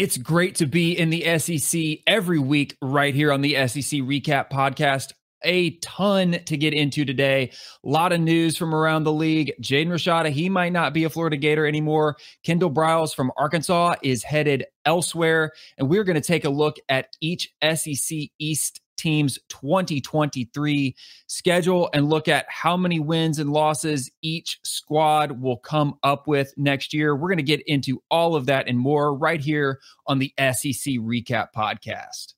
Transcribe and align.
It's 0.00 0.16
great 0.16 0.54
to 0.54 0.66
be 0.66 0.98
in 0.98 1.10
the 1.10 1.38
SEC 1.38 1.98
every 2.06 2.38
week 2.38 2.74
right 2.80 3.14
here 3.14 3.30
on 3.30 3.42
the 3.42 3.52
SEC 3.68 4.00
Recap 4.00 4.50
Podcast. 4.50 5.12
A 5.44 5.72
ton 5.80 6.38
to 6.46 6.56
get 6.56 6.72
into 6.72 7.04
today. 7.04 7.50
A 7.84 7.86
lot 7.86 8.14
of 8.14 8.20
news 8.22 8.56
from 8.56 8.74
around 8.74 9.04
the 9.04 9.12
league. 9.12 9.52
Jaden 9.60 9.88
Rashada, 9.88 10.30
he 10.30 10.48
might 10.48 10.72
not 10.72 10.94
be 10.94 11.04
a 11.04 11.10
Florida 11.10 11.36
Gator 11.36 11.66
anymore. 11.66 12.16
Kendal 12.46 12.70
Briles 12.70 13.14
from 13.14 13.30
Arkansas 13.36 13.96
is 14.02 14.22
headed 14.22 14.64
elsewhere. 14.86 15.52
And 15.76 15.90
we're 15.90 16.04
going 16.04 16.18
to 16.18 16.26
take 16.26 16.46
a 16.46 16.50
look 16.50 16.76
at 16.88 17.08
each 17.20 17.50
SEC 17.62 18.20
East 18.38 18.80
team's 19.00 19.38
2023 19.48 20.94
schedule 21.26 21.88
and 21.94 22.08
look 22.08 22.28
at 22.28 22.46
how 22.48 22.76
many 22.76 23.00
wins 23.00 23.38
and 23.38 23.50
losses 23.50 24.10
each 24.22 24.58
squad 24.64 25.40
will 25.40 25.56
come 25.56 25.94
up 26.02 26.26
with 26.26 26.52
next 26.56 26.92
year. 26.92 27.16
We're 27.16 27.28
going 27.28 27.38
to 27.38 27.42
get 27.42 27.62
into 27.66 28.02
all 28.10 28.34
of 28.34 28.46
that 28.46 28.68
and 28.68 28.78
more 28.78 29.16
right 29.16 29.40
here 29.40 29.80
on 30.06 30.18
the 30.18 30.32
SEC 30.38 30.94
Recap 30.94 31.48
Podcast. 31.56 32.34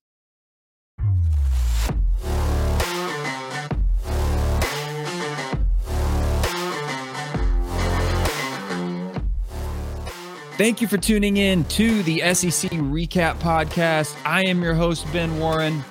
Thank 10.59 10.81
you 10.81 10.87
for 10.87 10.99
tuning 10.99 11.39
in 11.39 11.65
to 11.65 12.03
the 12.05 12.21
SEC 12.35 12.71
Recap 12.71 13.39
Podcast. 13.41 14.15
I 14.25 14.45
am 14.45 14.63
your 14.63 14.75
host, 14.75 15.11
Ben 15.13 15.41
Warren. 15.41 15.83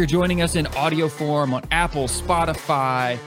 You're 0.00 0.06
joining 0.06 0.40
us 0.40 0.56
in 0.56 0.66
audio 0.68 1.08
form 1.10 1.52
on 1.52 1.62
Apple, 1.70 2.04
Spotify, 2.04 3.18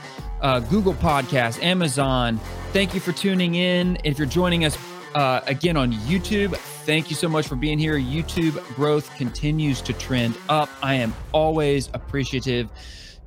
uh, 0.42 0.60
Google 0.60 0.96
Podcasts, 0.96 1.62
Amazon, 1.62 2.40
thank 2.72 2.96
you 2.96 3.00
for 3.00 3.12
tuning 3.12 3.54
in. 3.54 4.00
If 4.04 4.18
you're 4.18 4.26
joining 4.26 4.66
us 4.66 4.76
uh, 5.14 5.42
again 5.46 5.78
on 5.78 5.94
YouTube, 5.94 6.56
thank 6.56 7.12
you 7.12 7.16
so 7.16 7.30
much 7.30 7.48
for 7.48 7.56
being 7.56 7.78
here. 7.78 8.00
YouTube 8.00 8.60
growth 8.74 9.16
continues 9.18 9.82
to 9.82 9.94
trend 9.94 10.36
up. 10.50 10.68
I 10.82 10.96
am 10.96 11.14
always 11.32 11.92
appreciative 11.94 12.70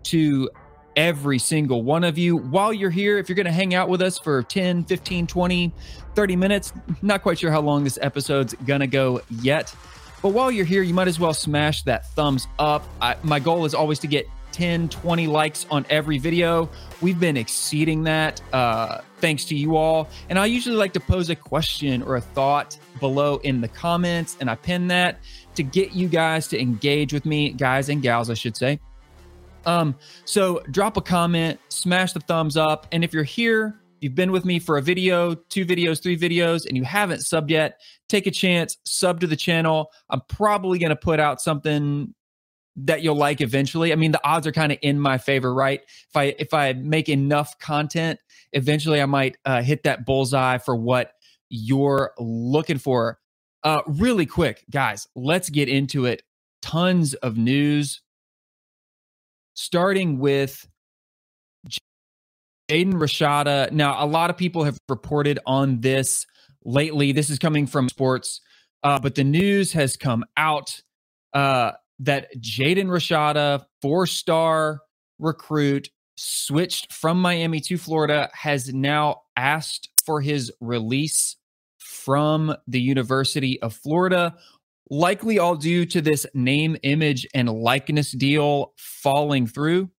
to 0.02 0.50
every 0.96 1.38
single 1.38 1.84
one 1.84 2.02
of 2.02 2.18
you. 2.18 2.36
While 2.36 2.72
you're 2.72 2.90
here, 2.90 3.16
if 3.16 3.28
you're 3.28 3.36
going 3.36 3.46
to 3.46 3.52
hang 3.52 3.76
out 3.76 3.88
with 3.88 4.02
us 4.02 4.18
for 4.18 4.42
10, 4.42 4.82
15, 4.86 5.28
20, 5.28 5.72
30 6.16 6.34
minutes, 6.36 6.72
not 7.00 7.22
quite 7.22 7.38
sure 7.38 7.52
how 7.52 7.60
long 7.60 7.84
this 7.84 7.96
episode's 8.02 8.54
going 8.66 8.80
to 8.80 8.88
go 8.88 9.20
yet. 9.30 9.72
But 10.22 10.30
while 10.30 10.50
you're 10.50 10.64
here, 10.64 10.82
you 10.82 10.94
might 10.94 11.08
as 11.08 11.20
well 11.20 11.34
smash 11.34 11.82
that 11.82 12.06
thumbs 12.10 12.46
up. 12.58 12.84
I, 13.00 13.16
my 13.22 13.38
goal 13.38 13.64
is 13.64 13.74
always 13.74 13.98
to 14.00 14.06
get 14.06 14.26
10, 14.52 14.88
20 14.88 15.26
likes 15.26 15.66
on 15.70 15.84
every 15.90 16.16
video. 16.18 16.70
We've 17.02 17.20
been 17.20 17.36
exceeding 17.36 18.04
that 18.04 18.40
uh, 18.54 19.02
thanks 19.18 19.44
to 19.46 19.54
you 19.54 19.76
all. 19.76 20.08
And 20.30 20.38
I 20.38 20.46
usually 20.46 20.76
like 20.76 20.94
to 20.94 21.00
pose 21.00 21.28
a 21.28 21.36
question 21.36 22.02
or 22.02 22.16
a 22.16 22.22
thought 22.22 22.78
below 22.98 23.36
in 23.38 23.60
the 23.60 23.68
comments, 23.68 24.36
and 24.40 24.48
I 24.48 24.54
pin 24.54 24.88
that 24.88 25.20
to 25.56 25.62
get 25.62 25.92
you 25.92 26.08
guys 26.08 26.48
to 26.48 26.60
engage 26.60 27.12
with 27.12 27.26
me, 27.26 27.50
guys 27.50 27.90
and 27.90 28.00
gals, 28.00 28.30
I 28.30 28.34
should 28.34 28.56
say. 28.56 28.80
Um, 29.66 29.94
so 30.24 30.62
drop 30.70 30.96
a 30.96 31.02
comment, 31.02 31.60
smash 31.68 32.12
the 32.12 32.20
thumbs 32.20 32.56
up, 32.56 32.86
and 32.92 33.04
if 33.04 33.12
you're 33.12 33.24
here 33.24 33.78
you've 34.00 34.14
been 34.14 34.32
with 34.32 34.44
me 34.44 34.58
for 34.58 34.78
a 34.78 34.82
video, 34.82 35.34
two 35.34 35.64
videos, 35.64 36.02
three 36.02 36.16
videos, 36.16 36.66
and 36.66 36.76
you 36.76 36.84
haven't 36.84 37.20
subbed 37.20 37.50
yet, 37.50 37.80
take 38.08 38.26
a 38.26 38.30
chance, 38.30 38.76
sub 38.84 39.20
to 39.20 39.26
the 39.26 39.36
channel. 39.36 39.90
I'm 40.10 40.22
probably 40.28 40.78
going 40.78 40.90
to 40.90 40.96
put 40.96 41.20
out 41.20 41.40
something 41.40 42.14
that 42.76 43.02
you'll 43.02 43.16
like 43.16 43.40
eventually. 43.40 43.92
I 43.92 43.96
mean, 43.96 44.12
the 44.12 44.20
odds 44.24 44.46
are 44.46 44.52
kind 44.52 44.70
of 44.70 44.78
in 44.82 45.00
my 45.00 45.18
favor, 45.18 45.54
right? 45.54 45.80
If 46.08 46.16
I 46.16 46.34
if 46.38 46.52
I 46.52 46.74
make 46.74 47.08
enough 47.08 47.58
content, 47.58 48.20
eventually 48.52 49.00
I 49.00 49.06
might 49.06 49.36
uh, 49.44 49.62
hit 49.62 49.82
that 49.84 50.04
bullseye 50.04 50.58
for 50.58 50.76
what 50.76 51.12
you're 51.48 52.12
looking 52.18 52.78
for. 52.78 53.18
Uh, 53.64 53.80
really 53.86 54.26
quick, 54.26 54.64
guys, 54.70 55.08
let's 55.16 55.50
get 55.50 55.68
into 55.68 56.04
it. 56.04 56.22
Tons 56.62 57.14
of 57.14 57.36
news, 57.36 58.02
starting 59.54 60.18
with 60.18 60.68
Jaden 62.68 62.94
Rashada. 62.94 63.70
Now, 63.72 64.02
a 64.02 64.06
lot 64.06 64.30
of 64.30 64.36
people 64.36 64.64
have 64.64 64.78
reported 64.88 65.38
on 65.46 65.80
this 65.80 66.26
lately. 66.64 67.12
This 67.12 67.30
is 67.30 67.38
coming 67.38 67.66
from 67.66 67.88
sports, 67.88 68.40
uh, 68.82 68.98
but 68.98 69.14
the 69.14 69.24
news 69.24 69.72
has 69.72 69.96
come 69.96 70.24
out 70.36 70.80
uh, 71.32 71.72
that 72.00 72.28
Jaden 72.38 72.86
Rashada, 72.86 73.64
four 73.82 74.06
star 74.06 74.80
recruit, 75.18 75.88
switched 76.16 76.92
from 76.92 77.20
Miami 77.20 77.60
to 77.60 77.76
Florida, 77.76 78.30
has 78.32 78.72
now 78.72 79.22
asked 79.36 79.90
for 80.04 80.20
his 80.20 80.52
release 80.60 81.36
from 81.78 82.54
the 82.66 82.80
University 82.80 83.60
of 83.62 83.74
Florida. 83.74 84.34
Likely 84.88 85.38
all 85.38 85.56
due 85.56 85.84
to 85.86 86.00
this 86.00 86.26
name, 86.32 86.76
image, 86.84 87.26
and 87.34 87.48
likeness 87.48 88.12
deal 88.12 88.72
falling 88.76 89.46
through. 89.46 89.90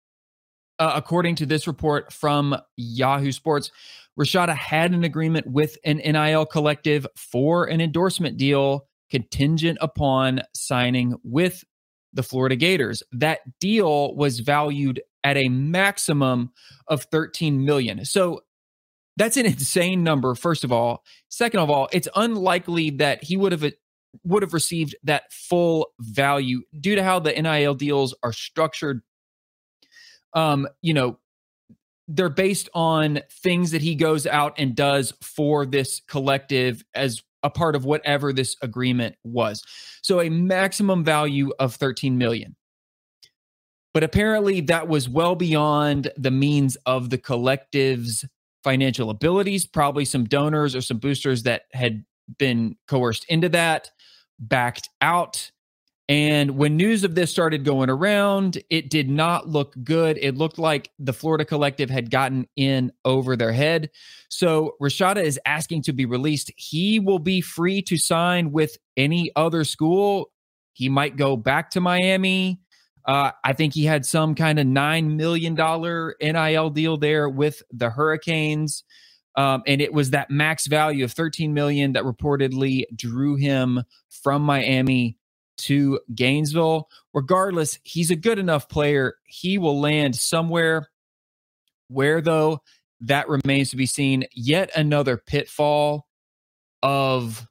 Uh, 0.79 0.93
according 0.95 1.35
to 1.35 1.45
this 1.45 1.65
report 1.65 2.13
from 2.13 2.55
Yahoo 2.75 3.31
Sports, 3.31 3.71
Rashada 4.19 4.55
had 4.55 4.93
an 4.93 5.03
agreement 5.03 5.47
with 5.47 5.77
an 5.83 5.97
NIL 5.97 6.45
collective 6.45 7.07
for 7.15 7.65
an 7.65 7.81
endorsement 7.81 8.37
deal 8.37 8.87
contingent 9.09 9.77
upon 9.81 10.41
signing 10.53 11.15
with 11.23 11.63
the 12.13 12.23
Florida 12.23 12.55
Gators. 12.55 13.03
That 13.11 13.39
deal 13.59 14.15
was 14.15 14.39
valued 14.39 15.01
at 15.23 15.37
a 15.37 15.49
maximum 15.49 16.51
of 16.87 17.03
13 17.03 17.63
million. 17.63 18.05
So 18.05 18.41
that's 19.17 19.37
an 19.37 19.45
insane 19.47 20.03
number 20.03 20.35
first 20.35 20.63
of 20.63 20.71
all. 20.71 21.03
Second 21.29 21.59
of 21.59 21.69
all, 21.69 21.89
it's 21.91 22.07
unlikely 22.15 22.91
that 22.91 23.23
he 23.23 23.37
would 23.37 23.51
have 23.51 23.71
would 24.23 24.41
have 24.41 24.53
received 24.53 24.95
that 25.03 25.31
full 25.31 25.91
value 25.99 26.63
due 26.79 26.95
to 26.95 27.03
how 27.03 27.19
the 27.19 27.33
NIL 27.33 27.75
deals 27.75 28.15
are 28.23 28.33
structured 28.33 29.01
um, 30.37 30.67
you 30.83 30.93
know, 30.93 31.17
they're 32.07 32.29
based 32.29 32.69
on 32.75 33.19
things 33.29 33.71
that 33.71 33.81
he 33.81 33.95
goes 33.95 34.27
out 34.27 34.53
and 34.57 34.75
does 34.75 35.11
for 35.21 35.65
this 35.65 36.01
collective 36.07 36.83
as 36.93 37.23
a 37.41 37.49
part 37.49 37.75
of 37.75 37.85
whatever 37.85 38.31
this 38.31 38.55
agreement 38.61 39.15
was. 39.23 39.63
So 40.03 40.21
a 40.21 40.29
maximum 40.29 41.03
value 41.03 41.51
of 41.59 41.73
13 41.75 42.19
million. 42.19 42.55
But 43.95 44.03
apparently 44.03 44.61
that 44.61 44.87
was 44.87 45.09
well 45.09 45.35
beyond 45.35 46.11
the 46.15 46.29
means 46.29 46.77
of 46.85 47.09
the 47.09 47.17
collective's 47.17 48.23
financial 48.63 49.09
abilities, 49.09 49.65
probably 49.65 50.05
some 50.05 50.25
donors 50.25 50.75
or 50.75 50.81
some 50.81 50.99
boosters 50.99 51.43
that 51.43 51.63
had 51.73 52.05
been 52.37 52.75
coerced 52.87 53.25
into 53.27 53.49
that, 53.49 53.89
backed 54.37 54.89
out. 55.01 55.51
And 56.09 56.51
when 56.51 56.77
news 56.77 57.03
of 57.03 57.15
this 57.15 57.31
started 57.31 57.65
going 57.65 57.89
around, 57.89 58.63
it 58.69 58.89
did 58.89 59.09
not 59.09 59.49
look 59.49 59.75
good. 59.83 60.17
It 60.21 60.37
looked 60.37 60.57
like 60.57 60.89
the 60.99 61.11
Florida 61.11 61.43
Collective 61.43 61.89
had 61.89 62.09
gotten 62.09 62.47
in 62.55 62.93
over 63.03 63.35
their 63.35 63.51
head. 63.51 63.89
So 64.29 64.77
Rashada 64.81 65.21
is 65.21 65.37
asking 65.45 65.83
to 65.83 65.93
be 65.93 66.05
released. 66.05 66.51
He 66.55 66.99
will 66.99 67.19
be 67.19 67.41
free 67.41 67.81
to 67.83 67.97
sign 67.97 68.53
with 68.53 68.77
any 68.95 69.31
other 69.35 69.65
school. 69.65 70.31
He 70.71 70.87
might 70.87 71.17
go 71.17 71.35
back 71.35 71.71
to 71.71 71.81
Miami. 71.81 72.61
Uh, 73.05 73.31
I 73.43 73.51
think 73.51 73.73
he 73.73 73.83
had 73.83 74.05
some 74.05 74.33
kind 74.33 74.59
of 74.59 74.65
$9 74.65 75.15
million 75.15 75.55
NIL 75.55 76.69
deal 76.69 76.97
there 76.97 77.27
with 77.27 77.61
the 77.71 77.89
Hurricanes. 77.89 78.83
Um, 79.35 79.61
and 79.67 79.81
it 79.81 79.93
was 79.93 80.11
that 80.11 80.31
max 80.31 80.67
value 80.67 81.03
of 81.03 81.11
13 81.11 81.53
million 81.53 81.93
that 81.93 82.03
reportedly 82.03 82.83
drew 82.95 83.35
him 83.35 83.83
from 84.09 84.41
Miami 84.41 85.17
to 85.57 85.99
Gainesville. 86.13 86.89
Regardless, 87.13 87.79
he's 87.83 88.11
a 88.11 88.15
good 88.15 88.39
enough 88.39 88.69
player. 88.69 89.15
He 89.25 89.57
will 89.57 89.79
land 89.79 90.15
somewhere. 90.15 90.89
Where, 91.89 92.21
though, 92.21 92.61
that 93.01 93.29
remains 93.29 93.71
to 93.71 93.77
be 93.77 93.85
seen. 93.85 94.25
Yet 94.33 94.71
another 94.75 95.17
pitfall 95.17 96.07
of, 96.83 97.47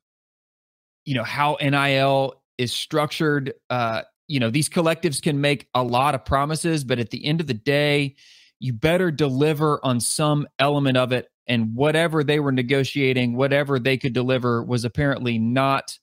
you 1.05 1.15
know, 1.15 1.25
how 1.25 1.57
NIL 1.61 2.43
is 2.59 2.73
structured. 2.73 3.55
Uh, 3.71 4.03
you 4.29 4.41
know, 4.41 4.51
these 4.51 4.69
collectives 4.69 5.23
can 5.23 5.41
make 5.41 5.69
a 5.75 5.83
lot 5.83 6.15
of 6.15 6.25
promises, 6.25 6.85
but 6.85 6.99
at 6.99 7.11
the 7.11 7.25
end 7.25 7.41
of 7.41 7.47
the 7.47 7.55
day, 7.55 8.17
you 8.59 8.73
better 8.73 9.11
deliver 9.11 9.85
on 9.85 10.01
some 10.01 10.47
element 10.59 10.97
of 10.97 11.13
it. 11.13 11.29
And 11.47 11.75
whatever 11.75 12.25
they 12.25 12.41
were 12.41 12.53
negotiating, 12.53 13.37
whatever 13.37 13.79
they 13.79 13.99
could 13.99 14.13
deliver 14.13 14.65
was 14.65 14.85
apparently 14.85 15.39
not 15.39 15.99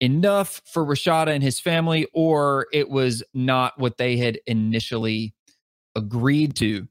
enough 0.00 0.60
for 0.64 0.84
Rashada 0.84 1.28
and 1.28 1.42
his 1.42 1.60
family, 1.60 2.06
or 2.12 2.66
it 2.72 2.88
was 2.88 3.22
not 3.32 3.78
what 3.78 3.96
they 3.98 4.16
had 4.16 4.38
initially 4.46 5.34
agreed 5.94 6.56
to. 6.56 6.88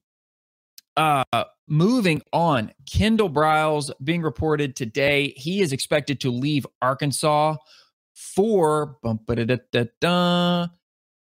Uh, 0.96 1.24
moving 1.68 2.22
on, 2.32 2.72
Kendal 2.86 3.30
Briles 3.30 3.92
being 4.04 4.22
reported 4.22 4.76
today. 4.76 5.34
He 5.36 5.62
is 5.62 5.74
expected 5.74 6.22
to 6.22 6.32
leave 6.32 6.66
Arkansas 6.82 7.56
for 8.14 8.98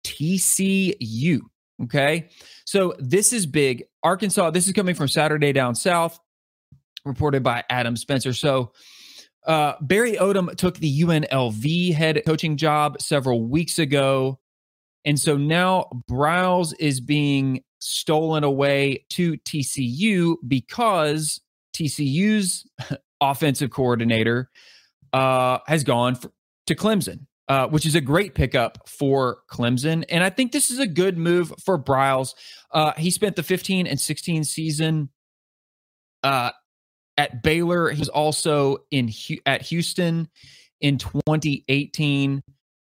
TCU. 0.05 1.39
Okay. 1.83 2.29
So 2.65 2.93
this 2.99 3.33
is 3.33 3.45
big. 3.45 3.85
Arkansas, 4.03 4.51
this 4.51 4.67
is 4.67 4.73
coming 4.73 4.95
from 4.95 5.07
Saturday 5.07 5.53
Down 5.53 5.75
South, 5.75 6.19
reported 7.03 7.43
by 7.43 7.63
Adam 7.69 7.95
Spencer. 7.97 8.33
So 8.33 8.73
Uh, 9.45 9.73
Barry 9.81 10.13
Odom 10.13 10.55
took 10.55 10.77
the 10.77 11.01
UNLV 11.01 11.93
head 11.93 12.21
coaching 12.25 12.57
job 12.57 13.01
several 13.01 13.43
weeks 13.43 13.79
ago. 13.79 14.39
And 15.05 15.19
so 15.19 15.35
now 15.35 15.89
Briles 16.09 16.73
is 16.79 17.01
being 17.01 17.63
stolen 17.79 18.43
away 18.43 19.05
to 19.09 19.37
TCU 19.39 20.35
because 20.47 21.41
TCU's 21.73 22.65
offensive 23.21 23.69
coordinator 23.69 24.49
uh, 25.11 25.59
has 25.67 25.83
gone 25.83 26.15
for, 26.15 26.31
to 26.67 26.75
Clemson, 26.75 27.25
uh, 27.49 27.67
which 27.67 27.85
is 27.85 27.95
a 27.95 28.01
great 28.01 28.35
pickup 28.35 28.87
for 28.87 29.39
Clemson. 29.51 30.05
And 30.07 30.23
I 30.23 30.29
think 30.29 30.53
this 30.53 30.71
is 30.71 30.79
a 30.79 30.87
good 30.87 31.17
move 31.17 31.53
for 31.63 31.77
Briles. 31.77 32.33
Uh, 32.71 32.93
he 32.93 33.11
spent 33.11 33.35
the 33.35 33.43
15 33.43 33.87
and 33.87 33.99
16 33.99 34.45
season 34.45 35.09
uh, 36.23 36.51
at 37.17 37.43
Baylor. 37.43 37.89
He 37.89 37.99
was 37.99 38.09
also 38.09 38.77
in 38.91 39.11
at 39.45 39.61
Houston 39.63 40.29
in 40.81 40.97
2018. 40.97 42.43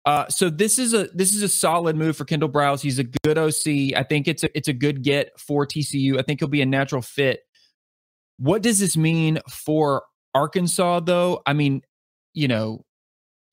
Uh, 0.07 0.29
so 0.29 0.51
this 0.51 0.79
is 0.79 0.93
a 0.93 1.09
this 1.15 1.35
is 1.35 1.43
a 1.43 1.49
solid 1.49 1.97
move 1.97 2.17
for 2.17 2.25
Kendal 2.25 2.51
Briles. 2.51 2.83
He's 2.83 2.99
a 2.99 3.05
good 3.05 3.39
OC. 3.39 3.97
I 3.99 4.03
think 4.07 4.29
it's 4.29 4.45
a 4.45 4.57
it's 4.57 4.69
a 4.69 4.75
good 4.75 5.03
get 5.03 5.39
for 5.41 5.67
TCU. 5.67 6.19
I 6.19 6.23
think 6.23 6.41
he'll 6.41 6.49
be 6.49 6.61
a 6.61 6.67
natural 6.67 7.01
fit. 7.01 7.41
What 8.39 8.63
does 8.63 8.81
this 8.81 8.97
mean 8.97 9.39
for 9.49 10.03
Arkansas, 10.35 11.01
though? 11.01 11.41
I 11.47 11.55
mean, 11.55 11.83
you 12.35 12.49
know, 12.49 12.85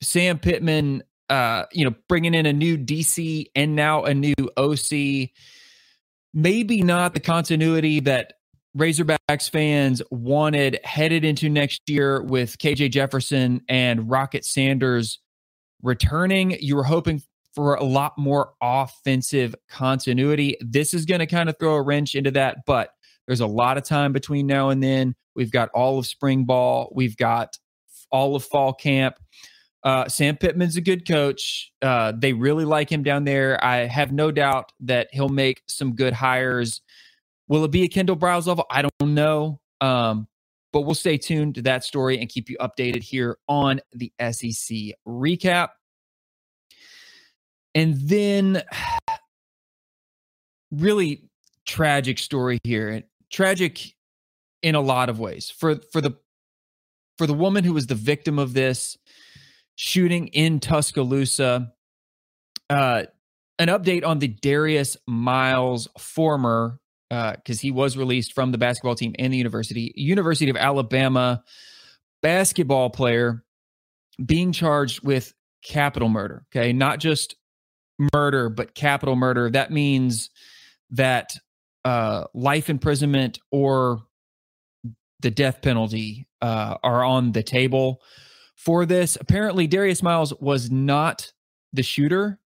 Sam 0.02 0.40
Pittman, 0.40 1.04
uh, 1.30 1.66
you 1.72 1.86
know, 1.86 1.96
bringing 2.10 2.34
in 2.34 2.46
a 2.46 2.54
new 2.54 2.78
DC 2.78 3.46
and 3.56 3.76
now 3.76 4.04
a 4.04 4.14
new 4.14 4.36
OC. 4.58 5.30
Maybe 6.34 6.82
not 6.82 7.14
the 7.14 7.20
continuity 7.20 8.00
that 8.02 8.34
Razorbacks 8.78 9.50
fans 9.50 10.02
wanted 10.12 10.80
headed 10.84 11.26
into 11.26 11.50
next 11.50 11.82
year 11.88 12.22
with 12.22 12.58
KJ 12.58 12.92
Jefferson 12.92 13.62
and 13.68 14.10
Rocket 14.10 14.46
Sanders 14.46 15.20
returning. 15.82 16.58
You 16.60 16.78
were 16.78 16.84
hoping 16.84 17.22
for 17.54 17.76
a 17.76 17.84
lot 17.84 18.18
more 18.18 18.54
offensive 18.62 19.56
continuity. 19.68 20.56
This 20.62 20.94
is 20.94 21.06
going 21.06 21.20
to 21.20 21.26
kind 21.26 21.50
of 21.50 21.56
throw 21.60 21.76
a 21.76 21.82
wrench 21.82 22.16
into 22.16 22.32
that, 22.32 22.60
but 22.66 22.92
there's 23.28 23.42
a 23.42 23.48
lot 23.48 23.78
of 23.78 23.84
time 23.84 24.14
between 24.14 24.48
now 24.48 24.70
and 24.70 24.82
then. 24.82 25.16
We've 25.36 25.52
got 25.52 25.70
all 25.74 26.00
of 26.00 26.06
spring 26.06 26.46
ball, 26.46 26.92
we've 26.96 27.18
got 27.18 27.58
all 28.10 28.36
of 28.36 28.44
fall 28.44 28.74
camp. 28.74 29.16
Uh, 29.84 30.08
Sam 30.08 30.38
Pittman's 30.38 30.76
a 30.76 30.82
good 30.82 31.08
coach. 31.08 31.72
Uh, 31.82 32.14
they 32.16 32.34
really 32.34 32.66
like 32.66 32.92
him 32.92 33.02
down 33.04 33.24
there. 33.24 33.62
I 33.64 33.88
have 33.88 34.12
no 34.12 34.32
doubt 34.32 34.72
that 34.82 35.08
he'll 35.12 35.30
make 35.30 35.64
some 35.68 35.96
good 35.96 36.14
hires 36.14 36.82
Will 37.52 37.66
it 37.66 37.72
be 37.72 37.84
a 37.84 37.90
Kendal 37.90 38.16
Briles 38.16 38.48
level? 38.48 38.66
I 38.72 38.82
don't 38.82 39.14
know. 39.14 39.60
Um, 39.82 40.30
but 40.72 40.82
we'll 40.82 40.96
stay 40.96 41.18
tuned 41.18 41.56
to 41.56 41.62
that 41.64 41.84
story 41.84 42.18
and 42.18 42.30
keep 42.30 42.50
you 42.50 42.56
updated 42.62 43.04
here 43.04 43.38
on 43.50 43.82
the 43.92 44.10
SEC 44.22 44.96
recap. 45.06 45.68
And 47.76 47.96
then, 47.98 48.64
really 50.72 51.30
tragic 51.66 52.20
story 52.20 52.58
here. 52.64 53.04
Tragic 53.30 53.96
in 54.62 54.76
a 54.76 54.82
lot 54.82 55.10
of 55.10 55.20
ways 55.20 55.50
for 55.50 55.76
for 55.92 56.00
the 56.00 56.12
for 57.18 57.28
the 57.28 57.34
woman 57.34 57.66
who 57.66 57.74
was 57.74 57.88
the 57.88 57.96
victim 57.96 58.40
of 58.40 58.54
this 58.54 58.98
shooting 59.76 60.28
in 60.28 60.62
Tuscaloosa. 60.62 61.74
Uh, 62.70 63.04
an 63.60 63.68
update 63.68 64.06
on 64.06 64.20
the 64.20 64.30
Darius 64.30 64.96
Miles 65.06 65.90
former 65.98 66.80
because 67.12 67.60
uh, 67.60 67.62
he 67.62 67.72
was 67.72 67.98
released 67.98 68.32
from 68.32 68.54
the 68.54 68.58
basketball 68.58 68.96
team 68.96 69.14
and 69.20 69.34
the 69.34 69.38
university. 69.38 69.92
University 69.98 70.50
of 70.50 70.56
Alabama 70.56 71.44
basketball 72.24 72.90
player 72.90 73.44
being 74.26 74.54
charged 74.54 75.04
with 75.04 75.34
capital 75.62 76.08
murder. 76.08 76.46
Okay, 76.50 76.72
not 76.72 77.00
just 77.00 77.36
murder, 78.14 78.48
but 78.48 78.76
capital 78.76 79.18
murder. 79.18 79.50
That 79.50 79.72
means 79.72 80.30
that 80.92 81.36
uh, 81.84 82.26
life 82.34 82.70
imprisonment 82.70 83.40
or 83.52 84.04
the 85.20 85.32
death 85.32 85.62
penalty 85.62 86.28
uh, 86.42 86.78
are 86.82 87.04
on 87.04 87.34
the 87.34 87.44
table 87.44 88.02
for 88.56 88.86
this. 88.86 89.18
Apparently, 89.20 89.68
Darius 89.68 90.02
Miles 90.02 90.34
was 90.40 90.72
not 90.72 91.34
the 91.74 91.84
shooter, 91.84 92.40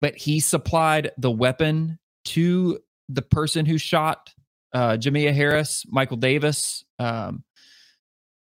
but 0.00 0.16
he 0.16 0.40
supplied 0.40 1.10
the 1.18 1.30
weapon 1.30 1.98
to 2.24 2.78
the 3.08 3.22
person 3.22 3.66
who 3.66 3.78
shot 3.78 4.30
uh, 4.72 4.96
Jamea 4.96 5.32
Harris, 5.32 5.84
Michael 5.88 6.16
Davis. 6.16 6.84
Um, 6.98 7.44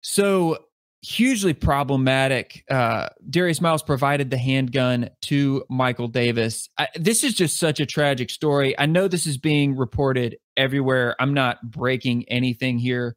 so 0.02 0.58
hugely 1.02 1.54
problematic. 1.54 2.64
Uh, 2.70 3.08
Darius 3.28 3.60
Miles 3.60 3.82
provided 3.82 4.30
the 4.30 4.36
handgun 4.36 5.10
to 5.22 5.64
Michael 5.70 6.08
Davis. 6.08 6.68
I, 6.78 6.88
this 6.94 7.24
is 7.24 7.34
just 7.34 7.58
such 7.58 7.80
a 7.80 7.86
tragic 7.86 8.30
story. 8.30 8.78
I 8.78 8.86
know 8.86 9.08
this 9.08 9.26
is 9.26 9.38
being 9.38 9.76
reported 9.76 10.36
everywhere. 10.56 11.16
I'm 11.18 11.34
not 11.34 11.58
breaking 11.62 12.28
anything 12.28 12.78
here. 12.78 13.16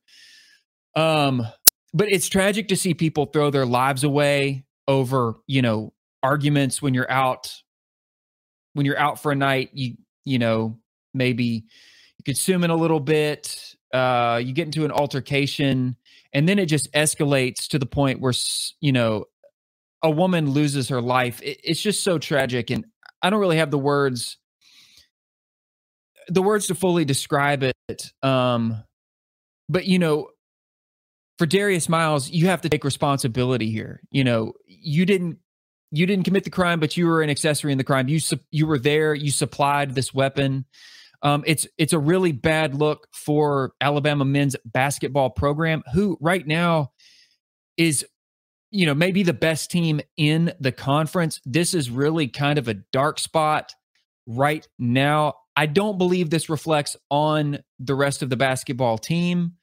Um, 0.95 1.45
but 1.93 2.07
it's 2.09 2.29
tragic 2.29 2.69
to 2.69 2.75
see 2.75 2.93
people 2.93 3.25
throw 3.25 3.49
their 3.49 3.65
lives 3.65 4.03
away 4.03 4.65
over, 4.87 5.35
you 5.47 5.61
know, 5.61 5.93
arguments 6.21 6.81
when 6.81 6.93
you're 6.93 7.11
out 7.11 7.53
when 8.73 8.85
you're 8.85 8.97
out 8.97 9.21
for 9.21 9.31
a 9.31 9.35
night, 9.35 9.69
you 9.73 9.95
you 10.25 10.39
know, 10.39 10.79
maybe 11.13 11.65
you 12.17 12.23
consume 12.25 12.63
it 12.63 12.69
a 12.69 12.75
little 12.75 12.99
bit, 12.99 13.75
uh, 13.93 14.41
you 14.43 14.53
get 14.53 14.65
into 14.65 14.85
an 14.85 14.91
altercation, 14.91 15.95
and 16.33 16.47
then 16.47 16.59
it 16.59 16.65
just 16.65 16.91
escalates 16.93 17.67
to 17.67 17.79
the 17.79 17.85
point 17.85 18.19
where 18.19 18.33
you 18.81 18.91
know 18.91 19.25
a 20.01 20.09
woman 20.09 20.51
loses 20.51 20.89
her 20.89 21.01
life. 21.01 21.41
It, 21.41 21.59
it's 21.63 21.81
just 21.81 22.03
so 22.03 22.17
tragic, 22.17 22.69
and 22.69 22.85
I 23.21 23.29
don't 23.29 23.39
really 23.39 23.57
have 23.57 23.71
the 23.71 23.79
words 23.79 24.37
the 26.27 26.41
words 26.41 26.67
to 26.67 26.75
fully 26.75 27.05
describe 27.05 27.63
it. 27.63 28.13
Um, 28.21 28.83
but 29.69 29.85
you 29.85 29.99
know, 29.99 30.29
for 31.37 31.45
Darius 31.45 31.89
Miles, 31.89 32.29
you 32.29 32.47
have 32.47 32.61
to 32.61 32.69
take 32.69 32.83
responsibility 32.83 33.71
here. 33.71 34.01
You 34.11 34.23
know, 34.23 34.53
you 34.67 35.05
didn't 35.05 35.39
you 35.91 36.05
didn't 36.05 36.25
commit 36.25 36.43
the 36.43 36.49
crime, 36.49 36.79
but 36.79 36.97
you 36.97 37.05
were 37.05 37.21
an 37.21 37.29
accessory 37.29 37.71
in 37.71 37.77
the 37.77 37.83
crime. 37.83 38.07
You 38.07 38.19
you 38.51 38.67
were 38.67 38.79
there. 38.79 39.13
You 39.13 39.31
supplied 39.31 39.95
this 39.95 40.13
weapon. 40.13 40.65
Um, 41.23 41.43
it's 41.47 41.65
it's 41.77 41.93
a 41.93 41.99
really 41.99 42.33
bad 42.33 42.75
look 42.75 43.07
for 43.13 43.71
Alabama 43.79 44.25
men's 44.25 44.55
basketball 44.65 45.29
program, 45.29 45.81
who 45.93 46.17
right 46.19 46.45
now 46.45 46.91
is, 47.77 48.05
you 48.71 48.85
know, 48.85 48.93
maybe 48.93 49.23
the 49.23 49.33
best 49.33 49.71
team 49.71 50.01
in 50.17 50.53
the 50.59 50.73
conference. 50.73 51.39
This 51.45 51.73
is 51.73 51.89
really 51.89 52.27
kind 52.27 52.59
of 52.59 52.67
a 52.67 52.75
dark 52.75 53.19
spot 53.19 53.73
right 54.27 54.67
now. 54.77 55.35
I 55.55 55.65
don't 55.65 55.97
believe 55.97 56.29
this 56.29 56.49
reflects 56.49 56.97
on 57.09 57.59
the 57.79 57.95
rest 57.95 58.21
of 58.21 58.29
the 58.29 58.37
basketball 58.37 58.97
team, 58.97 59.53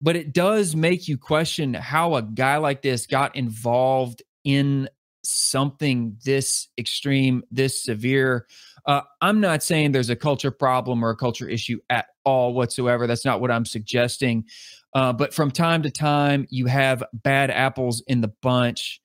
but 0.00 0.14
it 0.14 0.32
does 0.32 0.76
make 0.76 1.08
you 1.08 1.18
question 1.18 1.74
how 1.74 2.14
a 2.14 2.22
guy 2.22 2.58
like 2.58 2.82
this 2.82 3.06
got 3.06 3.34
involved 3.36 4.22
in 4.44 4.88
something 5.22 6.16
this 6.24 6.68
extreme, 6.78 7.42
this 7.50 7.82
severe. 7.82 8.46
Uh, 8.86 9.02
I'm 9.20 9.40
not 9.40 9.62
saying 9.62 9.92
there's 9.92 10.10
a 10.10 10.16
culture 10.16 10.50
problem 10.50 11.04
or 11.04 11.10
a 11.10 11.16
culture 11.16 11.48
issue 11.48 11.78
at 11.88 12.06
all 12.24 12.54
whatsoever. 12.54 13.06
That's 13.06 13.24
not 13.24 13.40
what 13.40 13.50
I'm 13.50 13.64
suggesting. 13.64 14.44
Uh, 14.94 15.12
but 15.12 15.32
from 15.32 15.50
time 15.50 15.82
to 15.82 15.90
time, 15.90 16.46
you 16.50 16.66
have 16.66 17.04
bad 17.12 17.50
apples 17.50 18.02
in 18.06 18.20
the 18.20 18.32
bunch. 18.42 19.00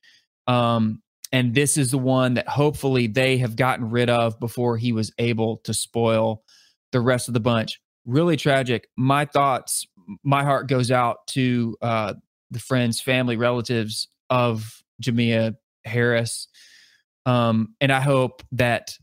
Um, 0.47 1.01
and 1.31 1.53
this 1.53 1.77
is 1.77 1.91
the 1.91 1.97
one 1.97 2.35
that 2.35 2.47
hopefully 2.47 3.07
they 3.07 3.37
have 3.37 3.55
gotten 3.55 3.89
rid 3.89 4.09
of 4.09 4.39
before 4.39 4.77
he 4.77 4.91
was 4.91 5.11
able 5.17 5.57
to 5.65 5.73
spoil 5.73 6.43
the 6.91 7.01
rest 7.01 7.27
of 7.27 7.33
the 7.33 7.39
bunch. 7.39 7.81
Really 8.05 8.37
tragic. 8.37 8.87
My 8.95 9.25
thoughts, 9.25 9.85
my 10.23 10.43
heart 10.43 10.67
goes 10.67 10.91
out 10.91 11.27
to 11.27 11.75
uh, 11.81 12.13
the 12.51 12.59
friends, 12.59 13.01
family, 13.01 13.37
relatives 13.37 14.07
of 14.29 14.81
Jamea 15.03 15.55
Harris. 15.83 16.47
Um, 17.25 17.75
and 17.81 17.91
I 17.91 18.01
hope 18.01 18.43
that 18.53 18.97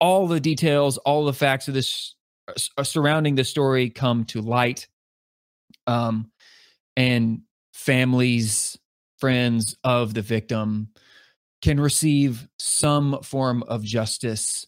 all 0.00 0.26
the 0.26 0.40
details, 0.40 0.98
all 0.98 1.24
the 1.24 1.32
facts 1.32 1.68
of 1.68 1.74
this 1.74 2.14
uh, 2.76 2.82
surrounding 2.82 3.34
the 3.34 3.44
story 3.44 3.90
come 3.90 4.24
to 4.26 4.40
light. 4.40 4.88
Um, 5.86 6.30
and 6.96 7.42
families, 7.74 8.78
friends 9.18 9.76
of 9.84 10.14
the 10.14 10.22
victim 10.22 10.88
can 11.62 11.80
receive 11.80 12.48
some 12.58 13.20
form 13.22 13.62
of 13.64 13.82
justice 13.82 14.66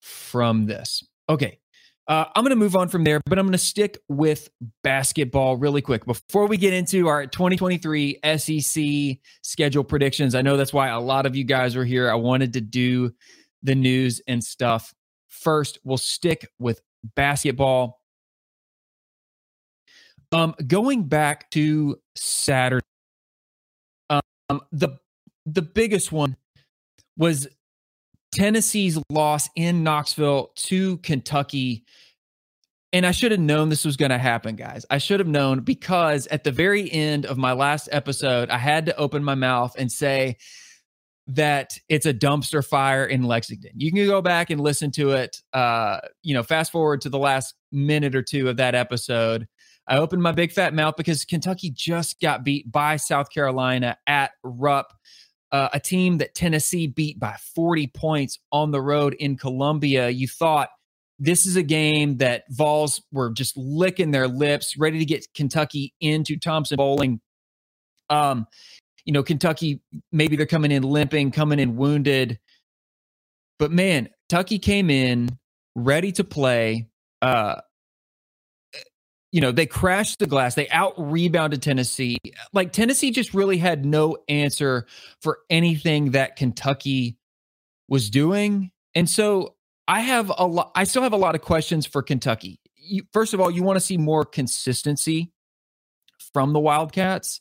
from 0.00 0.66
this. 0.66 1.04
Okay. 1.28 1.58
Uh, 2.08 2.24
I'm 2.36 2.44
going 2.44 2.50
to 2.50 2.56
move 2.56 2.76
on 2.76 2.88
from 2.88 3.02
there, 3.02 3.20
but 3.26 3.36
I'm 3.36 3.46
going 3.46 3.52
to 3.52 3.58
stick 3.58 3.98
with 4.08 4.48
basketball 4.84 5.56
really 5.56 5.82
quick 5.82 6.06
before 6.06 6.46
we 6.46 6.56
get 6.56 6.72
into 6.72 7.08
our 7.08 7.26
2023 7.26 8.20
SEC 8.36 9.18
schedule 9.42 9.82
predictions. 9.82 10.36
I 10.36 10.42
know 10.42 10.56
that's 10.56 10.72
why 10.72 10.88
a 10.88 11.00
lot 11.00 11.26
of 11.26 11.34
you 11.34 11.42
guys 11.42 11.74
are 11.74 11.84
here. 11.84 12.08
I 12.08 12.14
wanted 12.14 12.52
to 12.52 12.60
do 12.60 13.12
the 13.62 13.74
news 13.74 14.20
and 14.26 14.42
stuff 14.42 14.94
first. 15.28 15.78
We'll 15.84 15.98
stick 15.98 16.48
with 16.58 16.80
basketball. 17.14 18.00
Um, 20.32 20.54
going 20.66 21.04
back 21.04 21.50
to 21.52 22.00
Saturday, 22.14 22.84
um, 24.10 24.60
the 24.72 24.98
the 25.44 25.62
biggest 25.62 26.10
one 26.10 26.36
was 27.16 27.46
Tennessee's 28.32 28.98
loss 29.10 29.48
in 29.56 29.82
Knoxville 29.82 30.52
to 30.56 30.98
Kentucky. 30.98 31.84
And 32.92 33.06
I 33.06 33.10
should 33.10 33.30
have 33.30 33.40
known 33.40 33.68
this 33.68 33.84
was 33.84 33.96
going 33.96 34.10
to 34.10 34.18
happen, 34.18 34.56
guys. 34.56 34.86
I 34.90 34.98
should 34.98 35.20
have 35.20 35.28
known 35.28 35.60
because 35.60 36.26
at 36.28 36.44
the 36.44 36.52
very 36.52 36.90
end 36.90 37.26
of 37.26 37.36
my 37.36 37.52
last 37.52 37.88
episode, 37.92 38.50
I 38.50 38.58
had 38.58 38.86
to 38.86 38.96
open 38.96 39.24
my 39.24 39.34
mouth 39.34 39.74
and 39.78 39.90
say 39.90 40.36
that 41.28 41.78
it's 41.88 42.06
a 42.06 42.14
dumpster 42.14 42.64
fire 42.64 43.04
in 43.04 43.24
Lexington. 43.24 43.72
You 43.74 43.92
can 43.92 44.06
go 44.06 44.22
back 44.22 44.50
and 44.50 44.60
listen 44.60 44.90
to 44.92 45.12
it. 45.12 45.42
Uh, 45.52 45.98
you 46.22 46.34
know, 46.34 46.42
fast 46.42 46.70
forward 46.70 47.00
to 47.02 47.08
the 47.08 47.18
last 47.18 47.54
minute 47.72 48.14
or 48.14 48.22
two 48.22 48.48
of 48.48 48.58
that 48.58 48.74
episode. 48.74 49.48
I 49.88 49.98
opened 49.98 50.22
my 50.22 50.32
big 50.32 50.52
fat 50.52 50.74
mouth 50.74 50.96
because 50.96 51.24
Kentucky 51.24 51.70
just 51.70 52.20
got 52.20 52.44
beat 52.44 52.70
by 52.70 52.96
South 52.96 53.30
Carolina 53.30 53.96
at 54.06 54.32
Rupp 54.42 54.92
uh, 55.52 55.68
a 55.72 55.80
team 55.80 56.18
that 56.18 56.34
Tennessee 56.34 56.86
beat 56.86 57.18
by 57.18 57.36
40 57.54 57.86
points 57.88 58.38
on 58.50 58.70
the 58.70 58.80
road 58.80 59.14
in 59.14 59.36
Columbia. 59.36 60.08
You 60.08 60.28
thought 60.28 60.70
this 61.18 61.46
is 61.46 61.56
a 61.56 61.62
game 61.62 62.18
that 62.18 62.44
Vols 62.50 63.02
were 63.12 63.30
just 63.30 63.56
licking 63.56 64.10
their 64.10 64.28
lips, 64.28 64.76
ready 64.76 64.98
to 64.98 65.04
get 65.04 65.26
Kentucky 65.34 65.94
into 66.00 66.36
Thompson 66.36 66.76
Boling. 66.76 67.20
Um, 68.10 68.46
you 69.06 69.12
know, 69.12 69.22
Kentucky, 69.22 69.80
maybe 70.12 70.36
they're 70.36 70.46
coming 70.46 70.72
in 70.72 70.82
limping, 70.82 71.30
coming 71.30 71.60
in 71.60 71.76
wounded. 71.76 72.38
But 73.58 73.70
man, 73.70 74.10
Kentucky 74.28 74.58
came 74.58 74.90
in 74.90 75.38
ready 75.74 76.12
to 76.12 76.24
play. 76.24 76.88
Uh, 77.22 77.60
you 79.30 79.40
know, 79.40 79.52
they 79.52 79.66
crashed 79.66 80.18
the 80.18 80.26
glass. 80.26 80.54
They 80.54 80.68
out 80.68 80.94
rebounded 80.98 81.62
Tennessee. 81.62 82.18
Like 82.52 82.72
Tennessee 82.72 83.12
just 83.12 83.32
really 83.32 83.58
had 83.58 83.86
no 83.86 84.18
answer 84.28 84.86
for 85.22 85.38
anything 85.48 86.10
that 86.10 86.36
Kentucky 86.36 87.16
was 87.88 88.10
doing. 88.10 88.72
And 88.94 89.08
so 89.08 89.54
I 89.86 90.00
have 90.00 90.32
a 90.36 90.46
lot, 90.46 90.72
I 90.74 90.84
still 90.84 91.02
have 91.02 91.12
a 91.12 91.18
lot 91.18 91.36
of 91.36 91.42
questions 91.42 91.86
for 91.86 92.02
Kentucky. 92.02 92.58
You, 92.74 93.04
first 93.12 93.34
of 93.34 93.40
all, 93.40 93.50
you 93.50 93.62
want 93.62 93.76
to 93.76 93.84
see 93.84 93.98
more 93.98 94.24
consistency 94.24 95.32
from 96.32 96.52
the 96.52 96.60
Wildcats. 96.60 97.40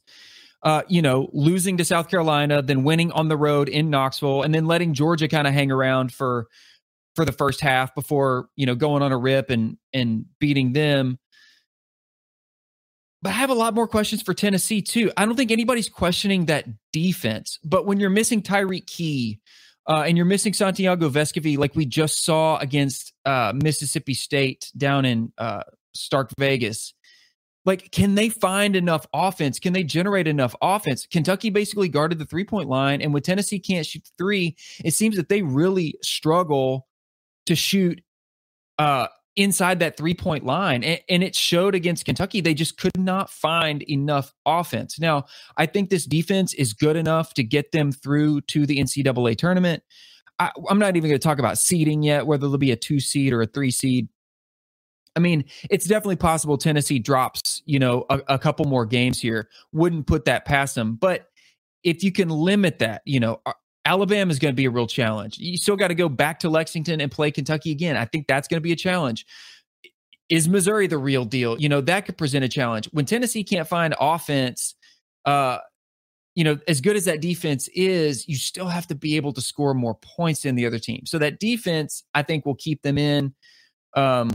Uh, 0.66 0.82
you 0.88 1.00
know, 1.00 1.30
losing 1.32 1.78
to 1.78 1.86
South 1.86 2.10
Carolina, 2.10 2.62
then 2.62 2.84
winning 2.84 3.12
on 3.12 3.28
the 3.28 3.38
road 3.38 3.70
in 3.70 3.92
Knoxville, 3.92 4.42
and 4.42 4.54
then 4.54 4.66
letting 4.66 4.96
Georgia 4.96 5.28
kind 5.28 5.48
of 5.48 5.54
hang 5.54 5.72
around 5.72 6.12
for 6.12 6.48
for 7.16 7.24
the 7.24 7.32
first 7.32 7.62
half 7.62 7.96
before 7.96 8.50
you 8.56 8.66
know 8.66 8.76
going 8.76 9.04
on 9.04 9.12
a 9.12 9.18
rip 9.18 9.52
and 9.52 9.78
and 9.94 10.26
beating 10.40 10.74
them. 10.74 11.20
But 13.22 13.30
I 13.30 13.38
have 13.38 13.50
a 13.50 13.56
lot 13.56 13.74
more 13.74 13.88
questions 13.88 14.22
for 14.22 14.34
Tennessee 14.34 14.82
too. 14.82 15.12
I 15.18 15.26
don't 15.26 15.36
think 15.36 15.52
anybody's 15.52 15.90
questioning 15.90 16.46
that 16.46 16.66
defense. 16.94 17.58
But 17.64 17.86
when 17.86 18.00
you're 18.00 18.10
missing 18.12 18.44
Tyreke 18.44 18.86
Key 18.86 19.40
uh, 19.88 20.04
and 20.06 20.16
you're 20.16 20.28
missing 20.28 20.54
Santiago 20.54 21.10
Vescovi, 21.10 21.58
like 21.58 21.76
we 21.76 21.86
just 21.86 22.24
saw 22.24 22.58
against 22.58 23.14
uh, 23.26 23.54
Mississippi 23.56 24.14
State 24.14 24.72
down 24.78 25.06
in 25.06 25.32
uh, 25.40 25.64
Stark 25.96 26.32
Vegas, 26.38 26.94
like 27.66 27.92
can 27.92 28.16
they 28.16 28.30
find 28.30 28.76
enough 28.76 29.06
offense? 29.14 29.60
Can 29.60 29.74
they 29.74 29.84
generate 29.84 30.28
enough 30.28 30.56
offense? 30.62 31.06
Kentucky 31.06 31.50
basically 31.50 31.90
guarded 31.90 32.20
the 32.20 32.26
three 32.26 32.46
point 32.46 32.70
line, 32.70 33.02
and 33.02 33.14
with 33.14 33.24
Tennessee 33.24 33.60
can't 33.60 33.86
shoot 33.86 34.08
three, 34.18 34.56
it 34.84 34.94
seems 34.94 35.16
that 35.18 35.30
they 35.30 35.42
really 35.42 35.96
struggle 36.02 36.88
to 37.46 37.56
shoot 37.56 38.02
uh 38.78 39.08
inside 39.36 39.80
that 39.80 39.98
three 39.98 40.14
point 40.14 40.46
line. 40.46 40.84
And, 40.84 41.00
and, 41.10 41.24
it 41.24 41.36
showed 41.36 41.76
against 41.76 42.06
Kentucky. 42.06 42.42
They 42.42 42.54
just 42.54 42.78
could 42.78 42.98
not 42.98 43.30
find 43.30 43.84
enough 43.84 44.34
offense. 44.46 45.00
Now, 45.00 45.26
I 45.58 45.66
think 45.66 45.90
this 45.90 46.06
defense 46.06 46.54
is 46.54 46.74
good 46.74 46.96
enough 46.96 47.34
to 47.34 47.44
get 47.44 47.72
them 47.72 47.92
through 47.92 48.42
to 48.42 48.66
the 48.66 48.78
NCAA 48.80 49.38
tournament. 49.38 49.84
I, 50.40 50.52
am 50.70 50.80
not 50.80 50.96
even 50.96 51.10
going 51.10 51.20
to 51.20 51.28
talk 51.28 51.40
about 51.40 51.58
seeding 51.58 52.04
yet, 52.04 52.28
whether 52.28 52.42
there'll 52.42 52.58
be 52.58 52.72
a 52.72 52.76
two 52.76 53.00
seed 53.00 53.34
or 53.34 53.42
a 53.42 53.48
three 53.48 53.72
seed. 53.72 54.08
I 55.16 55.20
mean, 55.20 55.46
it's 55.70 55.86
definitely 55.86 56.18
possible 56.18 56.58
Tennessee 56.58 57.00
drops, 57.00 57.62
you 57.66 57.80
know, 57.80 58.06
a, 58.10 58.22
a 58.28 58.40
couple 58.40 58.66
more 58.66 58.86
games 58.86 59.20
here. 59.20 59.50
Wouldn't 59.72 60.08
put 60.08 60.26
that 60.26 60.46
past 60.46 60.76
them. 60.76 60.96
But 60.96 61.30
if 61.84 62.04
you 62.04 62.12
can 62.12 62.30
limit 62.30 62.80
that, 62.80 63.02
you 63.06 63.20
know, 63.20 63.42
Alabama 63.86 64.32
is 64.32 64.40
going 64.40 64.52
to 64.52 64.56
be 64.56 64.66
a 64.66 64.70
real 64.70 64.88
challenge. 64.88 65.38
You 65.38 65.58
still 65.58 65.76
got 65.76 65.90
to 65.90 65.96
go 65.96 66.10
back 66.10 66.40
to 66.40 66.50
Lexington 66.50 67.00
and 67.00 67.12
play 67.12 67.32
Kentucky 67.32 67.72
again. 67.72 67.96
I 67.96 68.06
think 68.06 68.28
that's 68.28 68.48
going 68.48 68.58
to 68.58 68.64
be 68.64 68.72
a 68.72 68.76
challenge. 68.76 69.26
Is 70.28 70.50
Missouri 70.50 70.88
the 70.88 70.98
real 70.98 71.24
deal? 71.24 71.60
You 71.60 71.70
know, 71.70 71.82
that 71.82 72.06
could 72.06 72.18
present 72.18 72.44
a 72.44 72.50
challenge. 72.50 72.90
When 72.92 73.06
Tennessee 73.06 73.44
can't 73.44 73.68
find 73.68 73.96
offense, 74.00 74.74
uh, 75.26 75.60
you 76.34 76.44
know, 76.44 76.58
as 76.68 76.82
good 76.82 76.96
as 76.96 77.06
that 77.06 77.22
defense 77.22 77.70
is, 77.70 78.28
you 78.28 78.36
still 78.36 78.68
have 78.68 78.88
to 78.88 78.96
be 78.96 79.16
able 79.16 79.34
to 79.34 79.42
score 79.42 79.76
more 79.76 79.96
points 79.96 80.42
than 80.42 80.56
the 80.56 80.66
other 80.66 80.80
team. 80.80 81.04
So 81.06 81.20
that 81.20 81.40
defense, 81.40 82.04
I 82.14 82.24
think, 82.24 82.46
will 82.46 82.56
keep 82.56 82.82
them 82.82 82.98
in. 82.98 83.34
Um, 83.96 84.32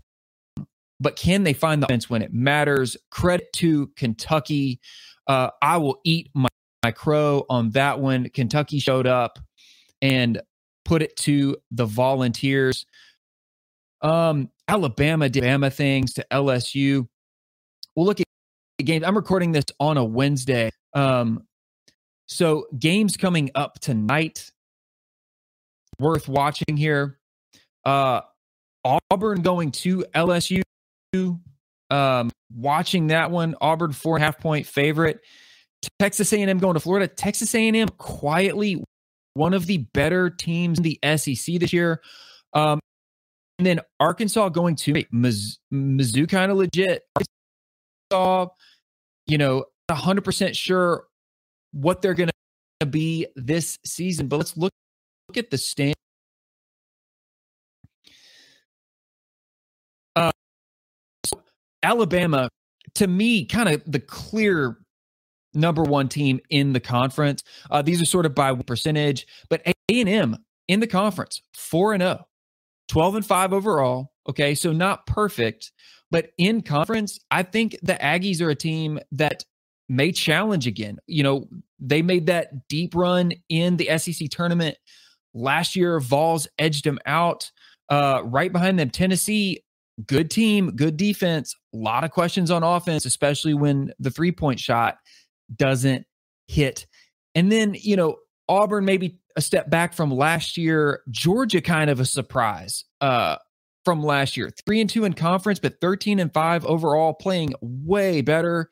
but 1.01 1.17
can 1.17 1.45
they 1.45 1.53
find 1.53 1.83
the 1.83 1.87
offense 1.87 2.11
when 2.11 2.23
it 2.23 2.33
matters? 2.33 2.97
Credit 3.11 3.53
to 3.55 3.89
Kentucky. 3.97 4.81
Uh, 5.27 5.51
I 5.63 5.79
will 5.79 6.01
eat 6.05 6.31
my 6.35 6.49
my 6.83 6.91
crow 6.91 7.45
on 7.51 7.71
that 7.71 8.01
one. 8.01 8.29
Kentucky 8.31 8.79
showed 8.79 9.07
up 9.07 9.39
and 10.01 10.41
put 10.85 11.03
it 11.03 11.15
to 11.17 11.57
the 11.71 11.85
volunteers. 11.85 12.87
Um, 14.03 14.51
Alabama 14.67 15.29
did 15.29 15.45
Alabama 15.45 15.71
things 15.71 16.15
to 16.15 16.27
LSU. 16.31 17.07
We'll 17.95 18.07
look 18.07 18.21
at 18.21 18.27
games. 18.85 19.05
I'm 19.05 19.17
recording 19.17 19.53
this 19.53 19.67
on 19.79 19.99
a 19.99 20.05
Wednesday. 20.05 20.71
Um, 20.95 21.47
so 22.27 22.67
games 22.79 23.17
coming 23.17 23.51
up 23.55 23.79
tonight 23.81 24.51
worth 25.99 26.29
watching 26.29 26.77
here. 26.77 27.19
Uh, 27.85 28.23
Auburn 28.85 29.43
going 29.43 29.71
to 29.73 30.05
LSU. 30.15 30.63
Um, 31.91 32.31
watching 32.55 33.09
that 33.09 33.31
one, 33.31 33.55
Auburn 33.61 33.93
four 33.93 34.17
and 34.17 34.23
a 34.23 34.27
half 34.27 34.39
point 34.39 34.67
favorite. 34.67 35.21
Texas 35.99 36.33
A&M 36.33 36.59
going 36.59 36.75
to 36.75 36.81
Florida. 36.81 37.09
Texas 37.09 37.55
A&M 37.55 37.89
quietly 37.97 38.83
one 39.35 39.55
of 39.55 39.67
the 39.67 39.79
better 39.79 40.31
teams 40.31 40.79
in 40.79 40.85
the 40.85 40.99
SEC 41.17 41.59
this 41.59 41.73
year. 41.73 42.01
Um, 42.53 42.81
and 43.59 43.67
then 43.67 43.81
Arkansas 43.99 44.49
going 44.51 44.77
to 44.77 44.93
Mizzou, 44.93 45.57
Mizzou 45.73 46.29
kind 46.29 46.51
of 46.51 46.59
legit. 46.59 47.03
Arkansas, 48.13 48.55
you 49.27 49.39
know, 49.39 49.65
100% 49.91 50.57
sure 50.57 51.05
what 51.73 52.03
they're 52.03 52.15
going 52.15 52.31
to 52.81 52.87
be 52.87 53.27
this 53.37 53.79
season. 53.85 54.29
But 54.29 54.39
let's 54.39 54.57
look, 54.57 54.73
look 55.29 55.37
at 55.37 55.51
the 55.51 55.59
stand. 55.59 55.95
Alabama, 61.83 62.49
to 62.95 63.07
me, 63.07 63.45
kind 63.47 63.69
of 63.69 63.83
the 63.87 64.01
clear 64.01 64.79
number 65.55 65.83
one 65.83 66.09
team 66.09 66.41
in 66.51 66.73
the 66.73 66.81
conference. 66.81 67.43
Uh, 67.71 67.83
these 67.83 68.01
are 68.01 68.07
sort 68.07 68.27
of 68.27 68.35
by 68.35 68.55
percentage, 68.55 69.27
but 69.49 69.63
A&M 69.89 70.37
in 70.69 70.81
the 70.81 70.87
conference, 70.87 71.43
4 71.55 71.95
and 71.95 72.03
0, 72.03 72.25
12 72.89 73.15
and 73.17 73.27
5 73.27 73.53
overall. 73.53 74.13
Okay, 74.29 74.55
so 74.55 74.73
not 74.73 75.07
perfect, 75.07 75.73
but 76.11 76.31
in 76.39 76.63
conference, 76.63 77.19
I 77.31 77.43
think 77.43 77.77
the 77.83 77.95
Aggies 77.95 78.41
are 78.41 78.51
a 78.51 78.55
team 78.55 79.01
that 79.13 79.45
may 79.89 80.13
challenge 80.13 80.67
again. 80.67 80.99
You 81.07 81.25
know, 81.25 81.49
they 81.81 82.03
made 82.03 82.27
that 82.27 82.69
deep 82.69 82.95
run 82.95 83.33
in 83.49 83.77
the 83.77 83.99
SEC 83.99 84.29
tournament 84.31 84.77
last 85.35 85.75
year. 85.75 85.99
Vols 85.99 86.47
edged 86.59 86.85
them 86.85 86.99
out. 87.07 87.51
Uh, 87.89 88.23
right 88.25 88.53
behind 88.53 88.79
them, 88.79 88.91
Tennessee, 88.91 89.65
good 90.07 90.31
team, 90.31 90.77
good 90.77 90.97
defense. 90.97 91.55
A 91.75 91.77
lot 91.77 92.05
of 92.05 92.11
questions 92.11 92.51
on 92.51 92.63
offense, 92.63 93.05
especially 93.05 93.55
when 93.55 93.93
the 93.99 94.11
three 94.11 94.33
point 94.33 94.61
shot 94.61 94.99
doesn't 95.55 96.07
hit. 96.49 96.87
And 97.35 97.51
then, 97.51 97.75
you 97.79 97.97
know, 97.97 98.17
Auburn 98.49 98.85
maybe 98.85 99.21
a 99.37 99.41
step 99.41 99.71
back 99.71 99.95
from 99.95 100.11
last 100.11 100.57
year. 100.57 101.03
Georgia 101.11 101.61
kind 101.61 101.91
of 101.91 102.01
a 102.01 102.05
surprise 102.05 102.85
uh, 103.01 103.37
from 103.85 104.03
last 104.03 104.37
year. 104.37 104.51
Three 104.67 104.81
and 104.81 104.91
two 104.91 105.05
in 105.05 105.13
conference, 105.13 105.59
but 105.59 105.81
13 105.81 106.19
and 106.19 106.33
five 106.33 106.65
overall, 106.65 107.15
playing 107.15 107.55
way 107.61 108.21
better 108.21 108.71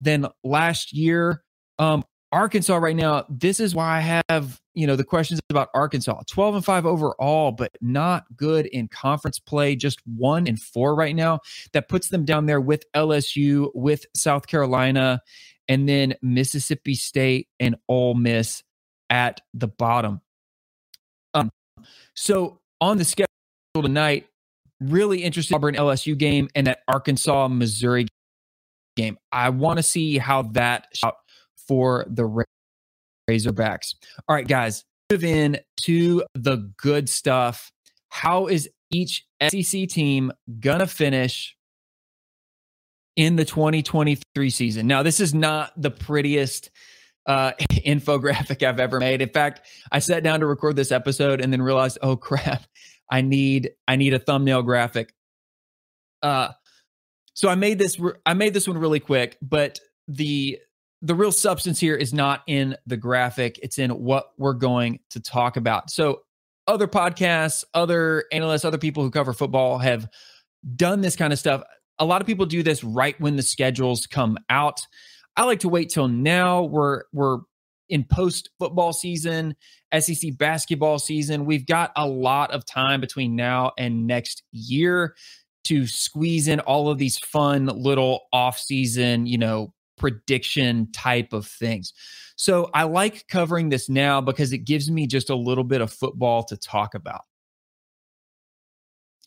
than 0.00 0.26
last 0.42 0.92
year. 0.92 1.42
Um, 1.78 2.04
Arkansas 2.32 2.76
right 2.76 2.96
now, 2.96 3.24
this 3.28 3.60
is 3.60 3.74
why 3.74 3.98
I 3.98 4.22
have, 4.28 4.60
you 4.80 4.86
know, 4.86 4.96
the 4.96 5.04
questions 5.04 5.40
about 5.50 5.68
Arkansas. 5.74 6.22
12 6.30 6.54
and 6.56 6.64
5 6.64 6.86
overall, 6.86 7.52
but 7.52 7.70
not 7.82 8.24
good 8.34 8.64
in 8.64 8.88
conference 8.88 9.38
play, 9.38 9.76
just 9.76 10.00
1 10.06 10.48
and 10.48 10.58
4 10.58 10.94
right 10.94 11.14
now. 11.14 11.40
That 11.74 11.90
puts 11.90 12.08
them 12.08 12.24
down 12.24 12.46
there 12.46 12.62
with 12.62 12.90
LSU, 12.94 13.70
with 13.74 14.06
South 14.16 14.46
Carolina, 14.46 15.20
and 15.68 15.86
then 15.86 16.14
Mississippi 16.22 16.94
State 16.94 17.48
and 17.60 17.76
Ole 17.88 18.14
Miss 18.14 18.62
at 19.10 19.42
the 19.52 19.68
bottom. 19.68 20.22
Um, 21.34 21.50
so 22.14 22.60
on 22.80 22.96
the 22.96 23.04
schedule 23.04 23.26
tonight, 23.74 24.28
really 24.80 25.22
interesting 25.22 25.56
Auburn 25.56 25.74
LSU 25.74 26.16
game 26.16 26.48
and 26.54 26.66
that 26.66 26.80
Arkansas 26.88 27.48
Missouri 27.48 28.06
game. 28.96 29.18
I 29.30 29.50
want 29.50 29.76
to 29.76 29.82
see 29.82 30.16
how 30.16 30.42
that 30.52 30.86
shot 30.94 31.16
for 31.68 32.06
the 32.08 32.24
Razorbacks. 33.30 33.94
All 34.28 34.34
right, 34.34 34.46
guys, 34.46 34.84
move 35.10 35.24
in 35.24 35.58
to 35.82 36.24
the 36.34 36.72
good 36.76 37.08
stuff. 37.08 37.70
How 38.08 38.46
is 38.46 38.68
each 38.90 39.24
SEC 39.48 39.88
team 39.88 40.32
gonna 40.58 40.86
finish 40.86 41.56
in 43.16 43.36
the 43.36 43.44
2023 43.44 44.50
season? 44.50 44.86
Now, 44.86 45.02
this 45.02 45.20
is 45.20 45.32
not 45.32 45.72
the 45.80 45.90
prettiest 45.90 46.70
uh, 47.26 47.52
infographic 47.72 48.66
I've 48.66 48.80
ever 48.80 48.98
made. 48.98 49.22
In 49.22 49.28
fact, 49.28 49.66
I 49.92 50.00
sat 50.00 50.22
down 50.22 50.40
to 50.40 50.46
record 50.46 50.76
this 50.76 50.92
episode 50.92 51.40
and 51.40 51.52
then 51.52 51.62
realized, 51.62 51.98
oh 52.02 52.16
crap, 52.16 52.64
I 53.10 53.20
need 53.22 53.70
I 53.88 53.96
need 53.96 54.14
a 54.14 54.18
thumbnail 54.18 54.62
graphic. 54.62 55.12
Uh, 56.22 56.48
so 57.34 57.48
I 57.48 57.54
made 57.54 57.78
this 57.78 57.98
I 58.26 58.34
made 58.34 58.54
this 58.54 58.68
one 58.68 58.78
really 58.78 59.00
quick, 59.00 59.38
but 59.40 59.80
the 60.08 60.58
the 61.02 61.14
real 61.14 61.32
substance 61.32 61.80
here 61.80 61.94
is 61.96 62.12
not 62.12 62.42
in 62.46 62.76
the 62.86 62.96
graphic; 62.96 63.58
it's 63.62 63.78
in 63.78 63.90
what 63.90 64.32
we're 64.38 64.54
going 64.54 65.00
to 65.10 65.20
talk 65.20 65.56
about. 65.56 65.90
So 65.90 66.22
other 66.66 66.86
podcasts, 66.86 67.64
other 67.74 68.24
analysts, 68.32 68.64
other 68.64 68.78
people 68.78 69.02
who 69.02 69.10
cover 69.10 69.32
football 69.32 69.78
have 69.78 70.08
done 70.76 71.00
this 71.00 71.16
kind 71.16 71.32
of 71.32 71.38
stuff. 71.38 71.62
A 71.98 72.04
lot 72.04 72.20
of 72.20 72.26
people 72.26 72.46
do 72.46 72.62
this 72.62 72.84
right 72.84 73.18
when 73.20 73.36
the 73.36 73.42
schedules 73.42 74.06
come 74.06 74.38
out. 74.48 74.80
I 75.36 75.44
like 75.44 75.60
to 75.60 75.68
wait 75.68 75.90
till 75.90 76.08
now. 76.08 76.62
We're 76.62 77.04
we're 77.12 77.38
in 77.88 78.04
post 78.04 78.50
football 78.58 78.92
season, 78.92 79.56
SEC 79.98 80.38
basketball 80.38 80.98
season. 80.98 81.44
We've 81.44 81.66
got 81.66 81.92
a 81.96 82.06
lot 82.06 82.52
of 82.52 82.64
time 82.64 83.00
between 83.00 83.36
now 83.36 83.72
and 83.76 84.06
next 84.06 84.42
year 84.52 85.16
to 85.64 85.86
squeeze 85.86 86.48
in 86.48 86.60
all 86.60 86.88
of 86.88 86.98
these 86.98 87.18
fun 87.18 87.66
little 87.66 88.22
off 88.32 88.58
season, 88.58 89.26
you 89.26 89.38
know, 89.38 89.74
prediction 90.00 90.90
type 90.90 91.32
of 91.32 91.46
things. 91.46 91.92
So 92.34 92.70
I 92.72 92.84
like 92.84 93.28
covering 93.28 93.68
this 93.68 93.88
now 93.90 94.22
because 94.22 94.52
it 94.52 94.64
gives 94.64 94.90
me 94.90 95.06
just 95.06 95.28
a 95.28 95.36
little 95.36 95.62
bit 95.62 95.82
of 95.82 95.92
football 95.92 96.42
to 96.44 96.56
talk 96.56 96.94
about. 96.94 97.20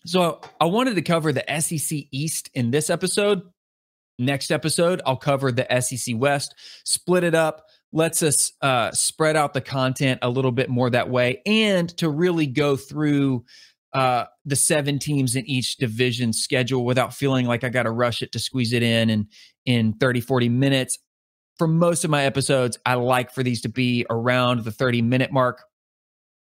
So 0.06 0.42
I 0.60 0.66
wanted 0.66 0.96
to 0.96 1.04
cover 1.04 1.32
the 1.32 1.46
SEC 1.62 2.08
East 2.12 2.50
in 2.56 2.72
this 2.72 2.90
episode. 2.90 3.44
Next 4.18 4.52
episode, 4.52 5.02
I'll 5.06 5.16
cover 5.16 5.52
the 5.52 5.68
SEC 5.80 6.16
West, 6.18 6.56
split 6.84 7.24
it 7.24 7.36
up, 7.36 7.68
lets 7.92 8.24
us 8.24 8.52
uh, 8.62 8.92
spread 8.92 9.36
out 9.36 9.54
the 9.54 9.62
content 9.62 10.20
a 10.24 10.30
little 10.30 10.52
bit 10.52 10.70
more 10.70 10.90
that 10.90 11.10
way, 11.10 11.42
and 11.46 11.90
to 11.98 12.10
really 12.10 12.48
go 12.48 12.76
through 12.76 13.46
uh, 13.94 14.26
the 14.46 14.56
seven 14.56 14.98
teams 14.98 15.36
in 15.36 15.46
each 15.46 15.78
division 15.78 16.34
schedule 16.34 16.84
without 16.84 17.14
feeling 17.14 17.46
like 17.46 17.64
I 17.64 17.70
got 17.70 17.84
to 17.84 17.92
rush 17.92 18.22
it 18.22 18.32
to 18.32 18.40
squeeze 18.40 18.74
it 18.74 18.84
in 18.84 19.10
and 19.10 19.28
in 19.66 19.94
30, 19.94 20.22
40 20.22 20.50
minutes. 20.50 20.98
For 21.58 21.68
most 21.68 22.04
of 22.04 22.10
my 22.10 22.24
episodes, 22.24 22.80
I 22.86 22.96
like 22.96 23.32
for 23.32 23.44
these 23.44 23.62
to 23.62 23.70
be 23.70 24.06
around 24.10 24.64
the 24.64 24.72
30 24.72 25.04
minute 25.04 25.32
mark 25.32 25.64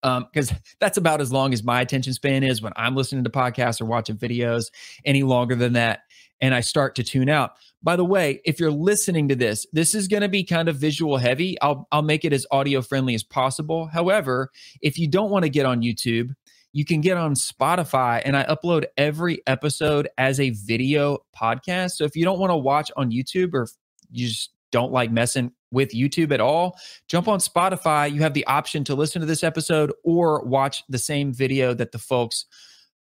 because 0.02 0.52
um, 0.52 0.58
that's 0.80 0.98
about 0.98 1.22
as 1.22 1.32
long 1.32 1.54
as 1.54 1.64
my 1.64 1.82
attention 1.82 2.14
span 2.14 2.44
is 2.44 2.62
when 2.62 2.74
I'm 2.76 2.96
listening 2.96 3.24
to 3.24 3.30
podcasts 3.30 3.82
or 3.82 3.86
watching 3.86 4.18
videos. 4.18 4.66
Any 5.06 5.24
longer 5.24 5.56
than 5.56 5.74
that, 5.74 6.02
and 6.42 6.56
I 6.56 6.62
start 6.62 6.96
to 6.96 7.04
tune 7.04 7.30
out. 7.30 7.52
By 7.84 7.96
the 7.96 8.06
way, 8.06 8.42
if 8.46 8.60
you're 8.60 8.72
listening 8.72 9.28
to 9.30 9.36
this, 9.36 9.66
this 9.74 9.96
is 9.96 10.08
going 10.08 10.22
to 10.22 10.30
be 10.30 10.44
kind 10.44 10.70
of 10.70 10.76
visual 10.76 11.18
heavy. 11.18 11.60
I'll 11.62 11.88
I'll 11.92 12.02
make 12.02 12.26
it 12.26 12.34
as 12.34 12.46
audio 12.52 12.82
friendly 12.82 13.16
as 13.16 13.24
possible. 13.24 13.88
However, 13.88 14.52
if 14.82 14.98
you 14.98 15.08
don't 15.08 15.32
want 15.32 15.44
to 15.44 15.50
get 15.50 15.66
on 15.66 15.82
YouTube, 15.82 16.34
you 16.74 16.86
can 16.86 17.02
get 17.02 17.18
on 17.18 17.34
Spotify 17.34 18.22
and 18.24 18.36
I 18.36 18.44
upload 18.46 18.86
every 18.98 19.42
episode 19.46 20.08
as 20.18 20.40
a 20.40 20.52
video 20.52 21.20
podcast. 21.36 21.92
So 21.92 22.06
if 22.06 22.16
you 22.16 22.24
don't 22.24 22.40
want 22.40 22.52
to 22.52 22.58
watch 22.58 22.92
on 22.96 23.12
YouTube 23.12 23.54
or 23.54 23.68
you 24.10 24.28
just 24.28 24.52
don't 24.72 24.92
like 24.92 25.12
messing 25.12 25.52
with 25.72 25.92
YouTube 25.92 26.32
at 26.32 26.40
all, 26.40 26.78
jump 27.08 27.28
on 27.28 27.40
Spotify. 27.40 28.12
You 28.12 28.22
have 28.22 28.34
the 28.34 28.46
option 28.46 28.84
to 28.86 28.96
listen 28.96 29.20
to 29.20 29.26
this 29.26 29.44
episode 29.44 29.92
or 30.04 30.44
watch 30.44 30.84
the 30.88 30.98
same 30.98 31.34
video 31.34 31.74
that 31.74 31.92
the 31.92 32.00
folks 32.00 32.46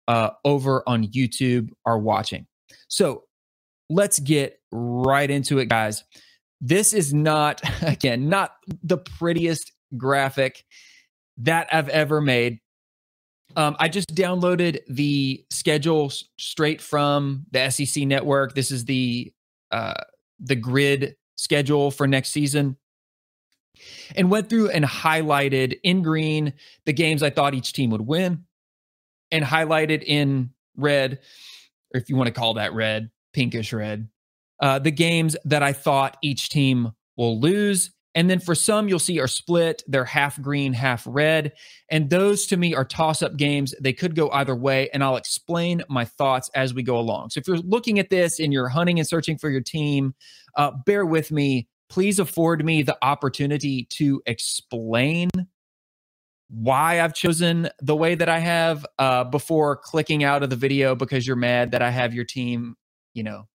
uh, 0.08 0.30
over 0.44 0.82
on 0.88 1.06
YouTube 1.06 1.70
are 1.86 1.98
watching. 1.98 2.46
So 2.88 3.24
let's 3.88 4.18
get 4.18 4.58
right 4.72 5.30
into 5.30 5.58
it, 5.58 5.68
guys. 5.68 6.02
This 6.60 6.92
is 6.92 7.14
not, 7.14 7.62
again, 7.82 8.28
not 8.28 8.54
the 8.82 8.98
prettiest 8.98 9.72
graphic 9.96 10.64
that 11.38 11.68
I've 11.72 11.88
ever 11.88 12.20
made. 12.20 12.58
Um, 13.56 13.76
I 13.78 13.88
just 13.88 14.14
downloaded 14.14 14.80
the 14.88 15.44
schedule 15.50 16.12
straight 16.38 16.80
from 16.80 17.46
the 17.50 17.70
SEC 17.70 18.04
network. 18.04 18.54
This 18.54 18.70
is 18.70 18.84
the 18.84 19.32
uh, 19.70 19.94
the 20.38 20.56
grid 20.56 21.16
schedule 21.36 21.90
for 21.90 22.06
next 22.06 22.30
season 22.30 22.76
and 24.16 24.30
went 24.30 24.48
through 24.48 24.70
and 24.70 24.84
highlighted 24.84 25.78
in 25.82 26.02
green 26.02 26.52
the 26.86 26.92
games 26.92 27.22
I 27.22 27.30
thought 27.30 27.54
each 27.54 27.72
team 27.72 27.90
would 27.90 28.06
win 28.06 28.44
and 29.30 29.44
highlighted 29.44 30.02
in 30.02 30.50
red, 30.76 31.20
or 31.94 32.00
if 32.00 32.08
you 32.08 32.16
want 32.16 32.26
to 32.26 32.32
call 32.32 32.54
that 32.54 32.74
red, 32.74 33.10
pinkish 33.32 33.72
red, 33.72 34.08
uh, 34.60 34.78
the 34.78 34.90
games 34.90 35.36
that 35.44 35.62
I 35.62 35.72
thought 35.72 36.16
each 36.22 36.48
team 36.48 36.92
will 37.16 37.40
lose. 37.40 37.90
And 38.14 38.28
then 38.28 38.40
for 38.40 38.54
some, 38.54 38.88
you'll 38.88 38.98
see 38.98 39.20
are 39.20 39.28
split. 39.28 39.82
They're 39.86 40.04
half 40.04 40.40
green, 40.42 40.72
half 40.72 41.04
red. 41.06 41.52
And 41.88 42.10
those 42.10 42.46
to 42.48 42.56
me 42.56 42.74
are 42.74 42.84
toss 42.84 43.22
up 43.22 43.36
games. 43.36 43.74
They 43.80 43.92
could 43.92 44.16
go 44.16 44.30
either 44.30 44.54
way. 44.54 44.90
And 44.92 45.04
I'll 45.04 45.16
explain 45.16 45.82
my 45.88 46.04
thoughts 46.04 46.50
as 46.54 46.74
we 46.74 46.82
go 46.82 46.98
along. 46.98 47.30
So 47.30 47.38
if 47.38 47.46
you're 47.46 47.58
looking 47.58 47.98
at 47.98 48.10
this 48.10 48.40
and 48.40 48.52
you're 48.52 48.68
hunting 48.68 48.98
and 48.98 49.06
searching 49.06 49.38
for 49.38 49.48
your 49.48 49.60
team, 49.60 50.14
uh, 50.56 50.72
bear 50.84 51.06
with 51.06 51.30
me. 51.30 51.68
Please 51.88 52.18
afford 52.18 52.64
me 52.64 52.82
the 52.82 52.96
opportunity 53.02 53.86
to 53.90 54.22
explain 54.26 55.28
why 56.48 57.00
I've 57.00 57.14
chosen 57.14 57.68
the 57.80 57.96
way 57.96 58.16
that 58.16 58.28
I 58.28 58.40
have 58.40 58.84
uh, 58.98 59.24
before 59.24 59.76
clicking 59.76 60.24
out 60.24 60.42
of 60.42 60.50
the 60.50 60.56
video 60.56 60.94
because 60.96 61.26
you're 61.26 61.36
mad 61.36 61.70
that 61.70 61.82
I 61.82 61.90
have 61.90 62.12
your 62.12 62.24
team, 62.24 62.76
you 63.14 63.22
know, 63.22 63.46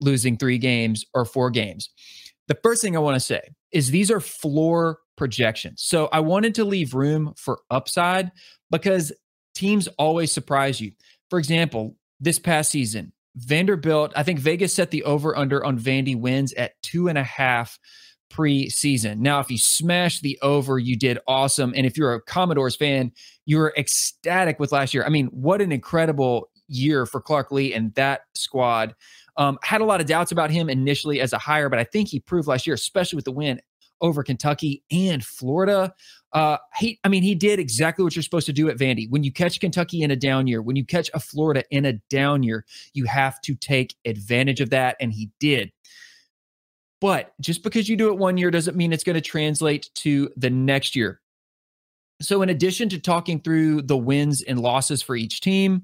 losing 0.00 0.36
three 0.36 0.58
games 0.58 1.04
or 1.14 1.24
four 1.24 1.50
games. 1.50 1.90
The 2.48 2.58
first 2.62 2.82
thing 2.82 2.96
I 2.96 3.00
want 3.00 3.16
to 3.16 3.20
say 3.20 3.40
is 3.72 3.90
these 3.90 4.10
are 4.10 4.20
floor 4.20 4.98
projections. 5.16 5.82
So 5.82 6.08
I 6.12 6.20
wanted 6.20 6.54
to 6.56 6.64
leave 6.64 6.94
room 6.94 7.34
for 7.36 7.60
upside 7.70 8.30
because 8.70 9.12
teams 9.54 9.88
always 9.98 10.32
surprise 10.32 10.80
you. 10.80 10.92
For 11.30 11.38
example, 11.38 11.96
this 12.20 12.38
past 12.38 12.70
season, 12.70 13.12
Vanderbilt, 13.36 14.12
I 14.16 14.22
think 14.22 14.38
Vegas 14.38 14.72
set 14.72 14.90
the 14.90 15.02
over 15.04 15.36
under 15.36 15.64
on 15.64 15.78
Vandy 15.78 16.18
wins 16.18 16.52
at 16.54 16.80
two 16.82 17.08
and 17.08 17.18
a 17.18 17.22
half 17.22 17.78
preseason. 18.32 19.18
Now, 19.18 19.40
if 19.40 19.50
you 19.50 19.58
smash 19.58 20.20
the 20.20 20.38
over, 20.42 20.78
you 20.78 20.96
did 20.96 21.18
awesome. 21.26 21.72
And 21.76 21.86
if 21.86 21.96
you're 21.96 22.14
a 22.14 22.22
Commodores 22.22 22.76
fan, 22.76 23.12
you 23.44 23.58
were 23.58 23.74
ecstatic 23.76 24.58
with 24.58 24.72
last 24.72 24.94
year. 24.94 25.04
I 25.04 25.10
mean, 25.10 25.26
what 25.26 25.60
an 25.60 25.72
incredible 25.72 26.48
year 26.68 27.06
for 27.06 27.20
Clark 27.20 27.52
Lea 27.52 27.74
and 27.74 27.94
that 27.94 28.22
squad. 28.34 28.94
Um, 29.38 29.58
had 29.62 29.80
a 29.80 29.84
lot 29.84 30.00
of 30.00 30.06
doubts 30.06 30.32
about 30.32 30.50
him 30.50 30.70
initially 30.70 31.20
as 31.20 31.32
a 31.32 31.38
hire, 31.38 31.68
but 31.68 31.78
I 31.78 31.84
think 31.84 32.08
he 32.08 32.20
proved 32.20 32.48
last 32.48 32.66
year, 32.66 32.74
especially 32.74 33.16
with 33.16 33.26
the 33.26 33.32
win 33.32 33.60
over 34.00 34.22
Kentucky 34.22 34.82
and 34.90 35.24
Florida. 35.24 35.94
Uh, 36.32 36.58
he, 36.76 36.98
I 37.04 37.08
mean, 37.08 37.22
he 37.22 37.34
did 37.34 37.58
exactly 37.58 38.02
what 38.02 38.14
you're 38.14 38.22
supposed 38.22 38.46
to 38.46 38.52
do 38.52 38.68
at 38.68 38.76
Vandy. 38.76 39.08
When 39.08 39.24
you 39.24 39.32
catch 39.32 39.58
Kentucky 39.60 40.02
in 40.02 40.10
a 40.10 40.16
down 40.16 40.46
year, 40.46 40.60
when 40.60 40.76
you 40.76 40.84
catch 40.84 41.10
a 41.14 41.20
Florida 41.20 41.64
in 41.70 41.84
a 41.86 41.94
down 42.10 42.42
year, 42.42 42.64
you 42.92 43.04
have 43.06 43.40
to 43.42 43.54
take 43.54 43.94
advantage 44.04 44.60
of 44.60 44.70
that, 44.70 44.96
and 45.00 45.12
he 45.12 45.30
did. 45.40 45.72
But 47.00 47.32
just 47.40 47.62
because 47.62 47.88
you 47.88 47.96
do 47.96 48.08
it 48.08 48.18
one 48.18 48.38
year 48.38 48.50
doesn't 48.50 48.76
mean 48.76 48.92
it's 48.92 49.04
going 49.04 49.14
to 49.14 49.20
translate 49.20 49.90
to 49.96 50.30
the 50.36 50.50
next 50.50 50.96
year. 50.96 51.20
So, 52.22 52.40
in 52.42 52.48
addition 52.48 52.88
to 52.90 52.98
talking 52.98 53.40
through 53.40 53.82
the 53.82 53.96
wins 53.96 54.40
and 54.40 54.58
losses 54.58 55.02
for 55.02 55.16
each 55.16 55.42
team, 55.42 55.82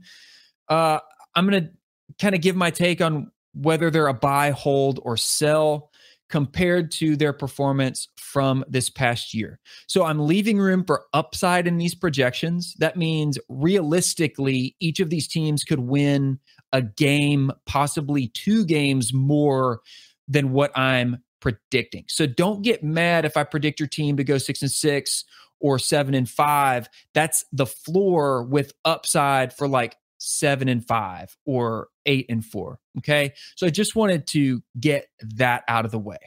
uh, 0.69 1.01
I'm 1.35 1.47
going 1.47 1.65
to 1.65 1.71
kind 2.19 2.35
of 2.35 2.41
give 2.41 2.57
my 2.57 2.71
take 2.71 3.01
on 3.01 3.31
whether 3.55 3.91
they're 3.91 4.07
a 4.07 4.15
buy, 4.15 4.51
hold, 4.51 5.01
or 5.03 5.17
sell 5.17 5.91
compared 6.29 6.91
to 6.91 7.15
their 7.15 7.35
performance 7.35 8.09
from 8.17 8.65
this 8.67 8.88
past 8.88 9.35
year. 9.35 9.61
So 9.87 10.05
I'm 10.05 10.27
leaving 10.27 10.59
room 10.59 10.83
for 10.85 11.05
upside 11.12 11.67
in 11.67 11.77
these 11.77 11.95
projections. 11.95 12.75
That 12.79 12.97
means 12.97 13.38
realistically, 13.51 14.75
each 14.81 14.99
of 14.99 15.11
these 15.11 15.29
teams 15.29 15.62
could 15.62 15.81
win 15.81 16.41
a 16.73 16.81
game, 16.81 17.53
possibly 17.67 18.29
two 18.29 18.65
games 18.65 19.12
more 19.12 19.81
than 20.27 20.53
what 20.53 20.77
I'm 20.77 21.19
predicting. 21.41 22.05
So 22.09 22.25
don't 22.25 22.62
get 22.62 22.83
mad 22.83 23.27
if 23.27 23.37
I 23.37 23.45
predict 23.45 23.79
your 23.79 23.88
team 23.88 24.17
to 24.17 24.25
go 24.25 24.38
six 24.38 24.62
and 24.62 24.71
six 24.71 25.25
or 25.61 25.79
seven 25.79 26.15
and 26.15 26.29
five. 26.29 26.88
That's 27.12 27.45
the 27.53 27.67
floor 27.67 28.43
with 28.45 28.73
upside 28.87 29.53
for 29.53 29.69
like 29.69 29.97
seven 30.17 30.69
and 30.69 30.87
five 30.87 31.37
or 31.45 31.88
eight 32.07 32.27
and 32.29 32.45
four. 32.45 32.79
Okay. 32.99 33.33
So 33.57 33.67
I 33.67 33.71
just 33.71 33.97
wanted 33.97 34.27
to 34.29 34.62
get 34.79 35.07
that 35.37 35.65
out 35.69 35.85
of 35.85 35.91
the 35.91 35.99
way. 35.99 36.19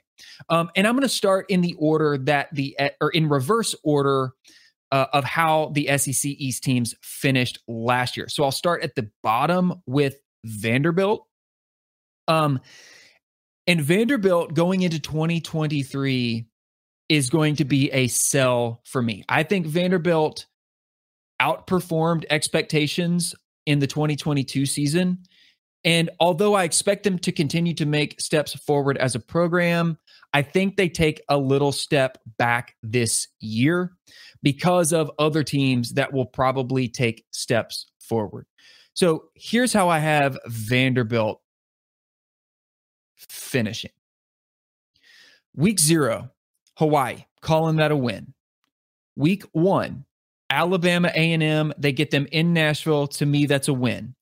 Um, 0.49 0.69
and 0.75 0.87
I'm 0.87 0.93
going 0.93 1.03
to 1.03 1.09
start 1.09 1.47
in 1.49 1.61
the 1.61 1.75
order 1.77 2.17
that 2.19 2.53
the, 2.53 2.75
eh, 2.79 2.89
or 3.01 3.09
in 3.09 3.27
reverse 3.29 3.75
order 3.83 4.31
uh, 4.91 5.07
of 5.13 5.23
how 5.23 5.71
the 5.73 5.97
SEC 5.97 6.25
East 6.25 6.63
teams 6.63 6.95
finished 7.01 7.59
last 7.67 8.15
year. 8.15 8.29
So 8.29 8.43
I'll 8.43 8.51
start 8.51 8.83
at 8.83 8.95
the 8.95 9.09
bottom 9.23 9.81
with 9.85 10.15
Vanderbilt. 10.45 11.27
Um, 12.27 12.59
and 13.67 13.81
Vanderbilt 13.81 14.53
going 14.53 14.83
into 14.83 14.99
2023 14.99 16.45
is 17.09 17.29
going 17.29 17.55
to 17.57 17.65
be 17.65 17.91
a 17.91 18.07
sell 18.07 18.81
for 18.85 19.01
me. 19.01 19.23
I 19.27 19.43
think 19.43 19.67
Vanderbilt 19.67 20.45
outperformed 21.41 22.25
expectations 22.29 23.35
in 23.65 23.79
the 23.79 23.87
2022 23.87 24.65
season. 24.65 25.23
And 25.85 26.09
although 26.19 26.55
I 26.55 26.63
expect 26.63 27.03
them 27.03 27.19
to 27.19 27.31
continue 27.31 27.75
to 27.75 27.85
make 27.85 28.19
steps 28.19 28.55
forward 28.55 28.97
as 28.97 29.13
a 29.13 29.19
program, 29.19 29.97
I 30.33 30.41
think 30.41 30.75
they 30.75 30.89
take 30.89 31.21
a 31.29 31.37
little 31.37 31.71
step 31.71 32.17
back 32.37 32.75
this 32.81 33.27
year 33.39 33.93
because 34.41 34.91
of 34.91 35.11
other 35.19 35.43
teams 35.43 35.93
that 35.93 36.11
will 36.11 36.25
probably 36.25 36.89
take 36.89 37.23
steps 37.31 37.85
forward. 37.99 38.47
So 38.95 39.25
here's 39.35 39.73
how 39.73 39.87
I 39.87 39.99
have 39.99 40.37
Vanderbilt 40.47 41.39
finishing. 43.15 43.91
Week 45.55 45.79
zero, 45.79 46.31
Hawaii, 46.77 47.25
calling 47.41 47.77
that 47.77 47.91
a 47.91 47.95
win. 47.95 48.33
Week 49.15 49.43
one, 49.51 50.05
Alabama 50.49 51.11
A&M, 51.13 51.73
they 51.77 51.91
get 51.91 52.11
them 52.11 52.27
in 52.31 52.53
Nashville. 52.53 53.07
To 53.07 53.25
me, 53.25 53.45
that's 53.45 53.67
a 53.67 53.73
win. 53.73 54.15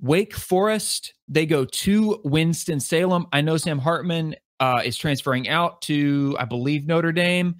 Wake 0.00 0.34
Forest, 0.34 1.14
they 1.28 1.46
go 1.46 1.64
to 1.64 2.20
Winston-Salem. 2.24 3.26
I 3.32 3.40
know 3.40 3.56
Sam 3.56 3.78
Hartman 3.78 4.36
uh, 4.60 4.82
is 4.84 4.96
transferring 4.96 5.48
out 5.48 5.82
to, 5.82 6.36
I 6.38 6.44
believe, 6.44 6.86
Notre 6.86 7.12
Dame, 7.12 7.56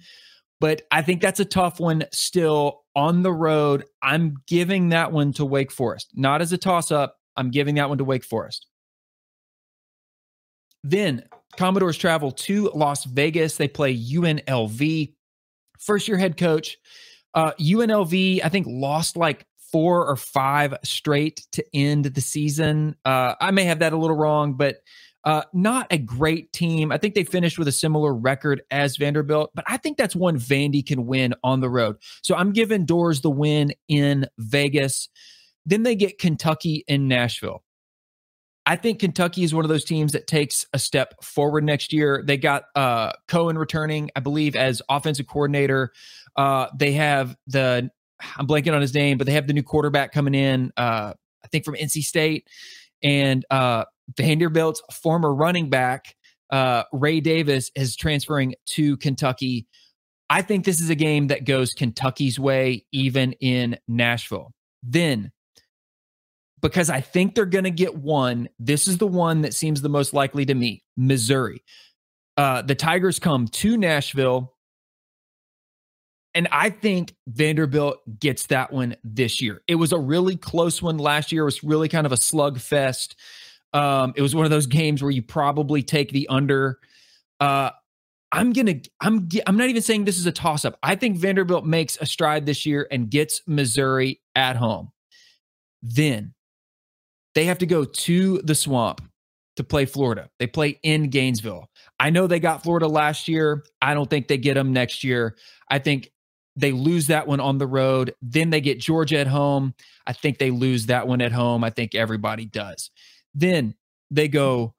but 0.59 0.83
I 0.91 1.01
think 1.01 1.21
that's 1.21 1.39
a 1.39 1.45
tough 1.45 1.79
one 1.79 2.05
still 2.11 2.83
on 2.95 3.23
the 3.23 3.33
road. 3.33 3.85
I'm 4.01 4.37
giving 4.47 4.89
that 4.89 5.11
one 5.11 5.33
to 5.33 5.45
Wake 5.45 5.71
Forest, 5.71 6.11
not 6.15 6.41
as 6.41 6.51
a 6.51 6.57
toss 6.57 6.91
up. 6.91 7.17
I'm 7.35 7.51
giving 7.51 7.75
that 7.75 7.89
one 7.89 7.99
to 7.99 8.03
Wake 8.03 8.23
Forest. 8.23 8.67
Then 10.83 11.23
Commodores 11.57 11.97
travel 11.97 12.31
to 12.31 12.69
Las 12.73 13.03
Vegas. 13.05 13.57
They 13.57 13.67
play 13.67 13.97
UNLV. 13.97 15.13
First 15.79 16.07
year 16.07 16.17
head 16.17 16.37
coach. 16.37 16.77
Uh, 17.33 17.51
UNLV, 17.59 18.41
I 18.43 18.49
think, 18.49 18.65
lost 18.67 19.15
like 19.15 19.45
four 19.77 20.07
or 20.07 20.15
five 20.15 20.73
straight 20.83 21.45
to 21.51 21.63
end 21.71 22.05
the 22.05 22.19
season. 22.19 22.95
Uh, 23.05 23.35
I 23.39 23.51
may 23.51 23.63
have 23.65 23.77
that 23.77 23.93
a 23.93 23.95
little 23.95 24.15
wrong, 24.15 24.55
but 24.55 24.77
uh, 25.23 25.43
not 25.53 25.85
a 25.91 25.99
great 25.99 26.51
team. 26.51 26.91
I 26.91 26.97
think 26.97 27.13
they 27.13 27.23
finished 27.23 27.59
with 27.59 27.67
a 27.67 27.71
similar 27.71 28.11
record 28.11 28.63
as 28.71 28.97
Vanderbilt, 28.97 29.51
but 29.53 29.65
I 29.67 29.77
think 29.77 29.99
that's 29.99 30.15
one 30.15 30.39
Vandy 30.39 30.83
can 30.83 31.05
win 31.05 31.35
on 31.43 31.59
the 31.59 31.69
road. 31.69 31.97
So 32.23 32.35
I'm 32.35 32.53
giving 32.53 32.87
Doors 32.87 33.21
the 33.21 33.29
win 33.29 33.71
in 33.87 34.25
Vegas. 34.39 35.09
Then 35.63 35.83
they 35.83 35.93
get 35.93 36.17
Kentucky 36.17 36.83
in 36.87 37.07
Nashville. 37.07 37.63
I 38.65 38.77
think 38.77 38.97
Kentucky 38.97 39.43
is 39.43 39.53
one 39.53 39.63
of 39.63 39.69
those 39.69 39.85
teams 39.85 40.13
that 40.13 40.25
takes 40.25 40.65
a 40.73 40.79
step 40.79 41.23
forward 41.23 41.63
next 41.63 41.93
year. 41.93 42.23
They 42.25 42.37
got 42.37 42.63
uh, 42.75 43.11
Coen 43.27 43.59
returning, 43.59 44.09
I 44.15 44.21
believe, 44.21 44.55
as 44.55 44.81
offensive 44.89 45.27
coordinator. 45.27 45.91
Uh, 46.35 46.65
they 46.75 46.93
have 46.93 47.35
the 47.45 47.91
I'm 48.37 48.47
blanking 48.47 48.73
on 48.73 48.81
his 48.81 48.93
name, 48.93 49.17
but 49.17 49.27
they 49.27 49.33
have 49.33 49.47
the 49.47 49.53
new 49.53 49.63
quarterback 49.63 50.11
coming 50.11 50.35
in. 50.35 50.71
Uh, 50.77 51.13
I 51.43 51.47
think 51.51 51.65
from 51.65 51.75
NC 51.75 52.01
State 52.03 52.47
and 53.03 53.45
uh, 53.49 53.85
Vanderbilt's 54.17 54.81
former 54.91 55.33
running 55.33 55.69
back 55.69 56.15
uh, 56.49 56.83
Ray 56.93 57.19
Davis 57.19 57.71
is 57.75 57.95
transferring 57.95 58.55
to 58.67 58.97
Kentucky. 58.97 59.67
I 60.29 60.41
think 60.41 60.65
this 60.65 60.81
is 60.81 60.89
a 60.89 60.95
game 60.95 61.27
that 61.27 61.45
goes 61.45 61.73
Kentucky's 61.73 62.39
way, 62.39 62.85
even 62.91 63.33
in 63.33 63.77
Nashville. 63.87 64.53
Then 64.83 65.31
because 66.61 66.89
I 66.89 67.01
think 67.01 67.35
they're 67.35 67.45
going 67.45 67.65
to 67.65 67.71
get 67.71 67.95
one. 67.95 68.49
This 68.59 68.87
is 68.87 68.97
the 68.97 69.07
one 69.07 69.41
that 69.41 69.53
seems 69.53 69.81
the 69.81 69.89
most 69.89 70.13
likely 70.13 70.45
to 70.45 70.55
me 70.55 70.83
Missouri. 70.95 71.63
Uh, 72.35 72.61
the 72.61 72.75
Tigers 72.75 73.19
come 73.19 73.47
to 73.47 73.77
Nashville. 73.77 74.53
And 76.37 76.47
I 76.51 76.69
think 76.69 77.15
Vanderbilt 77.25 78.19
gets 78.19 78.45
that 78.45 78.71
one 78.71 78.95
this 79.03 79.41
year. 79.41 79.63
It 79.67 79.73
was 79.73 79.91
a 79.91 79.97
really 79.97 80.35
close 80.35 80.83
one 80.83 80.99
last 80.99 81.31
year. 81.31 81.41
It 81.41 81.45
was 81.45 81.63
really 81.63 81.89
kind 81.89 82.05
of 82.05 82.11
a 82.11 82.15
slugfest. 82.15 83.15
Um, 83.73 84.13
it 84.15 84.21
was 84.21 84.35
one 84.35 84.45
of 84.45 84.51
those 84.51 84.67
games 84.67 85.01
where 85.01 85.09
you 85.09 85.23
probably 85.23 85.81
take 85.81 86.11
the 86.11 86.27
under. 86.27 86.77
Uh, 87.39 87.71
I'm 88.31 88.53
gonna. 88.53 88.75
I'm. 89.01 89.27
I'm 89.47 89.57
not 89.57 89.69
even 89.69 89.81
saying 89.81 90.05
this 90.05 90.19
is 90.19 90.27
a 90.27 90.31
toss 90.31 90.63
up. 90.63 90.77
I 90.83 90.95
think 90.95 91.17
Vanderbilt 91.17 91.65
makes 91.65 91.97
a 91.99 92.05
stride 92.05 92.45
this 92.45 92.67
year 92.67 92.87
and 92.91 93.09
gets 93.09 93.41
Missouri 93.47 94.21
at 94.35 94.55
home. 94.57 94.91
Then 95.81 96.35
they 97.33 97.45
have 97.45 97.57
to 97.59 97.65
go 97.65 97.83
to 97.83 98.41
the 98.43 98.53
swamp 98.53 99.01
to 99.55 99.63
play 99.63 99.85
Florida. 99.85 100.29
They 100.37 100.45
play 100.45 100.79
in 100.83 101.09
Gainesville. 101.09 101.67
I 101.99 102.11
know 102.11 102.27
they 102.27 102.39
got 102.39 102.61
Florida 102.61 102.87
last 102.87 103.27
year. 103.27 103.63
I 103.81 103.95
don't 103.95 104.07
think 104.07 104.27
they 104.27 104.37
get 104.37 104.53
them 104.53 104.71
next 104.71 105.03
year. 105.03 105.35
I 105.71 105.79
think 105.79 106.11
they 106.57 106.71
lose 106.71 107.07
that 107.07 107.27
one 107.27 107.39
on 107.39 107.59
the 107.59 107.67
road. 107.67 108.13
Then 108.21 108.49
they 108.49 108.59
get 108.59 108.79
Georgia 108.79 109.19
at 109.19 109.27
home. 109.27 109.75
I 110.07 110.13
think 110.13 110.39
they 110.39 110.51
lose 110.51 110.87
that 110.87 111.07
one 111.07 111.21
at 111.21 111.31
home. 111.31 111.63
I 111.63 111.69
think 111.69 111.93
everybody 111.95 112.45
does. 112.45 112.89
Then 113.35 113.75
they 114.09 114.27
go 114.27 114.73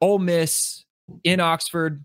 Ole 0.00 0.18
Miss 0.18 0.84
in 1.24 1.40
Oxford. 1.40 2.04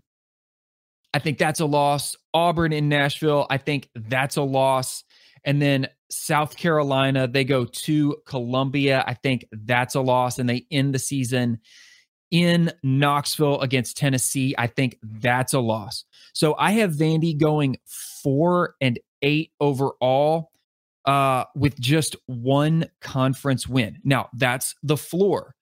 I 1.12 1.18
think 1.18 1.38
that's 1.38 1.60
a 1.60 1.66
loss. 1.66 2.16
Auburn 2.32 2.72
in 2.72 2.88
Nashville. 2.88 3.46
I 3.50 3.58
think 3.58 3.90
that's 3.94 4.36
a 4.36 4.42
loss. 4.42 5.04
And 5.44 5.60
then 5.60 5.88
South 6.10 6.56
Carolina, 6.56 7.28
they 7.28 7.44
go 7.44 7.66
to 7.66 8.16
Columbia. 8.26 9.04
I 9.06 9.14
think 9.14 9.46
that's 9.52 9.94
a 9.94 10.00
loss, 10.00 10.38
and 10.38 10.48
they 10.48 10.66
end 10.70 10.94
the 10.94 10.98
season 10.98 11.60
in 12.30 12.72
Knoxville 12.82 13.60
against 13.60 13.96
Tennessee. 13.96 14.54
I 14.56 14.66
think 14.66 14.98
that's 15.02 15.52
a 15.52 15.60
loss. 15.60 16.04
So 16.32 16.54
I 16.58 16.72
have 16.72 16.92
Vandy 16.92 17.38
going 17.38 17.78
four 18.22 18.74
and 18.80 18.98
eight 19.22 19.52
overall 19.60 20.50
uh, 21.04 21.44
with 21.54 21.78
just 21.80 22.16
one 22.26 22.86
conference 23.00 23.66
win. 23.66 23.98
Now, 24.04 24.28
that's 24.34 24.74
the 24.82 24.96
floor. 24.96 25.54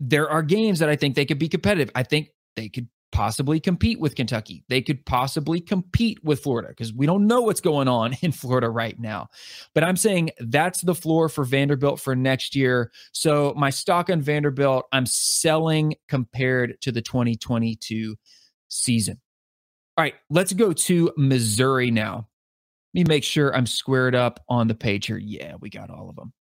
There 0.00 0.30
are 0.30 0.42
games 0.42 0.78
that 0.78 0.88
I 0.88 0.96
think 0.96 1.14
they 1.14 1.24
could 1.24 1.38
be 1.38 1.48
competitive. 1.48 1.90
I 1.94 2.02
think 2.02 2.28
they 2.54 2.68
could 2.68 2.88
possibly 3.10 3.58
compete 3.58 3.98
with 3.98 4.14
Kentucky. 4.14 4.64
They 4.68 4.82
could 4.82 5.04
possibly 5.06 5.60
compete 5.60 6.22
with 6.22 6.40
Florida 6.40 6.68
because 6.68 6.92
we 6.92 7.06
don't 7.06 7.26
know 7.26 7.40
what's 7.40 7.60
going 7.60 7.88
on 7.88 8.14
in 8.22 8.32
Florida 8.32 8.68
right 8.68 8.98
now. 8.98 9.28
But 9.74 9.84
I'm 9.84 9.96
saying 9.96 10.30
that's 10.38 10.82
the 10.82 10.94
floor 10.94 11.28
for 11.28 11.44
Vanderbilt 11.44 12.00
for 12.00 12.14
next 12.14 12.54
year. 12.54 12.92
So 13.12 13.54
my 13.56 13.70
stock 13.70 14.10
on 14.10 14.20
Vanderbilt, 14.20 14.84
I'm 14.92 15.06
selling 15.06 15.94
compared 16.08 16.80
to 16.82 16.92
the 16.92 17.02
2022 17.02 18.16
season. 18.68 19.20
All 19.96 20.04
right, 20.04 20.14
let's 20.30 20.52
go 20.52 20.72
to 20.72 21.12
Missouri 21.16 21.90
now. 21.90 22.28
Let 22.94 23.00
me 23.00 23.04
make 23.08 23.24
sure 23.24 23.54
I'm 23.54 23.66
squared 23.66 24.14
up 24.14 24.42
on 24.48 24.68
the 24.68 24.74
page 24.74 25.06
here. 25.06 25.18
Yeah, 25.18 25.54
we 25.60 25.70
got 25.70 25.90
all 25.90 26.08
of 26.08 26.16
them. 26.16 26.32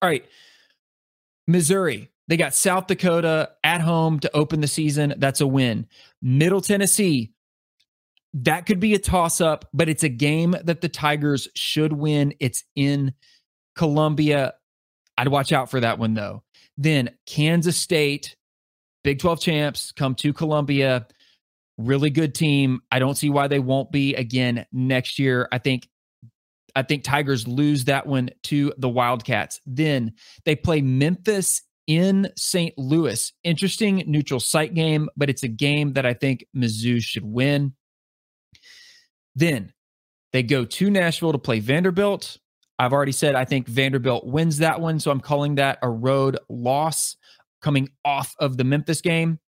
All 0.00 0.08
right. 0.08 0.24
Missouri, 1.46 2.10
they 2.28 2.36
got 2.36 2.54
South 2.54 2.86
Dakota 2.86 3.50
at 3.62 3.80
home 3.80 4.18
to 4.20 4.36
open 4.36 4.60
the 4.60 4.68
season. 4.68 5.14
That's 5.18 5.40
a 5.40 5.46
win. 5.46 5.86
Middle 6.20 6.60
Tennessee, 6.60 7.32
that 8.34 8.66
could 8.66 8.80
be 8.80 8.94
a 8.94 8.98
toss 8.98 9.40
up, 9.40 9.68
but 9.72 9.88
it's 9.88 10.02
a 10.02 10.08
game 10.08 10.56
that 10.64 10.80
the 10.80 10.88
Tigers 10.88 11.48
should 11.54 11.92
win. 11.92 12.34
It's 12.40 12.64
in 12.74 13.14
Columbia. 13.76 14.54
I'd 15.18 15.28
watch 15.28 15.52
out 15.52 15.70
for 15.70 15.80
that 15.80 15.98
one, 15.98 16.14
though. 16.14 16.42
Then 16.76 17.10
Kansas 17.26 17.76
State, 17.76 18.36
Big 19.04 19.18
12 19.18 19.40
champs, 19.40 19.92
come 19.92 20.14
to 20.16 20.32
Columbia. 20.32 21.06
Really 21.78 22.10
good 22.10 22.34
team. 22.34 22.80
I 22.90 22.98
don't 22.98 23.16
see 23.16 23.30
why 23.30 23.48
they 23.48 23.58
won't 23.58 23.90
be 23.90 24.14
again 24.14 24.66
next 24.72 25.18
year. 25.18 25.48
I 25.50 25.58
think 25.58 25.88
I 26.74 26.82
think 26.82 27.04
Tigers 27.04 27.46
lose 27.46 27.84
that 27.84 28.06
one 28.06 28.30
to 28.44 28.72
the 28.78 28.88
Wildcats. 28.88 29.60
Then 29.66 30.12
they 30.44 30.56
play 30.56 30.80
Memphis 30.80 31.62
in 31.86 32.28
St. 32.36 32.76
Louis. 32.78 33.32
Interesting 33.44 34.04
neutral 34.06 34.40
site 34.40 34.74
game, 34.74 35.08
but 35.16 35.28
it's 35.28 35.42
a 35.42 35.48
game 35.48 35.94
that 35.94 36.06
I 36.06 36.14
think 36.14 36.44
Mizzou 36.56 37.02
should 37.02 37.24
win. 37.24 37.74
Then 39.34 39.72
they 40.32 40.42
go 40.42 40.64
to 40.64 40.90
Nashville 40.90 41.32
to 41.32 41.38
play 41.38 41.60
Vanderbilt. 41.60 42.38
I've 42.78 42.92
already 42.92 43.12
said 43.12 43.34
I 43.34 43.44
think 43.44 43.68
Vanderbilt 43.68 44.26
wins 44.26 44.58
that 44.58 44.80
one, 44.80 44.98
so 44.98 45.10
I'm 45.10 45.20
calling 45.20 45.56
that 45.56 45.78
a 45.82 45.90
road 45.90 46.38
loss 46.48 47.16
coming 47.60 47.90
off 48.04 48.34
of 48.38 48.56
the 48.56 48.64
Memphis 48.64 49.00
game. 49.00 49.38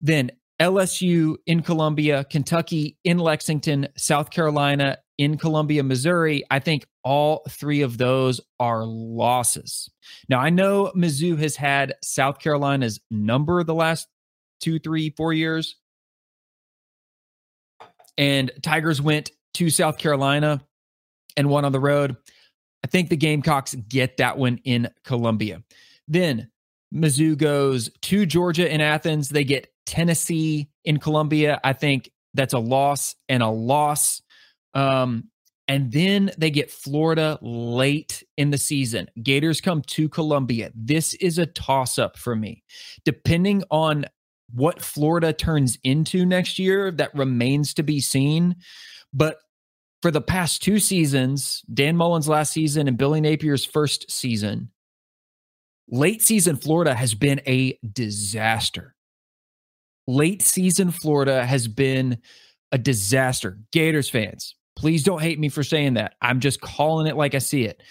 Then 0.00 0.30
LSU 0.60 1.36
in 1.46 1.62
Columbia, 1.62 2.24
Kentucky 2.24 2.96
in 3.04 3.18
Lexington, 3.18 3.88
South 3.96 4.30
Carolina 4.30 4.98
in 5.18 5.36
Columbia, 5.36 5.82
Missouri, 5.82 6.44
I 6.50 6.60
think 6.60 6.86
all 7.02 7.44
three 7.48 7.82
of 7.82 7.98
those 7.98 8.40
are 8.60 8.84
losses. 8.84 9.90
Now, 10.28 10.38
I 10.38 10.50
know 10.50 10.92
Mizzou 10.96 11.38
has 11.38 11.56
had 11.56 11.94
South 12.02 12.38
Carolina's 12.38 13.00
number 13.10 13.62
the 13.64 13.74
last 13.74 14.06
two, 14.60 14.78
three, 14.78 15.10
four 15.10 15.32
years. 15.32 15.76
And 18.16 18.50
Tigers 18.62 19.00
went 19.02 19.30
to 19.54 19.70
South 19.70 19.98
Carolina 19.98 20.60
and 21.36 21.48
won 21.48 21.64
on 21.64 21.72
the 21.72 21.80
road. 21.80 22.16
I 22.84 22.86
think 22.88 23.08
the 23.08 23.16
Gamecocks 23.16 23.74
get 23.74 24.16
that 24.18 24.38
one 24.38 24.58
in 24.64 24.88
Columbia. 25.04 25.62
Then 26.06 26.50
Mizzou 26.94 27.36
goes 27.36 27.90
to 28.02 28.26
Georgia 28.26 28.72
in 28.72 28.80
Athens. 28.80 29.28
They 29.28 29.44
get 29.44 29.68
Tennessee 29.88 30.68
in 30.84 30.98
Columbia. 30.98 31.58
I 31.64 31.72
think 31.72 32.10
That's 32.34 32.52
a 32.52 32.58
loss 32.58 33.16
and 33.28 33.42
a 33.42 33.48
loss. 33.48 34.22
Um, 34.74 35.30
and 35.66 35.90
then 35.90 36.30
they 36.38 36.50
get 36.50 36.70
Florida 36.70 37.38
late 37.42 38.22
in 38.36 38.50
the 38.50 38.58
season. 38.58 39.08
Gators 39.22 39.60
come 39.60 39.82
to 39.82 40.08
Columbia. 40.08 40.70
This 40.74 41.14
is 41.14 41.38
a 41.38 41.46
toss 41.46 41.98
up 41.98 42.16
for 42.16 42.36
me. 42.36 42.62
Depending 43.04 43.64
on 43.70 44.04
what 44.54 44.80
Florida 44.80 45.32
turns 45.32 45.78
into 45.82 46.24
next 46.24 46.58
year, 46.58 46.90
that 46.92 47.14
remains 47.14 47.74
to 47.74 47.82
be 47.82 48.00
seen. 48.00 48.56
But 49.12 49.38
for 50.00 50.10
the 50.10 50.22
past 50.22 50.62
two 50.62 50.78
seasons, 50.78 51.62
Dan 51.72 51.96
Mullen's 51.96 52.28
last 52.28 52.52
season 52.52 52.88
and 52.88 52.96
Billy 52.96 53.20
Napier's 53.20 53.64
first 53.64 54.10
season, 54.10 54.70
late 55.90 56.22
season 56.22 56.56
Florida 56.56 56.94
has 56.94 57.14
been 57.14 57.40
a 57.46 57.78
disaster. 57.90 58.94
Late 60.08 60.40
season 60.40 60.90
Florida 60.90 61.44
has 61.44 61.68
been 61.68 62.16
a 62.72 62.78
disaster. 62.78 63.58
Gators 63.72 64.08
fans, 64.08 64.54
please 64.74 65.04
don't 65.04 65.20
hate 65.20 65.38
me 65.38 65.50
for 65.50 65.62
saying 65.62 65.94
that. 65.94 66.14
I'm 66.22 66.40
just 66.40 66.62
calling 66.62 67.06
it 67.06 67.14
like 67.14 67.34
I 67.34 67.38
see 67.38 67.66
it. 67.66 67.82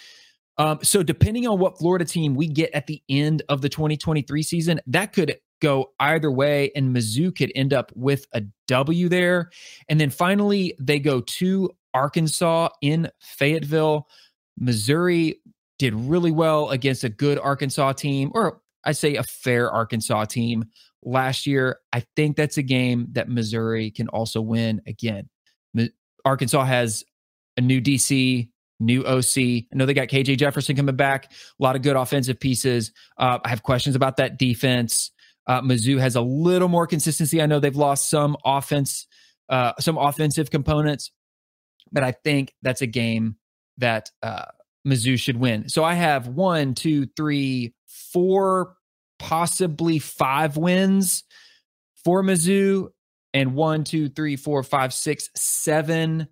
Um, 0.57 0.79
so, 0.81 1.03
depending 1.03 1.45
on 1.45 1.59
what 1.59 1.77
Florida 1.77 2.05
team 2.05 2.33
we 2.33 2.47
get 2.47 2.71
at 2.73 2.87
the 2.87 3.03
end 3.07 3.43
of 3.49 3.61
the 3.61 3.69
2023 3.69 4.41
season, 4.41 4.81
that 4.87 5.13
could 5.13 5.37
go 5.61 5.91
either 5.99 6.31
way, 6.31 6.71
and 6.75 6.95
Mizzou 6.95 7.35
could 7.35 7.51
end 7.53 7.71
up 7.71 7.91
with 7.93 8.25
a 8.33 8.41
W 8.67 9.09
there. 9.09 9.51
And 9.87 10.01
then 10.01 10.09
finally, 10.09 10.75
they 10.79 10.97
go 10.97 11.21
to 11.21 11.69
Arkansas 11.93 12.69
in 12.81 13.11
Fayetteville. 13.21 14.07
Missouri 14.57 15.39
did 15.77 15.93
really 15.93 16.31
well 16.31 16.71
against 16.71 17.03
a 17.03 17.09
good 17.09 17.37
Arkansas 17.37 17.93
team, 17.93 18.31
or 18.33 18.59
I 18.83 18.93
say 18.93 19.17
a 19.17 19.23
fair 19.23 19.69
Arkansas 19.69 20.25
team 20.25 20.65
last 21.07 21.47
year. 21.47 21.79
I 21.93 22.03
think 22.15 22.35
that's 22.35 22.57
a 22.57 22.63
game 22.63 23.07
that 23.13 23.29
Missouri 23.29 23.91
can 23.91 24.09
also 24.09 24.41
win 24.41 24.81
again. 24.85 25.29
Arkansas 26.25 26.65
has 26.65 27.05
a 27.55 27.61
new 27.61 27.81
DC, 27.81 28.49
new 28.79 29.05
OC. 29.05 29.37
I 29.37 29.65
know 29.73 29.85
they 29.85 29.93
got 29.93 30.09
KJ 30.09 30.37
Jefferson 30.37 30.75
coming 30.75 30.95
back, 30.95 31.31
a 31.31 31.63
lot 31.63 31.75
of 31.75 31.81
good 31.81 31.95
offensive 31.95 32.39
pieces. 32.39 32.91
Uh, 33.17 33.39
I 33.43 33.49
have 33.49 33.63
questions 33.63 33.95
about 33.95 34.17
that 34.17 34.37
defense. 34.37 35.11
Uh, 35.47 35.61
Mizzou 35.61 35.99
has 35.99 36.15
a 36.15 36.21
little 36.21 36.67
more 36.67 36.85
consistency. 36.85 37.41
I 37.41 37.45
know 37.45 37.59
they've 37.59 37.75
lost 37.75 38.09
some 38.09 38.35
offense, 38.43 39.07
uh, 39.47 39.71
some 39.79 39.97
offensive 39.97 40.51
components, 40.51 41.11
but 41.91 42.03
I 42.03 42.11
think 42.11 42.53
that's 42.61 42.81
a 42.81 42.87
game 42.87 43.37
that 43.77 44.11
uh, 44.21 44.45
Mizzou 44.85 45.17
should 45.17 45.37
win. 45.37 45.69
So 45.69 45.85
I 45.85 45.93
have 45.93 46.27
one, 46.27 46.73
two, 46.73 47.07
three, 47.15 47.73
four, 47.85 48.75
possibly 49.19 49.99
five 49.99 50.57
wins 50.57 51.23
for 52.03 52.23
Mizzou, 52.23 52.89
and 53.33 53.53
one, 53.53 53.83
two, 53.83 54.09
three, 54.09 54.35
four, 54.35 54.63
five, 54.63 54.93
six, 54.93 55.29
seven, 55.35 56.27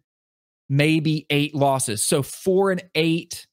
maybe 0.69 1.25
eight 1.29 1.53
losses. 1.53 2.03
So 2.03 2.23
four 2.23 2.71
and 2.71 2.83
eight, 2.95 3.45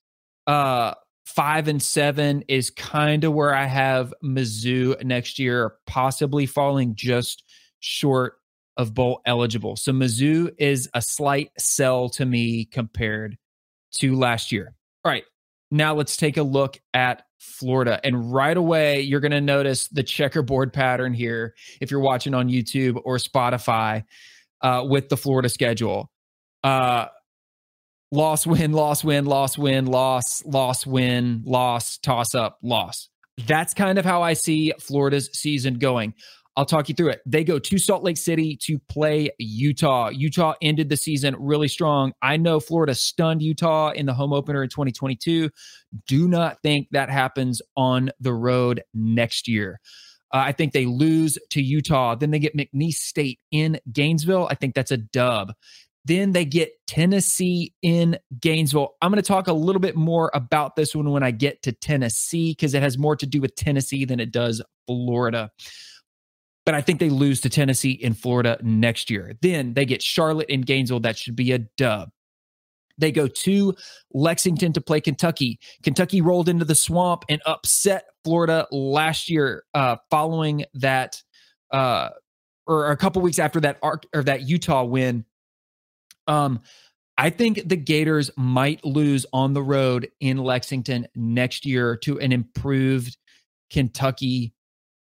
uh, 0.46 0.94
five 1.26 1.68
and 1.68 1.82
seven 1.82 2.44
is 2.48 2.70
kind 2.70 3.24
of 3.24 3.32
where 3.32 3.54
I 3.54 3.66
have 3.66 4.14
Mizzou 4.24 5.02
next 5.04 5.38
year, 5.38 5.74
possibly 5.86 6.46
falling 6.46 6.94
just 6.94 7.44
short 7.80 8.34
of 8.76 8.94
bowl 8.94 9.20
eligible. 9.26 9.76
So 9.76 9.92
Mizzou 9.92 10.50
is 10.58 10.88
a 10.94 11.02
slight 11.02 11.50
sell 11.58 12.08
to 12.10 12.24
me 12.24 12.64
compared 12.64 13.36
to 13.96 14.14
last 14.14 14.52
year. 14.52 14.74
All 15.04 15.12
right. 15.12 15.24
Now 15.70 15.94
let's 15.94 16.16
take 16.16 16.36
a 16.36 16.42
look 16.42 16.80
at 16.94 17.24
Florida. 17.42 18.00
And 18.04 18.32
right 18.32 18.56
away, 18.56 19.00
you're 19.00 19.20
going 19.20 19.32
to 19.32 19.40
notice 19.40 19.88
the 19.88 20.04
checkerboard 20.04 20.72
pattern 20.72 21.12
here 21.12 21.54
if 21.80 21.90
you're 21.90 22.00
watching 22.00 22.34
on 22.34 22.48
YouTube 22.48 23.00
or 23.04 23.16
Spotify 23.16 24.04
uh, 24.60 24.84
with 24.88 25.08
the 25.08 25.16
Florida 25.16 25.48
schedule. 25.48 26.08
Uh, 26.62 27.06
loss, 28.12 28.46
win, 28.46 28.72
loss, 28.72 29.02
win, 29.02 29.24
loss, 29.24 29.58
win, 29.58 29.86
loss, 29.86 30.44
loss, 30.44 30.86
win, 30.86 31.42
loss, 31.44 31.98
toss 31.98 32.34
up, 32.34 32.58
loss. 32.62 33.08
That's 33.46 33.74
kind 33.74 33.98
of 33.98 34.04
how 34.04 34.22
I 34.22 34.34
see 34.34 34.72
Florida's 34.78 35.28
season 35.32 35.78
going. 35.78 36.14
I'll 36.56 36.66
talk 36.66 36.88
you 36.88 36.94
through 36.94 37.10
it. 37.10 37.22
They 37.24 37.44
go 37.44 37.58
to 37.58 37.78
Salt 37.78 38.02
Lake 38.02 38.18
City 38.18 38.56
to 38.62 38.78
play 38.78 39.30
Utah. 39.38 40.10
Utah 40.10 40.54
ended 40.60 40.90
the 40.90 40.96
season 40.96 41.34
really 41.38 41.68
strong. 41.68 42.12
I 42.20 42.36
know 42.36 42.60
Florida 42.60 42.94
stunned 42.94 43.40
Utah 43.40 43.90
in 43.92 44.04
the 44.04 44.12
home 44.12 44.34
opener 44.34 44.62
in 44.62 44.68
2022. 44.68 45.48
Do 46.06 46.28
not 46.28 46.58
think 46.62 46.88
that 46.90 47.08
happens 47.08 47.62
on 47.76 48.10
the 48.20 48.34
road 48.34 48.82
next 48.92 49.48
year. 49.48 49.80
Uh, 50.30 50.44
I 50.46 50.52
think 50.52 50.72
they 50.72 50.84
lose 50.84 51.38
to 51.50 51.62
Utah. 51.62 52.14
Then 52.14 52.30
they 52.30 52.38
get 52.38 52.56
McNeese 52.56 52.94
State 52.94 53.40
in 53.50 53.80
Gainesville. 53.90 54.48
I 54.50 54.54
think 54.54 54.74
that's 54.74 54.90
a 54.90 54.98
dub. 54.98 55.52
Then 56.04 56.32
they 56.32 56.44
get 56.44 56.72
Tennessee 56.86 57.72
in 57.80 58.18
Gainesville. 58.40 58.96
I'm 59.00 59.10
going 59.10 59.22
to 59.22 59.26
talk 59.26 59.46
a 59.46 59.52
little 59.52 59.80
bit 59.80 59.94
more 59.94 60.30
about 60.34 60.74
this 60.74 60.94
one 60.94 61.10
when 61.10 61.22
I 61.22 61.30
get 61.30 61.62
to 61.62 61.72
Tennessee 61.72 62.52
because 62.52 62.74
it 62.74 62.82
has 62.82 62.98
more 62.98 63.14
to 63.16 63.26
do 63.26 63.40
with 63.40 63.54
Tennessee 63.54 64.04
than 64.04 64.20
it 64.20 64.32
does 64.32 64.60
Florida 64.86 65.50
but 66.64 66.74
I 66.74 66.80
think 66.80 67.00
they 67.00 67.10
lose 67.10 67.40
to 67.42 67.48
Tennessee 67.48 67.92
in 67.92 68.14
Florida 68.14 68.58
next 68.62 69.10
year. 69.10 69.34
Then 69.42 69.74
they 69.74 69.84
get 69.84 70.02
Charlotte 70.02 70.50
and 70.50 70.64
Gainesville. 70.64 71.00
That 71.00 71.18
should 71.18 71.36
be 71.36 71.52
a 71.52 71.58
dub. 71.58 72.10
They 72.98 73.10
go 73.10 73.26
to 73.26 73.74
Lexington 74.12 74.72
to 74.74 74.80
play 74.80 75.00
Kentucky. 75.00 75.58
Kentucky 75.82 76.20
rolled 76.20 76.48
into 76.48 76.64
the 76.64 76.74
swamp 76.74 77.24
and 77.28 77.40
upset 77.46 78.04
Florida 78.22 78.66
last 78.70 79.28
year, 79.28 79.64
uh, 79.74 79.96
following 80.10 80.66
that, 80.74 81.22
uh, 81.72 82.10
or 82.66 82.90
a 82.90 82.96
couple 82.96 83.22
weeks 83.22 83.38
after 83.38 83.60
that 83.60 83.78
or 83.82 84.22
that 84.22 84.42
Utah 84.42 84.84
win. 84.84 85.24
Um, 86.28 86.60
I 87.18 87.30
think 87.30 87.68
the 87.68 87.76
Gators 87.76 88.30
might 88.36 88.84
lose 88.84 89.26
on 89.32 89.52
the 89.52 89.62
road 89.62 90.08
in 90.20 90.38
Lexington 90.38 91.08
next 91.14 91.66
year 91.66 91.96
to 91.98 92.20
an 92.20 92.32
improved 92.32 93.16
Kentucky 93.70 94.54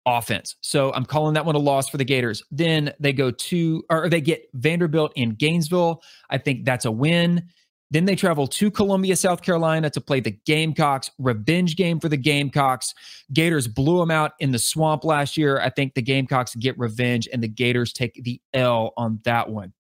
offense. 0.07 0.57
So 0.61 0.93
I'm 0.93 1.05
calling 1.05 1.35
that 1.35 1.45
one 1.45 1.55
a 1.55 1.59
loss 1.59 1.89
for 1.89 1.99
the 1.99 2.05
Gators. 2.05 2.43
Then 2.51 2.93
they 3.01 3.13
go 3.13 3.31
to, 3.31 3.85
or 3.91 4.09
they 4.09 4.21
get 4.21 4.49
Vanderbilt 4.55 5.13
in 5.17 5.35
Gainesville. 5.35 6.03
I 6.29 6.39
think 6.39 6.65
that's 6.65 6.85
a 6.85 6.91
win. 6.91 7.49
Then 7.93 8.05
they 8.05 8.15
travel 8.15 8.47
to 8.47 8.71
Columbia, 8.71 9.17
South 9.17 9.43
Carolina 9.43 9.91
to 9.91 10.01
play 10.01 10.21
the 10.21 10.31
Gamecocks. 10.47 11.11
Revenge 11.19 11.75
game 11.77 11.99
for 11.99 12.09
the 12.09 12.17
Gamecocks. 12.17 12.95
Gators 13.33 13.67
blew 13.67 13.99
them 13.99 14.13
out 14.13 14.33
in 14.39 14.53
the 14.53 14.61
swamp 14.61 15.05
last 15.05 15.37
year. 15.37 15.59
I 15.61 15.71
think 15.71 15.95
the 15.95 16.03
Gamecocks 16.03 16.55
get 16.55 16.79
revenge 16.79 17.29
and 17.33 17.43
the 17.43 17.49
Gators 17.49 17.93
take 17.93 18.23
the 18.23 18.41
L 18.55 18.93
on 18.97 19.21
that 19.25 19.49
one. 19.49 19.73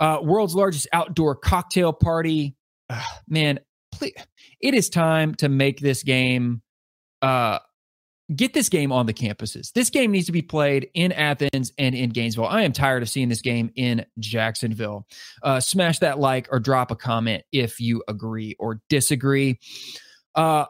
Uh, 0.00 0.18
world's 0.20 0.56
largest 0.56 0.88
outdoor 0.92 1.36
cocktail 1.36 1.92
party. 1.92 2.56
Uh, 2.90 3.00
man, 3.28 3.60
please, 3.92 4.14
it 4.60 4.74
is 4.74 4.90
time 4.90 5.36
to 5.36 5.48
make 5.48 5.78
this 5.78 6.02
game 6.02 6.60
uh, 7.22 7.60
get 8.36 8.54
this 8.54 8.68
game 8.68 8.92
on 8.92 9.06
the 9.06 9.14
campuses. 9.14 9.72
This 9.72 9.90
game 9.90 10.10
needs 10.10 10.26
to 10.26 10.32
be 10.32 10.42
played 10.42 10.88
in 10.94 11.12
Athens 11.12 11.72
and 11.78 11.94
in 11.94 12.10
Gainesville. 12.10 12.46
I 12.46 12.62
am 12.62 12.72
tired 12.72 13.02
of 13.02 13.08
seeing 13.08 13.28
this 13.28 13.40
game 13.40 13.70
in 13.76 14.04
Jacksonville. 14.18 15.06
Uh, 15.42 15.60
smash 15.60 15.98
that 16.00 16.18
like 16.18 16.48
or 16.50 16.60
drop 16.60 16.90
a 16.90 16.96
comment 16.96 17.44
if 17.52 17.80
you 17.80 18.02
agree 18.08 18.56
or 18.58 18.80
disagree. 18.88 19.58
Uh, 20.34 20.66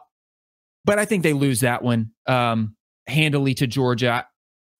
but 0.85 0.99
I 0.99 1.05
think 1.05 1.23
they 1.23 1.33
lose 1.33 1.61
that 1.61 1.81
one 1.81 2.11
um, 2.27 2.75
handily 3.07 3.53
to 3.55 3.67
Georgia. 3.67 4.27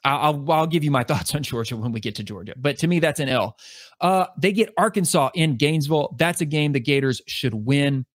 I'll, 0.06 0.52
I'll 0.52 0.68
give 0.68 0.84
you 0.84 0.92
my 0.92 1.04
thoughts 1.06 1.34
on 1.34 1.44
Georgia 1.44 1.78
when 1.78 1.92
we 1.92 2.00
get 2.00 2.16
to 2.16 2.24
Georgia. 2.24 2.54
But 2.58 2.78
to 2.80 2.88
me, 2.88 3.00
that's 3.00 3.20
an 3.20 3.30
L. 3.30 3.58
Uh, 4.02 4.28
they 4.38 4.52
get 4.52 4.74
Arkansas 4.78 5.30
in 5.34 5.56
Gainesville. 5.56 6.16
That's 6.18 6.42
a 6.42 6.46
game 6.46 6.74
the 6.74 6.80
Gators 6.80 7.22
should 7.28 7.54
win. 7.54 8.06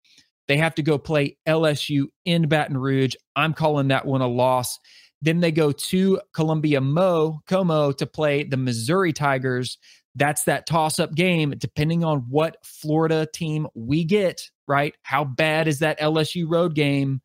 They 0.48 0.56
have 0.56 0.74
to 0.76 0.82
go 0.82 0.98
play 0.98 1.36
LSU 1.46 2.06
in 2.24 2.48
Baton 2.48 2.78
Rouge. 2.78 3.14
I'm 3.36 3.52
calling 3.52 3.88
that 3.88 4.06
one 4.06 4.22
a 4.22 4.26
loss. 4.26 4.78
Then 5.20 5.40
they 5.40 5.52
go 5.52 5.72
to 5.72 6.20
Columbia 6.32 6.80
Mo, 6.80 7.40
Como 7.46 7.92
to 7.92 8.06
play 8.06 8.44
the 8.44 8.56
Missouri 8.56 9.12
Tigers. 9.12 9.78
That's 10.14 10.44
that 10.44 10.66
toss 10.66 10.98
up 10.98 11.14
game, 11.14 11.54
depending 11.58 12.02
on 12.02 12.26
what 12.28 12.56
Florida 12.64 13.26
team 13.32 13.66
we 13.74 14.04
get, 14.04 14.42
right? 14.66 14.94
How 15.02 15.24
bad 15.24 15.68
is 15.68 15.80
that 15.80 16.00
LSU 16.00 16.46
road 16.48 16.74
game? 16.74 17.20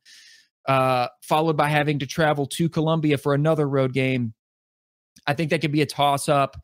Uh, 0.66 1.08
followed 1.22 1.56
by 1.56 1.68
having 1.68 1.98
to 1.98 2.06
travel 2.06 2.46
to 2.46 2.68
Columbia 2.68 3.18
for 3.18 3.34
another 3.34 3.68
road 3.68 3.92
game. 3.92 4.34
I 5.26 5.34
think 5.34 5.50
that 5.50 5.60
could 5.60 5.72
be 5.72 5.82
a 5.82 5.86
toss 5.86 6.28
up. 6.28 6.56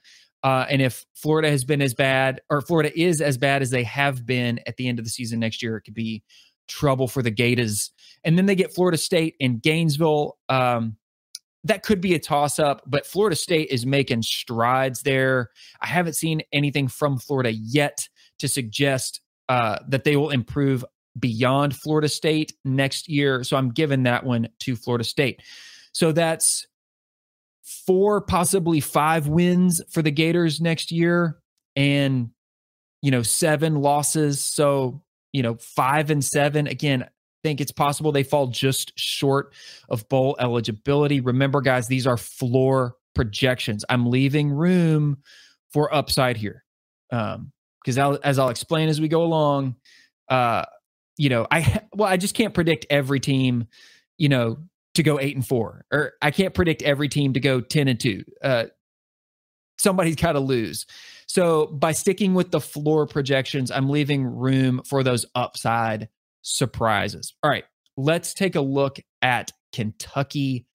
Uh, 0.43 0.67
and 0.71 0.81
if 0.81 1.05
Florida 1.15 1.51
has 1.51 1.65
been 1.65 1.83
as 1.83 1.95
bad, 1.95 2.41
or 2.49 2.63
Florida 2.63 2.99
is 2.99 3.21
as 3.21 3.37
bad 3.37 3.61
as 3.61 3.71
they 3.71 3.85
have 3.85 4.25
been 4.25 4.59
at 4.67 4.77
the 4.77 4.89
end 4.89 4.99
of 4.99 5.05
the 5.05 5.11
season 5.11 5.39
next 5.39 5.63
year, 5.63 5.77
it 5.77 5.83
could 5.83 5.95
be 5.95 6.23
trouble 6.71 7.09
for 7.09 7.23
the 7.23 7.31
Gators. 7.31 7.91
And 8.25 8.39
then 8.39 8.47
they 8.47 8.55
get 8.55 8.75
Florida 8.75 8.97
State 8.97 9.35
and 9.41 9.61
Gainesville. 9.61 10.39
Um, 10.49 10.97
that 11.65 11.83
could 11.83 12.01
be 12.01 12.15
a 12.15 12.19
toss 12.19 12.59
up, 12.59 12.83
but 12.87 13.07
Florida 13.07 13.37
State 13.37 13.69
is 13.71 13.85
making 13.85 14.23
strides 14.23 15.03
there. 15.03 15.51
I 15.83 15.87
haven't 15.87 16.15
seen 16.15 16.41
anything 16.53 16.89
from 16.89 17.19
Florida 17.19 17.53
yet 17.53 18.09
to 18.39 18.49
suggest 18.49 19.21
uh, 19.51 19.79
that 19.89 20.05
they 20.05 20.17
will 20.17 20.31
improve 20.31 20.85
beyond 21.19 21.77
Florida 21.77 22.09
State 22.09 22.55
next 22.65 23.09
year. 23.09 23.45
So 23.45 23.57
I'm 23.57 23.71
giving 23.71 24.05
that 24.05 24.25
one 24.25 24.49
to 24.61 24.77
Florida 24.77 25.05
State. 25.05 25.43
So 25.93 26.13
that's 26.13 26.67
four, 27.87 28.21
possibly 28.21 28.81
five 28.81 29.27
wins 29.27 29.83
for 29.91 30.03
the 30.03 30.11
Gators 30.11 30.61
next 30.61 30.91
year, 30.91 31.39
and 31.77 32.31
you 33.03 33.11
know 33.11 33.23
seven 33.23 33.77
losses. 33.77 34.43
So 34.45 35.03
you 35.33 35.43
know 35.43 35.57
five 35.57 36.11
and 36.11 36.25
seven 36.25 36.67
again. 36.67 37.03
I 37.05 37.09
think 37.43 37.63
it's 37.63 37.73
possible 37.73 38.13
they 38.13 38.23
fall 38.23 38.49
just 38.49 38.93
short 38.99 39.55
of 39.89 40.07
bowl 40.11 40.37
eligibility. 40.39 41.21
Remember, 41.21 41.63
guys, 41.63 41.89
these 41.89 42.07
are 42.07 42.19
floor 42.19 42.97
projections. 43.15 43.85
I'm 43.89 44.11
leaving 44.11 44.51
room 44.51 45.23
for 45.73 45.93
upside 45.95 46.37
here. 46.37 46.65
Um, 47.11 47.53
because 47.83 47.99
as 48.23 48.39
I'll 48.39 48.51
explain 48.51 48.89
as 48.89 49.01
we 49.01 49.09
go 49.09 49.23
along, 49.23 49.77
uh, 50.29 50.65
you 51.17 51.29
know, 51.29 51.47
I 51.51 51.83
well, 51.95 52.09
I 52.09 52.17
just 52.17 52.35
can't 52.35 52.55
predict 52.55 52.87
every 52.91 53.21
team, 53.21 53.67
you 54.19 54.29
know, 54.29 54.59
to 54.95 55.03
go 55.03 55.19
eight 55.19 55.35
and 55.35 55.47
four, 55.47 55.85
or 55.93 56.13
I 56.21 56.31
can't 56.31 56.55
predict 56.55 56.83
every 56.83 57.09
team 57.09 57.35
to 57.35 57.41
go 57.41 57.61
ten 57.61 57.89
and 57.89 57.99
two. 57.99 58.25
Uh, 58.43 58.65
somebody's 59.79 60.17
got 60.17 60.33
to 60.33 60.41
lose. 60.41 60.87
So 61.31 61.67
by 61.67 61.93
sticking 61.93 62.35
with 62.35 62.51
the 62.51 62.61
floor 62.61 63.07
projections, 63.07 63.71
I'm 63.71 63.89
leaving 63.89 64.27
room 64.27 64.83
for 64.85 65.05
those 65.05 65.27
upside 65.37 66.09
surprises. 66.43 67.37
All 67.45 67.49
right, 67.49 67.63
let's 67.97 68.35
take 68.35 68.57
a 68.57 68.61
look 68.61 68.99
at 69.23 69.53
Kentucky 69.73 70.67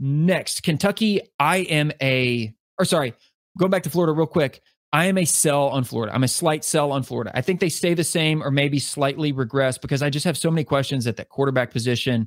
next. 0.00 0.64
Kentucky, 0.64 1.20
I 1.38 1.58
am 1.58 1.92
a, 2.02 2.52
or 2.76 2.84
sorry, 2.84 3.14
going 3.56 3.70
back 3.70 3.84
to 3.84 3.90
Florida 3.90 4.12
real 4.12 4.26
quick. 4.26 4.62
I 4.92 5.04
am 5.04 5.16
a 5.16 5.24
sell 5.24 5.68
on 5.68 5.84
Florida. 5.84 6.12
I'm 6.12 6.24
a 6.24 6.28
slight 6.28 6.64
sell 6.64 6.90
on 6.90 7.04
Florida. 7.04 7.30
I 7.32 7.42
think 7.42 7.60
they 7.60 7.68
stay 7.68 7.94
the 7.94 8.02
same 8.02 8.42
or 8.42 8.50
maybe 8.50 8.80
slightly 8.80 9.30
regress 9.30 9.78
because 9.78 10.02
I 10.02 10.10
just 10.10 10.24
have 10.24 10.36
so 10.36 10.50
many 10.50 10.64
questions 10.64 11.06
at 11.06 11.18
that 11.18 11.28
quarterback 11.28 11.70
position. 11.70 12.26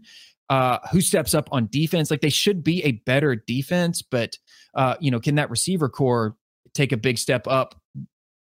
Uh, 0.50 0.78
who 0.94 1.02
steps 1.02 1.34
up 1.34 1.50
on 1.52 1.68
defense? 1.70 2.12
Like 2.12 2.22
they 2.22 2.30
should 2.30 2.64
be 2.64 2.82
a 2.86 2.94
better 2.94 3.36
defense, 3.36 4.02
but 4.02 4.38
uh, 4.74 4.96
you 5.02 5.12
know, 5.12 5.20
can 5.20 5.36
that 5.36 5.50
receiver 5.50 5.90
corps 5.90 6.38
take 6.78 6.92
a 6.92 6.98
big 6.98 7.18
step 7.18 7.48
up? 7.48 7.76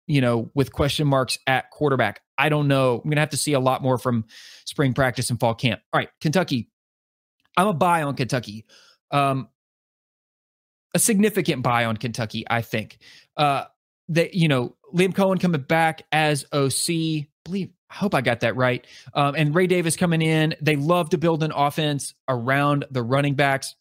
You 0.07 0.21
know, 0.21 0.51
with 0.55 0.73
question 0.73 1.07
marks 1.07 1.39
at 1.47 1.71
quarterback. 1.71 2.21
I 2.39 2.49
don't 2.49 2.69
know. 2.69 3.01
I'm 3.03 3.11
gonna 3.11 3.21
have 3.21 3.31
to 3.31 3.37
see 3.37 3.55
a 3.55 3.61
lot 3.61 3.83
more 3.83 3.99
from 3.99 4.25
spring 4.65 4.95
practice 4.95 5.31
and 5.31 5.41
fall 5.41 5.55
camp. 5.55 5.81
All 5.93 5.99
right, 5.99 6.11
Kentucky. 6.21 6.71
I'm 7.57 7.69
a 7.69 7.75
buy 7.75 8.03
on 8.03 8.15
Kentucky. 8.15 8.67
Um, 9.11 9.49
a 10.95 10.99
significant 10.99 11.63
buy 11.63 11.87
on 11.87 11.97
Kentucky, 11.97 12.45
I 12.49 12.63
think. 12.63 12.99
Uh, 13.37 13.65
that 14.11 14.35
you 14.35 14.49
know 14.49 14.77
Liam 14.95 15.13
Coen 15.13 15.41
coming 15.41 15.63
back 15.63 16.03
as 16.13 16.45
OC. 16.53 17.27
Believe 17.45 17.71
I 17.91 17.95
hope 17.95 18.15
I 18.15 18.21
got 18.21 18.41
that 18.41 18.57
right. 18.57 18.85
Um, 19.15 19.35
and 19.37 19.55
Ray 19.55 19.67
Davis 19.67 19.97
coming 19.97 20.23
in. 20.23 20.55
They 20.61 20.77
love 20.77 21.11
to 21.11 21.19
build 21.19 21.43
an 21.43 21.53
offense 21.53 22.15
around 22.29 22.85
the 22.91 23.03
running 23.03 23.35
backs. 23.35 23.75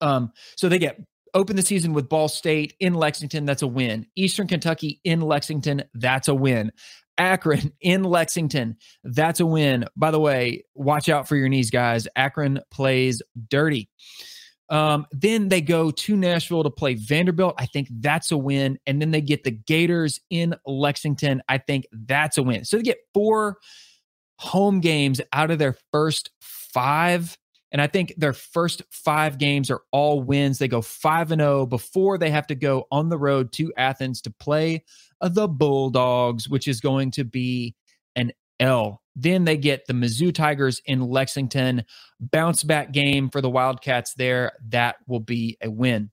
Um, 0.00 0.32
so 0.56 0.68
they 0.68 0.78
get 0.78 1.00
open 1.34 1.56
the 1.56 1.62
season 1.62 1.92
with 1.92 2.08
Ball 2.08 2.28
State 2.28 2.74
in 2.80 2.94
Lexington. 2.94 3.44
That's 3.44 3.62
a 3.62 3.66
win. 3.66 4.06
Eastern 4.16 4.46
Kentucky 4.46 5.00
in 5.04 5.20
Lexington. 5.20 5.84
That's 5.94 6.28
a 6.28 6.34
win. 6.34 6.72
Akron 7.18 7.72
in 7.80 8.04
Lexington. 8.04 8.76
That's 9.04 9.40
a 9.40 9.46
win. 9.46 9.84
By 9.96 10.10
the 10.10 10.20
way, 10.20 10.64
watch 10.74 11.08
out 11.08 11.28
for 11.28 11.36
your 11.36 11.48
knees, 11.48 11.70
guys. 11.70 12.08
Akron 12.16 12.60
plays 12.70 13.22
dirty. 13.48 13.88
Um, 14.68 15.06
then 15.12 15.48
they 15.48 15.60
go 15.60 15.90
to 15.90 16.16
Nashville 16.16 16.62
to 16.62 16.70
play 16.70 16.94
Vanderbilt. 16.94 17.56
I 17.58 17.66
think 17.66 17.88
that's 17.90 18.32
a 18.32 18.38
win. 18.38 18.78
And 18.86 19.02
then 19.02 19.10
they 19.10 19.20
get 19.20 19.44
the 19.44 19.50
Gators 19.50 20.20
in 20.30 20.54
Lexington. 20.66 21.42
I 21.48 21.58
think 21.58 21.86
that's 21.92 22.38
a 22.38 22.42
win. 22.42 22.64
So 22.64 22.78
they 22.78 22.82
get 22.82 22.98
four 23.12 23.58
home 24.38 24.80
games 24.80 25.20
out 25.32 25.50
of 25.50 25.58
their 25.58 25.76
first 25.92 26.30
five. 26.40 27.36
And 27.72 27.80
I 27.80 27.86
think 27.86 28.14
their 28.18 28.34
first 28.34 28.82
five 28.90 29.38
games 29.38 29.70
are 29.70 29.80
all 29.90 30.22
wins. 30.22 30.58
They 30.58 30.68
go 30.68 30.82
5 30.82 31.32
and 31.32 31.40
0 31.40 31.66
before 31.66 32.18
they 32.18 32.30
have 32.30 32.46
to 32.48 32.54
go 32.54 32.86
on 32.92 33.08
the 33.08 33.18
road 33.18 33.50
to 33.54 33.72
Athens 33.78 34.20
to 34.22 34.30
play 34.30 34.84
uh, 35.22 35.30
the 35.30 35.48
Bulldogs, 35.48 36.48
which 36.48 36.68
is 36.68 36.80
going 36.80 37.10
to 37.12 37.24
be 37.24 37.74
an 38.14 38.32
L. 38.60 39.02
Then 39.16 39.44
they 39.44 39.56
get 39.56 39.86
the 39.86 39.94
Mizzou 39.94 40.34
Tigers 40.34 40.80
in 40.84 41.00
Lexington. 41.00 41.84
Bounce 42.20 42.62
back 42.62 42.92
game 42.92 43.30
for 43.30 43.40
the 43.40 43.50
Wildcats 43.50 44.14
there. 44.14 44.52
That 44.68 44.96
will 45.06 45.20
be 45.20 45.56
a 45.62 45.70
win. 45.70 46.10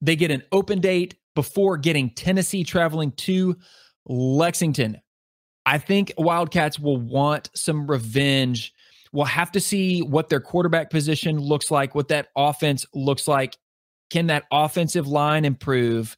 They 0.00 0.14
get 0.14 0.30
an 0.30 0.44
open 0.52 0.80
date 0.80 1.16
before 1.34 1.76
getting 1.76 2.10
Tennessee 2.10 2.64
traveling 2.64 3.12
to 3.12 3.56
Lexington. 4.06 5.00
I 5.66 5.78
think 5.78 6.12
Wildcats 6.16 6.78
will 6.78 6.96
want 6.96 7.50
some 7.54 7.86
revenge. 7.86 8.72
We'll 9.12 9.24
have 9.26 9.52
to 9.52 9.60
see 9.60 10.02
what 10.02 10.28
their 10.28 10.40
quarterback 10.40 10.90
position 10.90 11.38
looks 11.38 11.70
like, 11.70 11.94
what 11.94 12.08
that 12.08 12.28
offense 12.36 12.86
looks 12.94 13.28
like. 13.28 13.56
Can 14.10 14.28
that 14.28 14.44
offensive 14.50 15.06
line 15.06 15.44
improve? 15.44 16.16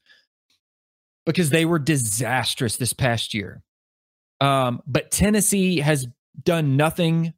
Because 1.27 1.51
they 1.51 1.65
were 1.65 1.79
disastrous 1.79 2.77
this 2.77 2.93
past 2.93 3.35
year. 3.35 3.63
Um, 4.41 4.83
but 4.87 5.11
Tennessee 5.11 5.79
has 5.81 6.07
done 6.43 6.77
nothing 6.77 7.35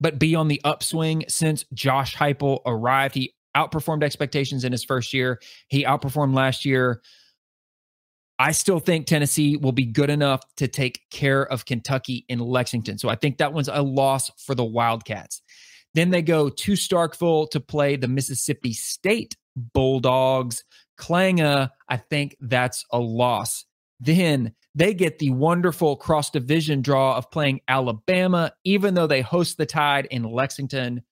but 0.00 0.18
be 0.18 0.34
on 0.34 0.48
the 0.48 0.60
upswing 0.64 1.24
since 1.28 1.64
Josh 1.72 2.14
Heupel 2.14 2.60
arrived. 2.66 3.14
He 3.14 3.34
outperformed 3.56 4.04
expectations 4.04 4.64
in 4.64 4.72
his 4.72 4.84
first 4.84 5.12
year. 5.12 5.40
He 5.68 5.84
outperformed 5.84 6.34
last 6.34 6.64
year. 6.64 7.00
I 8.38 8.52
still 8.52 8.80
think 8.80 9.06
Tennessee 9.06 9.56
will 9.56 9.72
be 9.72 9.86
good 9.86 10.10
enough 10.10 10.42
to 10.56 10.68
take 10.68 11.00
care 11.10 11.42
of 11.42 11.64
Kentucky 11.64 12.24
in 12.28 12.38
Lexington. 12.38 12.98
So 12.98 13.08
I 13.08 13.16
think 13.16 13.38
that 13.38 13.52
one's 13.52 13.68
a 13.68 13.82
loss 13.82 14.30
for 14.44 14.54
the 14.54 14.64
Wildcats. 14.64 15.40
Then 15.94 16.10
they 16.10 16.20
go 16.20 16.50
to 16.50 16.72
Starkville 16.72 17.48
to 17.50 17.60
play 17.60 17.96
the 17.96 18.08
Mississippi 18.08 18.74
State 18.74 19.36
Bulldogs. 19.56 20.64
Clanga, 21.00 21.70
I 21.88 21.96
think 21.96 22.36
that's 22.40 22.84
a 22.92 22.98
loss. 22.98 23.64
Then 23.98 24.52
they 24.74 24.92
get 24.92 25.18
the 25.18 25.30
wonderful 25.30 25.96
cross 25.96 26.28
division 26.28 26.82
draw 26.82 27.16
of 27.16 27.30
playing 27.30 27.60
Alabama, 27.66 28.52
even 28.64 28.92
though 28.92 29.06
they 29.06 29.22
host 29.22 29.56
the 29.56 29.64
Tide 29.64 30.06
in 30.10 30.24
Lexington. 30.24 31.02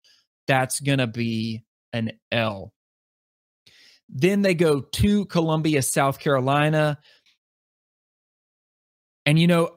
That's 0.47 0.81
going 0.81 0.99
to 0.99 1.07
be 1.07 1.65
an 1.95 2.13
L. 2.31 2.75
Then 4.11 4.43
they 4.43 4.55
go 4.55 4.83
to 4.83 5.25
Columbia, 5.27 5.81
South 5.81 6.19
Carolina. 6.19 6.99
And 9.27 9.39
you 9.39 9.47
know, 9.47 9.77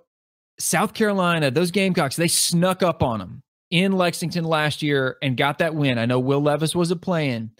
South 0.59 0.93
Carolina, 0.93 1.51
those 1.51 1.71
Gamecocks, 1.71 2.15
they 2.15 2.27
snuck 2.27 2.83
up 2.83 3.03
on 3.03 3.19
them 3.19 3.43
in 3.69 3.91
Lexington 3.91 4.43
last 4.43 4.81
year 4.81 5.17
and 5.21 5.37
got 5.37 5.59
that 5.59 5.75
win. 5.75 5.97
I 5.97 6.05
know 6.05 6.19
Will 6.19 6.41
Levis 6.41 6.75
was 6.75 6.91
a 6.91 6.95
playing, 6.95 7.51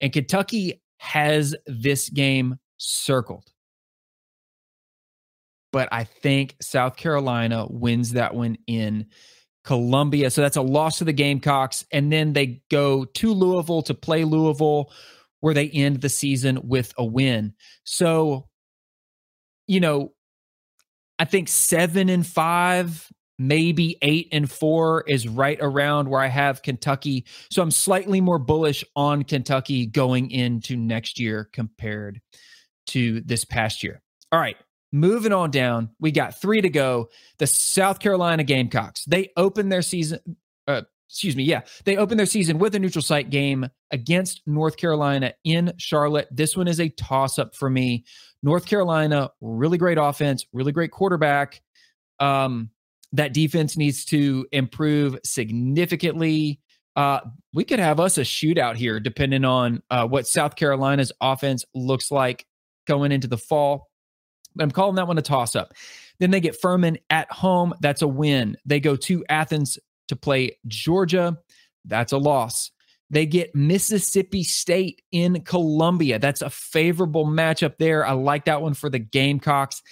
and 0.00 0.12
Kentucky 0.12 0.82
has 0.98 1.54
this 1.66 2.08
game 2.08 2.58
circled 2.78 3.52
but 5.72 5.88
I 5.90 6.04
think 6.04 6.54
South 6.60 6.96
Carolina 6.96 7.66
wins 7.68 8.12
that 8.12 8.34
one 8.34 8.58
in 8.66 9.06
Columbia. 9.64 10.30
So 10.30 10.42
that's 10.42 10.56
a 10.56 10.62
loss 10.62 10.98
to 10.98 11.04
the 11.04 11.12
Gamecocks. 11.12 11.84
And 11.90 12.12
then 12.12 12.34
they 12.34 12.62
go 12.70 13.06
to 13.06 13.32
Louisville 13.32 13.82
to 13.82 13.94
play 13.94 14.24
Louisville, 14.24 14.92
where 15.40 15.54
they 15.54 15.70
end 15.70 16.02
the 16.02 16.08
season 16.08 16.60
with 16.62 16.92
a 16.98 17.04
win. 17.04 17.54
So, 17.84 18.48
you 19.66 19.80
know, 19.80 20.12
I 21.22 21.24
think 21.24 21.46
seven 21.46 22.08
and 22.08 22.26
five, 22.26 23.08
maybe 23.38 23.96
eight 24.02 24.26
and 24.32 24.50
four 24.50 25.04
is 25.06 25.28
right 25.28 25.56
around 25.60 26.08
where 26.08 26.20
I 26.20 26.26
have 26.26 26.62
Kentucky. 26.62 27.26
So 27.48 27.62
I'm 27.62 27.70
slightly 27.70 28.20
more 28.20 28.40
bullish 28.40 28.82
on 28.96 29.22
Kentucky 29.22 29.86
going 29.86 30.32
into 30.32 30.76
next 30.76 31.20
year 31.20 31.48
compared 31.52 32.20
to 32.88 33.20
this 33.20 33.44
past 33.44 33.84
year. 33.84 34.02
All 34.32 34.40
right. 34.40 34.56
Moving 34.90 35.32
on 35.32 35.52
down, 35.52 35.90
we 36.00 36.10
got 36.10 36.40
three 36.40 36.60
to 36.60 36.68
go. 36.68 37.08
The 37.38 37.46
South 37.46 38.00
Carolina 38.00 38.42
Gamecocks. 38.42 39.04
They 39.04 39.30
open 39.36 39.68
their 39.68 39.82
season. 39.82 40.18
Uh, 40.66 40.82
excuse 41.12 41.36
me. 41.36 41.44
Yeah, 41.44 41.60
they 41.84 41.98
open 41.98 42.16
their 42.16 42.24
season 42.24 42.58
with 42.58 42.74
a 42.74 42.78
neutral 42.78 43.02
site 43.02 43.28
game 43.28 43.68
against 43.90 44.40
North 44.46 44.78
Carolina 44.78 45.34
in 45.44 45.74
Charlotte. 45.76 46.26
This 46.30 46.56
one 46.56 46.66
is 46.66 46.80
a 46.80 46.88
toss 46.88 47.38
up 47.38 47.54
for 47.54 47.68
me. 47.68 48.06
North 48.42 48.64
Carolina, 48.64 49.30
really 49.42 49.76
great 49.76 49.98
offense, 50.00 50.46
really 50.54 50.72
great 50.72 50.90
quarterback. 50.90 51.60
Um, 52.18 52.70
that 53.12 53.34
defense 53.34 53.76
needs 53.76 54.06
to 54.06 54.46
improve 54.52 55.18
significantly. 55.22 56.60
Uh, 56.96 57.20
we 57.52 57.64
could 57.64 57.78
have 57.78 58.00
us 58.00 58.16
a 58.16 58.22
shootout 58.22 58.76
here, 58.76 58.98
depending 58.98 59.44
on 59.44 59.82
uh, 59.90 60.06
what 60.08 60.26
South 60.26 60.56
Carolina's 60.56 61.12
offense 61.20 61.62
looks 61.74 62.10
like 62.10 62.46
going 62.86 63.12
into 63.12 63.28
the 63.28 63.36
fall. 63.36 63.90
I'm 64.58 64.70
calling 64.70 64.96
that 64.96 65.06
one 65.06 65.18
a 65.18 65.22
toss 65.22 65.54
up. 65.54 65.74
Then 66.20 66.30
they 66.30 66.40
get 66.40 66.58
Furman 66.58 66.96
at 67.10 67.30
home. 67.30 67.74
That's 67.80 68.00
a 68.00 68.08
win. 68.08 68.56
They 68.64 68.80
go 68.80 68.96
to 68.96 69.24
Athens 69.28 69.78
to 70.12 70.16
play 70.16 70.58
Georgia. 70.66 71.38
That's 71.86 72.12
a 72.12 72.18
loss. 72.18 72.70
They 73.10 73.26
get 73.26 73.54
Mississippi 73.54 74.42
State 74.42 75.02
in 75.10 75.42
Columbia. 75.42 76.18
That's 76.18 76.42
a 76.42 76.50
favorable 76.50 77.26
matchup 77.26 77.78
there. 77.78 78.06
I 78.06 78.12
like 78.12 78.44
that 78.44 78.62
one 78.62 78.74
for 78.74 78.88
the 78.88 78.98
Gamecocks. 78.98 79.82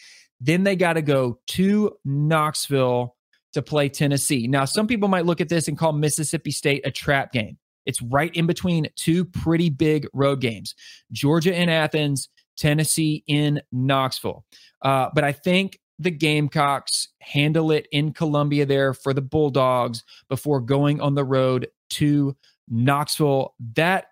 Then 0.41 0.62
they 0.62 0.77
got 0.77 0.95
to 0.95 1.03
go 1.03 1.39
to 1.49 1.97
Knoxville 2.05 3.16
to 3.53 3.62
play 3.62 3.89
Tennessee. 3.89 4.47
Now, 4.47 4.64
some 4.64 4.87
people 4.87 5.09
might 5.09 5.27
look 5.27 5.41
at 5.41 5.49
this 5.49 5.68
and 5.68 5.77
call 5.77 5.93
Mississippi 5.93 6.51
State 6.51 6.87
a 6.87 6.91
trap 6.91 7.33
game. 7.33 7.59
It's 7.85 8.01
right 8.01 8.35
in 8.35 8.47
between 8.47 8.89
two 8.97 9.25
pretty 9.25 9.71
big 9.71 10.07
road 10.12 10.41
games 10.41 10.75
Georgia 11.12 11.55
in 11.55 11.68
Athens, 11.68 12.29
Tennessee 12.57 13.25
in 13.27 13.61
Knoxville. 13.73 14.45
Uh, 14.83 15.09
but 15.14 15.25
I 15.25 15.33
think 15.33 15.79
the 16.01 16.11
Gamecocks 16.11 17.09
handle 17.20 17.70
it 17.70 17.86
in 17.92 18.12
Columbia 18.12 18.64
there 18.64 18.94
for 18.94 19.12
the 19.12 19.20
Bulldogs 19.20 20.03
before 20.28 20.61
going 20.61 21.01
on 21.01 21.14
the 21.14 21.24
road 21.24 21.68
to 21.90 22.34
Knoxville. 22.68 23.55
That 23.74 24.07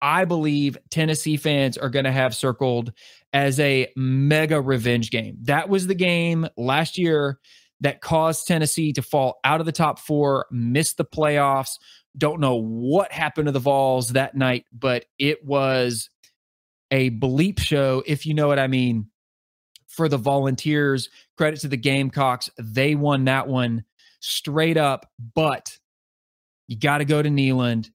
I 0.00 0.24
believe 0.24 0.78
Tennessee 0.90 1.36
fans 1.36 1.76
are 1.76 1.90
going 1.90 2.04
to 2.04 2.12
have 2.12 2.34
circled 2.34 2.92
as 3.32 3.58
a 3.60 3.88
mega 3.96 4.60
revenge 4.60 5.10
game. 5.10 5.36
That 5.42 5.68
was 5.68 5.86
the 5.86 5.94
game 5.94 6.48
last 6.56 6.96
year 6.96 7.38
that 7.80 8.00
caused 8.00 8.46
Tennessee 8.46 8.92
to 8.92 9.02
fall 9.02 9.40
out 9.42 9.60
of 9.60 9.66
the 9.66 9.72
top 9.72 9.98
four, 9.98 10.46
miss 10.50 10.94
the 10.94 11.04
playoffs. 11.04 11.72
Don't 12.16 12.40
know 12.40 12.56
what 12.56 13.10
happened 13.10 13.46
to 13.46 13.52
the 13.52 13.58
Vols 13.58 14.10
that 14.10 14.36
night, 14.36 14.64
but 14.72 15.06
it 15.18 15.44
was 15.44 16.08
a 16.90 17.10
bleep 17.10 17.58
show, 17.58 18.02
if 18.06 18.26
you 18.26 18.34
know 18.34 18.48
what 18.48 18.58
I 18.58 18.66
mean, 18.66 19.06
for 20.00 20.08
the 20.08 20.16
Volunteers. 20.16 21.10
Credit 21.36 21.60
to 21.60 21.68
the 21.68 21.76
Gamecocks. 21.76 22.48
They 22.58 22.94
won 22.94 23.26
that 23.26 23.48
one 23.48 23.84
straight 24.20 24.78
up, 24.78 25.10
but 25.34 25.76
you 26.68 26.78
got 26.78 26.98
to 26.98 27.04
go 27.04 27.20
to 27.20 27.28
Neyland. 27.28 27.90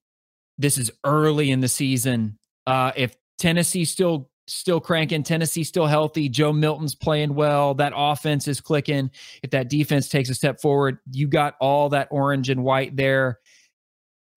This 0.60 0.78
is 0.78 0.92
early 1.04 1.50
in 1.50 1.62
the 1.62 1.68
season. 1.68 2.38
Uh, 2.68 2.92
if 2.96 3.16
Tennessee 3.40 3.86
still 3.86 4.30
still 4.46 4.80
cranking, 4.80 5.24
Tennessee 5.24 5.64
still 5.64 5.88
healthy, 5.88 6.30
Joe 6.30 6.54
Milton's 6.54 6.94
playing 6.94 7.34
well, 7.34 7.74
that 7.74 7.94
offense 7.96 8.48
is 8.48 8.62
clicking. 8.62 9.10
If 9.42 9.50
that 9.50 9.68
defense 9.68 10.08
takes 10.08 10.30
a 10.30 10.36
step 10.36 10.62
forward, 10.62 11.00
you 11.12 11.28
got 11.28 11.56
all 11.60 11.90
that 11.90 12.10
orange 12.12 12.52
and 12.52 12.64
white 12.64 12.96
there 12.96 13.40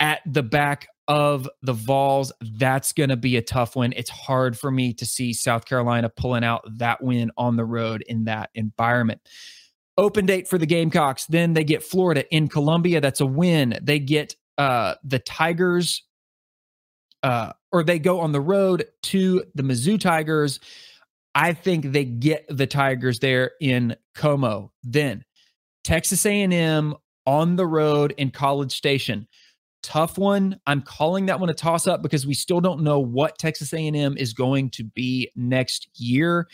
at 0.00 0.22
the 0.24 0.42
back 0.42 0.88
of 1.08 1.48
the 1.62 1.72
Vols. 1.72 2.32
That's 2.40 2.92
going 2.92 3.08
to 3.08 3.16
be 3.16 3.36
a 3.36 3.42
tough 3.42 3.74
one. 3.74 3.92
It's 3.96 4.10
hard 4.10 4.56
for 4.58 4.70
me 4.70 4.92
to 4.94 5.06
see 5.06 5.32
South 5.32 5.64
Carolina 5.64 6.08
pulling 6.08 6.44
out 6.44 6.64
that 6.78 7.02
win 7.02 7.30
on 7.36 7.56
the 7.56 7.64
road 7.64 8.04
in 8.06 8.24
that 8.24 8.50
environment. 8.54 9.20
Open 9.96 10.26
date 10.26 10.46
for 10.46 10.58
the 10.58 10.66
Gamecocks. 10.66 11.26
Then 11.26 11.54
they 11.54 11.64
get 11.64 11.82
Florida 11.82 12.24
in 12.32 12.48
Columbia. 12.48 13.00
That's 13.00 13.20
a 13.20 13.26
win. 13.26 13.76
They 13.82 13.98
get 13.98 14.36
uh, 14.58 14.94
the 15.02 15.18
Tigers 15.18 16.04
uh, 17.22 17.52
or 17.72 17.82
they 17.82 17.98
go 17.98 18.20
on 18.20 18.32
the 18.32 18.40
road 18.40 18.86
to 19.04 19.44
the 19.54 19.62
Mizzou 19.62 19.98
Tigers. 19.98 20.60
I 21.34 21.52
think 21.52 21.92
they 21.92 22.04
get 22.04 22.46
the 22.48 22.66
Tigers 22.66 23.18
there 23.18 23.52
in 23.60 23.96
Como. 24.14 24.72
Then 24.82 25.24
Texas 25.84 26.24
A&M 26.26 26.94
on 27.26 27.56
the 27.56 27.66
road 27.66 28.14
in 28.16 28.30
College 28.30 28.72
Station. 28.72 29.26
Tough 29.82 30.18
one. 30.18 30.58
I'm 30.66 30.82
calling 30.82 31.26
that 31.26 31.40
one 31.40 31.50
a 31.50 31.54
toss 31.54 31.86
up 31.86 32.02
because 32.02 32.26
we 32.26 32.34
still 32.34 32.60
don't 32.60 32.82
know 32.82 32.98
what 32.98 33.38
Texas 33.38 33.72
A&M 33.72 34.16
is 34.16 34.32
going 34.32 34.70
to 34.70 34.84
be 34.84 35.30
next 35.36 35.88
year. 35.94 36.48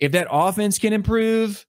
If 0.00 0.12
that 0.12 0.28
offense 0.30 0.78
can 0.78 0.92
improve, 0.92 1.64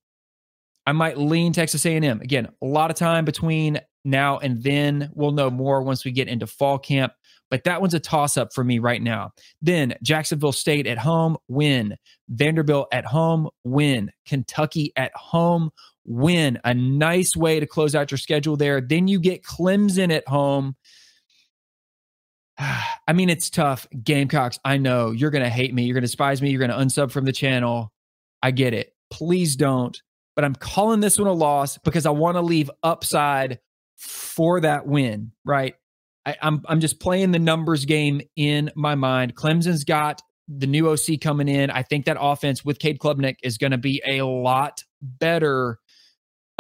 I 0.86 0.92
might 0.92 1.18
lean 1.18 1.54
Texas 1.54 1.86
A&M. 1.86 2.22
Again, 2.22 2.50
a 2.62 2.66
lot 2.66 2.92
of 2.92 2.98
time 2.98 3.26
between 3.26 3.80
now 4.04 4.40
and 4.40 4.62
then. 4.64 5.12
We'll 5.14 5.32
know 5.32 5.50
more 5.50 5.82
once 5.84 6.04
we 6.04 6.12
get 6.12 6.28
into 6.28 6.48
fall 6.48 6.80
camp 6.80 7.14
but 7.54 7.66
that 7.66 7.82
one's 7.82 7.94
a 7.94 8.00
toss 8.00 8.36
up 8.36 8.52
for 8.52 8.64
me 8.64 8.80
right 8.80 9.00
now. 9.00 9.32
Then 9.62 9.94
Jacksonville 10.02 10.54
State 10.54 10.88
at 10.88 10.98
home, 10.98 11.38
win. 11.48 11.96
Vanderbilt 12.28 12.88
at 12.92 13.06
home, 13.06 13.48
win. 13.64 14.12
Kentucky 14.28 14.92
at 14.96 15.16
home, 15.16 15.70
win. 16.06 16.60
A 16.64 16.74
nice 16.74 17.36
way 17.36 17.60
to 17.60 17.68
close 17.68 17.96
out 17.96 18.12
your 18.12 18.18
schedule 18.18 18.58
there. 18.58 18.82
Then 18.82 19.08
you 19.08 19.20
get 19.20 19.44
Clemson 19.44 20.12
at 20.12 20.28
home. 20.28 20.76
I 22.58 23.14
mean, 23.14 23.30
it's 23.30 23.50
tough. 23.50 23.88
Gamecocks, 24.04 24.60
I 24.64 24.78
know 24.78 25.12
you're 25.12 25.32
going 25.32 25.44
to 25.44 25.50
hate 25.50 25.74
me. 25.74 25.84
You're 25.84 25.96
going 25.96 26.02
to 26.02 26.08
despise 26.08 26.42
me. 26.42 26.50
You're 26.50 26.66
going 26.66 26.72
to 26.72 26.78
unsub 26.78 27.12
from 27.12 27.26
the 27.26 27.32
channel. 27.32 27.92
I 28.42 28.52
get 28.52 28.74
it. 28.74 28.94
Please 29.12 29.56
don't. 29.56 30.00
But 30.36 30.46
I'm 30.46 30.56
calling 30.56 31.00
this 31.00 31.20
one 31.20 31.28
a 31.28 31.34
loss 31.34 31.78
because 31.78 32.06
I 32.06 32.10
want 32.10 32.36
to 32.38 32.42
leave 32.42 32.72
upside 32.82 33.60
for 33.98 34.60
that 34.62 34.88
win, 34.88 35.32
right? 35.46 35.76
I, 36.26 36.32
am 36.32 36.38
I'm, 36.42 36.62
I'm 36.68 36.80
just 36.80 37.00
playing 37.00 37.32
the 37.32 37.40
numbers 37.40 37.86
game 37.86 38.22
in 38.36 38.72
my 38.76 38.96
mind. 38.96 39.36
Clemson's 39.36 39.84
got 39.84 40.22
the 40.48 40.68
new 40.68 40.90
OC 40.90 41.22
coming 41.22 41.48
in. 41.48 41.70
I 41.70 41.84
think 41.84 42.06
that 42.06 42.18
offense 42.20 42.66
with 42.66 42.80
Cade 42.80 43.00
Klubnik 43.00 43.36
is 43.44 43.58
going 43.58 43.72
to 43.72 43.78
be 43.78 44.02
a 44.06 44.24
lot 44.24 44.84
better. 45.02 45.80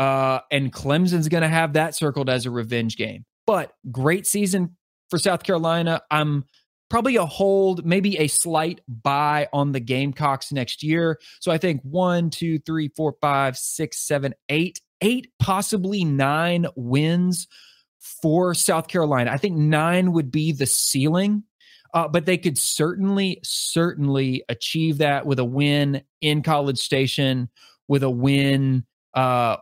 Uh, 0.04 0.42
and 0.52 0.74
Clemson's 0.74 1.30
going 1.30 1.44
to 1.44 1.48
have 1.48 1.74
that 1.74 1.96
circled 1.96 2.30
as 2.30 2.46
a 2.46 2.52
revenge 2.52 2.98
game. 2.98 3.24
But 3.48 3.72
great 3.90 4.28
season 4.28 4.76
for 5.10 5.18
South 5.18 5.44
Carolina. 5.44 6.02
I'm 6.12 6.44
probably 6.90 7.16
a 7.16 7.26
hold, 7.26 7.86
maybe 7.86 8.18
a 8.18 8.28
slight 8.28 8.82
buy 8.90 9.48
on 9.54 9.72
the 9.72 9.80
Gamecocks 9.80 10.52
next 10.52 10.84
year. 10.84 11.20
So 11.40 11.54
I 11.54 11.58
think 11.58 11.80
one, 11.84 12.30
two, 12.30 12.60
three, 12.60 12.90
four, 12.98 13.16
five, 13.22 13.58
six, 13.58 13.98
seven, 14.06 14.34
eight, 14.50 14.82
eight, 15.00 15.32
possibly 15.40 16.04
nine 16.04 16.68
wins 16.76 17.48
for 18.22 18.54
South 18.54 18.90
Carolina. 18.90 19.32
I 19.32 19.38
think 19.38 19.56
nine 19.56 20.12
would 20.12 20.32
be 20.32 20.52
the 20.52 20.66
ceiling, 20.66 21.44
uh, 21.94 22.10
but 22.10 22.26
they 22.26 22.38
could 22.38 22.58
certainly, 22.58 23.40
certainly 23.42 24.44
achieve 24.50 24.98
that 24.98 25.26
with 25.26 25.40
a 25.40 25.46
win 25.46 26.04
in 26.20 26.44
College 26.44 26.80
Station, 26.80 27.48
with 27.88 28.04
a 28.04 28.10
win 28.10 28.84
uh, 29.14 29.58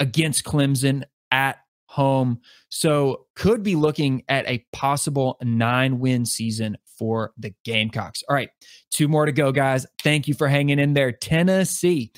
against 0.00 0.44
Clemson 0.44 1.04
at 1.30 1.58
home. 1.86 2.40
So 2.68 3.26
could 3.34 3.62
be 3.62 3.76
looking 3.76 4.22
at 4.28 4.46
a 4.46 4.64
possible 4.72 5.38
nine 5.42 5.98
win 5.98 6.26
season 6.26 6.76
for 6.98 7.32
the 7.38 7.54
Gamecocks. 7.64 8.22
All 8.28 8.34
right, 8.34 8.50
two 8.90 9.08
more 9.08 9.26
to 9.26 9.32
go, 9.32 9.52
guys. 9.52 9.86
Thank 10.02 10.28
you 10.28 10.34
for 10.34 10.48
hanging 10.48 10.78
in 10.78 10.94
there. 10.94 11.12
Tennessee. 11.12 12.12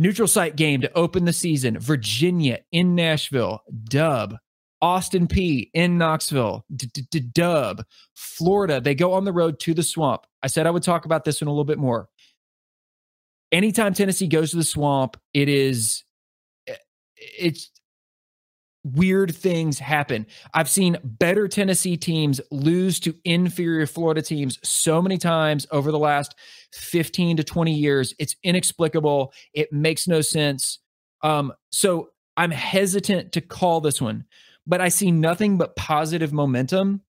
Neutral 0.00 0.28
site 0.28 0.54
game 0.54 0.80
to 0.82 0.92
open 0.96 1.24
the 1.24 1.32
season. 1.32 1.78
Virginia 1.78 2.60
in 2.70 2.94
Nashville. 2.94 3.62
Dub. 3.84 4.36
Austin 4.80 5.26
Peay 5.26 5.70
in 5.74 5.98
Knoxville, 5.98 6.64
dub. 7.32 7.84
Florida, 8.14 8.80
they 8.80 8.94
go 8.94 9.12
on 9.14 9.24
the 9.24 9.32
road 9.32 9.58
to 9.60 9.74
the 9.74 9.82
swamp. 9.82 10.22
I 10.42 10.46
said 10.46 10.66
I 10.66 10.70
would 10.70 10.82
talk 10.82 11.04
about 11.04 11.24
this 11.24 11.40
one 11.40 11.48
a 11.48 11.50
little 11.50 11.64
bit 11.64 11.78
more. 11.78 12.08
Anytime 13.50 13.94
Tennessee 13.94 14.28
goes 14.28 14.50
to 14.50 14.56
the 14.56 14.64
swamp, 14.64 15.16
it 15.34 15.48
is 15.48 16.04
it's 17.18 17.70
weird 18.84 19.34
things 19.34 19.78
happen. 19.78 20.26
I've 20.54 20.68
seen 20.68 20.96
better 21.02 21.48
Tennessee 21.48 21.96
teams 21.96 22.40
lose 22.50 23.00
to 23.00 23.14
inferior 23.24 23.86
Florida 23.86 24.22
teams 24.22 24.58
so 24.62 25.02
many 25.02 25.18
times 25.18 25.66
over 25.70 25.90
the 25.90 25.98
last 25.98 26.34
15 26.72 27.38
to 27.38 27.44
20 27.44 27.74
years. 27.74 28.14
It's 28.18 28.36
inexplicable. 28.42 29.32
It 29.52 29.72
makes 29.72 30.08
no 30.08 30.20
sense. 30.20 30.78
Um, 31.22 31.52
so 31.70 32.10
I'm 32.36 32.52
hesitant 32.52 33.32
to 33.32 33.40
call 33.40 33.80
this 33.80 34.00
one 34.00 34.24
but 34.68 34.82
I 34.82 34.90
see 34.90 35.10
nothing 35.10 35.56
but 35.56 35.74
positive 35.74 36.32
momentum 36.32 37.00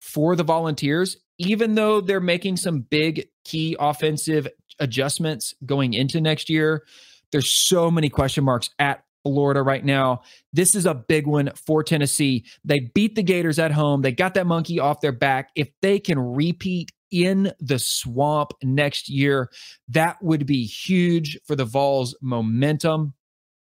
for 0.00 0.34
the 0.34 0.42
Volunteers, 0.42 1.18
even 1.38 1.74
though 1.74 2.00
they're 2.00 2.18
making 2.18 2.56
some 2.56 2.80
big 2.80 3.28
key 3.44 3.76
offensive 3.78 4.48
adjustments 4.80 5.54
going 5.66 5.92
into 5.92 6.20
next 6.20 6.48
year. 6.48 6.82
There's 7.30 7.50
so 7.50 7.90
many 7.90 8.08
question 8.08 8.42
marks 8.42 8.70
at 8.78 9.03
Florida 9.24 9.62
right 9.62 9.84
now. 9.84 10.20
This 10.52 10.74
is 10.74 10.86
a 10.86 10.94
big 10.94 11.26
one 11.26 11.50
for 11.66 11.82
Tennessee. 11.82 12.44
They 12.64 12.90
beat 12.94 13.16
the 13.16 13.22
Gators 13.22 13.58
at 13.58 13.72
home. 13.72 14.02
They 14.02 14.12
got 14.12 14.34
that 14.34 14.46
monkey 14.46 14.78
off 14.78 15.00
their 15.00 15.12
back. 15.12 15.50
If 15.56 15.70
they 15.82 15.98
can 15.98 16.18
repeat 16.18 16.92
in 17.10 17.52
the 17.58 17.78
swamp 17.78 18.52
next 18.62 19.08
year, 19.08 19.50
that 19.88 20.22
would 20.22 20.46
be 20.46 20.64
huge 20.64 21.38
for 21.46 21.56
the 21.56 21.64
Vols' 21.64 22.14
momentum. 22.20 23.14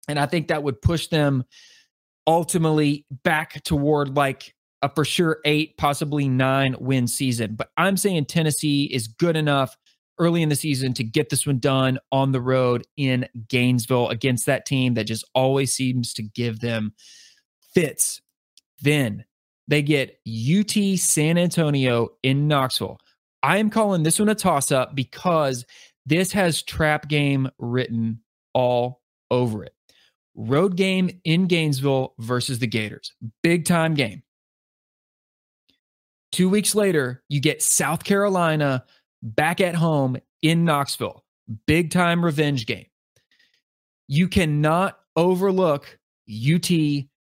And 0.07 0.19
I 0.19 0.25
think 0.25 0.49
that 0.49 0.63
would 0.63 0.81
push 0.81 1.07
them 1.07 1.45
ultimately 2.27 3.05
back 3.23 3.63
toward 3.63 4.15
like 4.15 4.53
a 4.81 4.89
for 4.93 5.05
sure 5.05 5.39
eight, 5.45 5.77
possibly 5.77 6.27
nine 6.27 6.75
win 6.79 7.07
season. 7.07 7.55
But 7.55 7.69
I'm 7.77 7.97
saying 7.97 8.25
Tennessee 8.25 8.85
is 8.85 9.07
good 9.07 9.35
enough 9.35 9.77
early 10.18 10.41
in 10.41 10.49
the 10.49 10.55
season 10.55 10.93
to 10.93 11.03
get 11.03 11.30
this 11.30 11.45
one 11.45 11.59
done 11.59 11.99
on 12.11 12.32
the 12.32 12.41
road 12.41 12.86
in 12.97 13.28
Gainesville 13.47 14.09
against 14.09 14.45
that 14.45 14.66
team 14.66 14.93
that 14.95 15.05
just 15.05 15.26
always 15.34 15.74
seems 15.74 16.13
to 16.13 16.24
give 16.24 16.59
them 16.59 16.93
fits. 17.74 18.22
Then 18.82 19.26
they 19.68 19.82
get 19.82 20.20
UT 20.28 20.97
San 20.97 21.38
Antonio 21.38 22.09
in 22.24 22.47
Knoxville. 22.47 22.99
I 23.43 23.57
am 23.57 23.70
calling 23.70 24.03
this 24.03 24.20
one 24.20 24.30
a 24.30 24.36
toss 24.36 24.72
up 24.72 24.95
because 24.95 25.66
this 26.05 26.32
has 26.32 26.61
trap 26.61 27.07
game 27.07 27.49
written 27.57 28.22
all 28.53 29.01
over 29.32 29.63
it 29.63 29.76
road 30.36 30.76
game 30.76 31.09
in 31.24 31.47
Gainesville 31.47 32.13
versus 32.20 32.59
the 32.59 32.68
Gators. 32.68 33.13
Big 33.41 33.66
time 33.66 33.93
game. 33.93 34.22
Two 36.32 36.49
weeks 36.49 36.76
later, 36.76 37.24
you 37.30 37.39
get 37.39 37.63
South 37.63 38.03
Carolina 38.03 38.84
back 39.26 39.59
at 39.59 39.76
home 39.76 40.17
in 40.41 40.63
Knoxville. 40.63 41.23
Big 41.65 41.91
time 41.91 42.23
revenge 42.23 42.65
game. 42.65 42.86
You 44.07 44.28
cannot 44.28 44.99
overlook 45.15 45.97
UT 46.30 46.69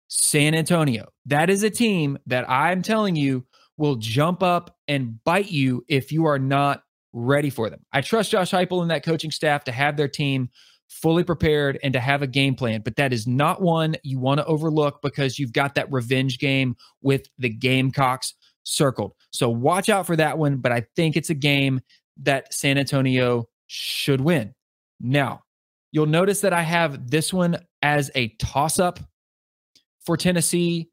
San 0.08 0.54
Antonio. 0.54 1.08
That 1.26 1.48
is 1.48 1.62
a 1.62 1.70
team 1.70 2.18
that 2.26 2.48
I'm 2.50 2.82
telling 2.82 3.16
you 3.16 3.44
will 3.76 3.96
jump 3.96 4.42
up 4.42 4.76
and 4.88 5.22
bite 5.24 5.50
you 5.50 5.84
if 5.88 6.12
you 6.12 6.26
are 6.26 6.38
not 6.38 6.82
ready 7.12 7.50
for 7.50 7.70
them. 7.70 7.80
I 7.92 8.00
trust 8.00 8.30
Josh 8.30 8.50
Heupel 8.50 8.82
and 8.82 8.90
that 8.90 9.04
coaching 9.04 9.30
staff 9.30 9.64
to 9.64 9.72
have 9.72 9.96
their 9.96 10.08
team 10.08 10.50
fully 10.88 11.24
prepared 11.24 11.78
and 11.82 11.92
to 11.94 12.00
have 12.00 12.22
a 12.22 12.26
game 12.26 12.54
plan, 12.54 12.82
but 12.82 12.96
that 12.96 13.12
is 13.12 13.26
not 13.26 13.62
one 13.62 13.96
you 14.02 14.18
want 14.18 14.38
to 14.38 14.44
overlook 14.44 15.00
because 15.02 15.38
you've 15.38 15.52
got 15.52 15.74
that 15.74 15.90
revenge 15.90 16.38
game 16.38 16.76
with 17.00 17.26
the 17.38 17.48
Gamecocks 17.48 18.34
circled. 18.64 19.12
So 19.30 19.48
watch 19.48 19.88
out 19.88 20.06
for 20.06 20.16
that 20.16 20.38
one, 20.38 20.58
but 20.58 20.72
I 20.72 20.84
think 20.96 21.16
it's 21.16 21.30
a 21.30 21.34
game 21.34 21.80
that 22.22 22.52
San 22.52 22.78
Antonio 22.78 23.48
should 23.66 24.20
win. 24.20 24.54
Now, 25.00 25.42
you'll 25.90 26.06
notice 26.06 26.40
that 26.42 26.52
I 26.52 26.62
have 26.62 27.10
this 27.10 27.32
one 27.32 27.58
as 27.80 28.10
a 28.14 28.28
toss 28.38 28.78
up 28.78 29.00
for 30.04 30.16
Tennessee 30.16 30.90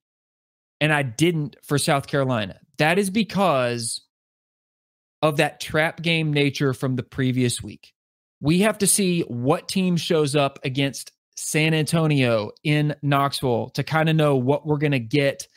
and 0.81 0.93
I 0.93 1.03
didn't 1.03 1.57
for 1.63 1.77
South 1.77 2.07
Carolina. 2.07 2.59
That 2.77 2.97
is 2.97 3.09
because 3.09 4.01
of 5.21 5.37
that 5.37 5.59
trap 5.59 6.01
game 6.01 6.31
nature 6.31 6.73
from 6.73 6.95
the 6.95 7.03
previous 7.03 7.61
week. 7.61 7.93
We 8.41 8.59
have 8.59 8.77
to 8.79 8.87
see 8.87 9.21
what 9.21 9.67
team 9.67 9.97
shows 9.97 10.35
up 10.35 10.59
against 10.63 11.11
San 11.35 11.73
Antonio 11.73 12.51
in 12.63 12.95
Knoxville 13.01 13.71
to 13.71 13.83
kind 13.83 14.09
of 14.09 14.15
know 14.15 14.35
what 14.37 14.65
we're 14.65 14.77
going 14.77 14.91
to 14.91 14.99
get 14.99 15.47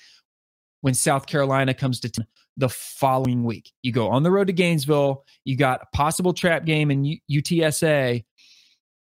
when 0.82 0.94
South 0.94 1.26
Carolina 1.26 1.74
comes 1.74 2.00
to 2.00 2.26
the 2.56 2.68
following 2.68 3.44
week. 3.44 3.72
You 3.82 3.92
go 3.92 4.10
on 4.10 4.22
the 4.22 4.30
road 4.30 4.48
to 4.48 4.52
Gainesville, 4.52 5.24
you 5.44 5.56
got 5.56 5.80
a 5.82 5.96
possible 5.96 6.34
trap 6.34 6.64
game 6.66 6.90
in 6.90 7.18
UTSA, 7.30 8.24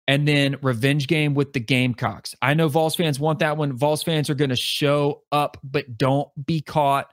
and 0.08 0.28
then 0.28 0.58
revenge 0.62 1.08
game 1.08 1.34
with 1.34 1.54
the 1.54 1.60
Gamecocks. 1.60 2.36
I 2.42 2.54
know 2.54 2.68
Vols 2.68 2.96
fans 2.96 3.20
want 3.20 3.40
that 3.40 3.58
one. 3.58 3.74
Vols 3.78 4.04
fans 4.04 4.30
are 4.30 4.36
going 4.36 4.50
to 4.50 4.56
show 4.56 5.24
up, 5.32 5.58
but 5.64 5.98
don't 5.98 6.30
be 6.46 6.62
caught 6.62 7.12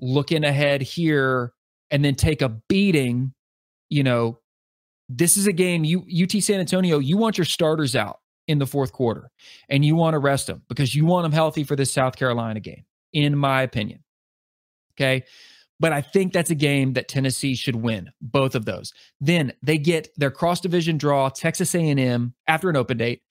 looking 0.00 0.44
ahead 0.44 0.82
here 0.82 1.52
and 1.90 2.04
then 2.04 2.14
take 2.14 2.42
a 2.42 2.48
beating. 2.68 3.32
You 3.88 4.02
know, 4.02 4.38
this 5.08 5.36
is 5.36 5.46
a 5.46 5.52
game 5.52 5.84
you 5.84 6.04
UT 6.22 6.42
San 6.42 6.60
Antonio, 6.60 6.98
you 6.98 7.16
want 7.16 7.38
your 7.38 7.44
starters 7.44 7.94
out 7.94 8.20
in 8.48 8.58
the 8.58 8.66
fourth 8.66 8.92
quarter 8.92 9.30
and 9.68 9.84
you 9.84 9.96
want 9.96 10.14
to 10.14 10.18
rest 10.18 10.46
them 10.46 10.62
because 10.68 10.94
you 10.94 11.06
want 11.06 11.24
them 11.24 11.32
healthy 11.32 11.64
for 11.64 11.76
this 11.76 11.92
South 11.92 12.16
Carolina 12.16 12.60
game, 12.60 12.84
in 13.14 13.38
my 13.38 13.62
opinion. 13.62 14.00
Okay. 14.94 15.24
But 15.80 15.92
I 15.92 16.02
think 16.02 16.32
that's 16.32 16.50
a 16.50 16.54
game 16.54 16.92
that 16.92 17.08
Tennessee 17.08 17.54
should 17.56 17.76
win, 17.76 18.10
both 18.20 18.54
of 18.54 18.64
those. 18.64 18.92
Then 19.20 19.52
they 19.62 19.76
get 19.78 20.08
their 20.16 20.30
cross 20.30 20.60
division 20.60 20.98
draw, 20.98 21.28
Texas 21.30 21.74
A&M 21.74 22.34
after 22.46 22.70
an 22.70 22.76
open 22.76 22.98
date 22.98 23.22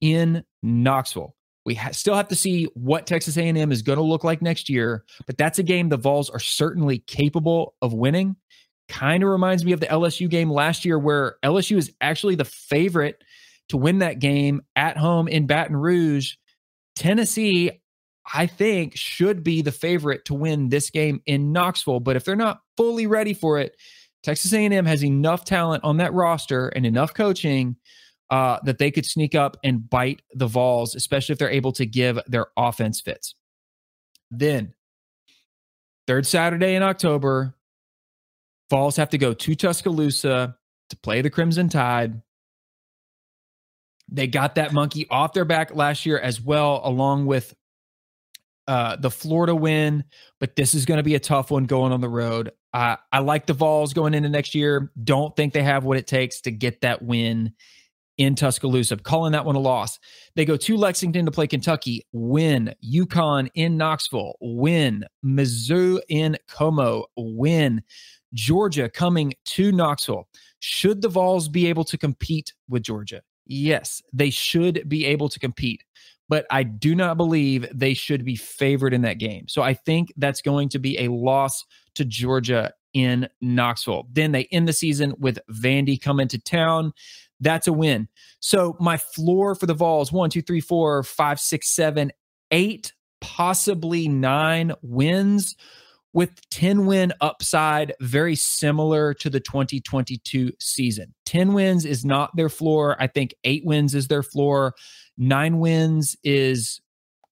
in 0.00 0.44
Knoxville. 0.62 1.34
We 1.66 1.74
ha- 1.74 1.92
still 1.92 2.14
have 2.14 2.28
to 2.28 2.34
see 2.34 2.64
what 2.74 3.06
Texas 3.06 3.36
A&M 3.36 3.72
is 3.72 3.82
going 3.82 3.98
to 3.98 4.02
look 4.02 4.24
like 4.24 4.42
next 4.42 4.68
year, 4.68 5.04
but 5.26 5.38
that's 5.38 5.58
a 5.58 5.62
game 5.62 5.88
the 5.88 5.96
Vols 5.96 6.30
are 6.30 6.40
certainly 6.40 6.98
capable 6.98 7.74
of 7.80 7.92
winning. 7.92 8.36
Kind 8.88 9.22
of 9.22 9.30
reminds 9.30 9.64
me 9.64 9.72
of 9.72 9.80
the 9.80 9.86
LSU 9.86 10.28
game 10.28 10.50
last 10.50 10.84
year 10.84 10.98
where 10.98 11.36
LSU 11.42 11.76
is 11.76 11.92
actually 12.00 12.34
the 12.34 12.44
favorite 12.44 13.22
to 13.68 13.78
win 13.78 14.00
that 14.00 14.18
game 14.18 14.62
at 14.76 14.98
home 14.98 15.26
in 15.26 15.46
Baton 15.46 15.76
Rouge. 15.76 16.34
Tennessee, 16.96 17.70
I 18.32 18.46
think 18.46 18.96
should 18.96 19.42
be 19.42 19.62
the 19.62 19.72
favorite 19.72 20.24
to 20.26 20.34
win 20.34 20.68
this 20.68 20.90
game 20.90 21.20
in 21.26 21.52
Knoxville. 21.52 22.00
But 22.00 22.16
if 22.16 22.24
they're 22.24 22.36
not 22.36 22.60
fully 22.76 23.06
ready 23.06 23.34
for 23.34 23.58
it, 23.58 23.76
Texas 24.22 24.52
A&M 24.52 24.86
has 24.86 25.04
enough 25.04 25.44
talent 25.44 25.84
on 25.84 25.98
that 25.98 26.14
roster 26.14 26.68
and 26.68 26.86
enough 26.86 27.12
coaching 27.12 27.76
uh, 28.30 28.58
that 28.64 28.78
they 28.78 28.90
could 28.90 29.04
sneak 29.04 29.34
up 29.34 29.58
and 29.62 29.88
bite 29.88 30.22
the 30.32 30.46
Vols, 30.46 30.94
especially 30.94 31.34
if 31.34 31.38
they're 31.38 31.50
able 31.50 31.72
to 31.72 31.84
give 31.84 32.18
their 32.26 32.46
offense 32.56 33.00
fits. 33.00 33.34
Then, 34.30 34.74
third 36.06 36.26
Saturday 36.26 36.74
in 36.74 36.82
October, 36.82 37.54
Vols 38.70 38.96
have 38.96 39.10
to 39.10 39.18
go 39.18 39.34
to 39.34 39.54
Tuscaloosa 39.54 40.56
to 40.88 40.96
play 40.96 41.20
the 41.20 41.30
Crimson 41.30 41.68
Tide. 41.68 42.22
They 44.08 44.26
got 44.26 44.54
that 44.54 44.72
monkey 44.72 45.06
off 45.10 45.34
their 45.34 45.44
back 45.44 45.74
last 45.74 46.06
year 46.06 46.18
as 46.18 46.40
well, 46.40 46.80
along 46.82 47.26
with 47.26 47.54
uh, 48.66 48.96
the 48.96 49.10
Florida 49.10 49.54
win, 49.54 50.04
but 50.40 50.56
this 50.56 50.74
is 50.74 50.84
going 50.84 50.98
to 50.98 51.04
be 51.04 51.14
a 51.14 51.20
tough 51.20 51.50
one 51.50 51.64
going 51.64 51.92
on 51.92 52.00
the 52.00 52.08
road. 52.08 52.52
Uh, 52.72 52.96
I 53.12 53.20
like 53.20 53.46
the 53.46 53.52
Vols 53.52 53.92
going 53.92 54.14
into 54.14 54.28
next 54.28 54.54
year. 54.54 54.90
Don't 55.02 55.34
think 55.36 55.52
they 55.52 55.62
have 55.62 55.84
what 55.84 55.98
it 55.98 56.06
takes 56.06 56.40
to 56.42 56.50
get 56.50 56.80
that 56.80 57.02
win 57.02 57.52
in 58.18 58.34
Tuscaloosa. 58.34 58.96
Calling 58.96 59.32
that 59.32 59.44
one 59.44 59.56
a 59.56 59.60
loss. 59.60 59.98
They 60.36 60.44
go 60.44 60.56
to 60.56 60.76
Lexington 60.76 61.24
to 61.26 61.30
play 61.30 61.46
Kentucky, 61.46 62.06
win. 62.12 62.74
UConn 62.84 63.48
in 63.54 63.76
Knoxville, 63.76 64.34
win. 64.40 65.04
Mizzou 65.24 66.00
in 66.08 66.36
Como, 66.48 67.04
win. 67.16 67.82
Georgia 68.32 68.88
coming 68.88 69.34
to 69.46 69.72
Knoxville. 69.72 70.28
Should 70.60 71.02
the 71.02 71.08
Vols 71.08 71.48
be 71.48 71.66
able 71.66 71.84
to 71.84 71.98
compete 71.98 72.52
with 72.68 72.82
Georgia? 72.82 73.22
Yes, 73.46 74.02
they 74.12 74.30
should 74.30 74.88
be 74.88 75.04
able 75.04 75.28
to 75.28 75.38
compete 75.38 75.84
but 76.28 76.46
I 76.50 76.62
do 76.62 76.94
not 76.94 77.16
believe 77.16 77.66
they 77.72 77.94
should 77.94 78.24
be 78.24 78.36
favored 78.36 78.94
in 78.94 79.02
that 79.02 79.18
game. 79.18 79.46
So 79.48 79.62
I 79.62 79.74
think 79.74 80.12
that's 80.16 80.42
going 80.42 80.70
to 80.70 80.78
be 80.78 80.98
a 80.98 81.08
loss 81.08 81.64
to 81.94 82.04
Georgia 82.04 82.72
in 82.92 83.28
Knoxville. 83.40 84.08
Then 84.10 84.32
they 84.32 84.44
end 84.44 84.68
the 84.68 84.72
season 84.72 85.14
with 85.18 85.38
Vandy 85.50 86.00
coming 86.00 86.28
to 86.28 86.38
town. 86.38 86.92
That's 87.40 87.66
a 87.66 87.72
win. 87.72 88.08
So 88.40 88.76
my 88.80 88.96
floor 88.96 89.54
for 89.54 89.66
the 89.66 89.74
Vols 89.74 90.12
one, 90.12 90.30
two, 90.30 90.42
three, 90.42 90.60
four, 90.60 91.02
five, 91.02 91.40
six, 91.40 91.68
seven, 91.74 92.12
eight, 92.50 92.92
possibly 93.20 94.08
nine 94.08 94.72
wins 94.82 95.56
with 96.14 96.48
10 96.50 96.86
win 96.86 97.12
upside, 97.20 97.92
very 98.00 98.36
similar 98.36 99.12
to 99.14 99.28
the 99.28 99.40
2022 99.40 100.52
season. 100.60 101.12
10 101.26 101.52
wins 101.52 101.84
is 101.84 102.04
not 102.04 102.34
their 102.36 102.48
floor. 102.48 102.96
I 103.00 103.08
think 103.08 103.34
eight 103.42 103.64
wins 103.66 103.94
is 103.94 104.06
their 104.06 104.22
floor. 104.22 104.74
Nine 105.18 105.58
wins 105.58 106.16
is 106.22 106.80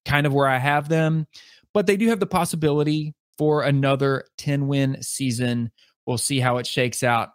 kind 0.05 0.27
of 0.27 0.33
where 0.33 0.47
I 0.47 0.57
have 0.57 0.89
them, 0.89 1.27
but 1.73 1.87
they 1.87 1.95
do 1.95 2.09
have 2.09 2.19
the 2.19 2.27
possibility 2.27 3.15
for 3.37 3.63
another 3.63 4.25
10 4.37 4.67
win 4.67 5.01
season. 5.01 5.71
We'll 6.05 6.17
see 6.17 6.41
how 6.41 6.57
it 6.57 6.67
shakes 6.67 7.03
out. 7.03 7.29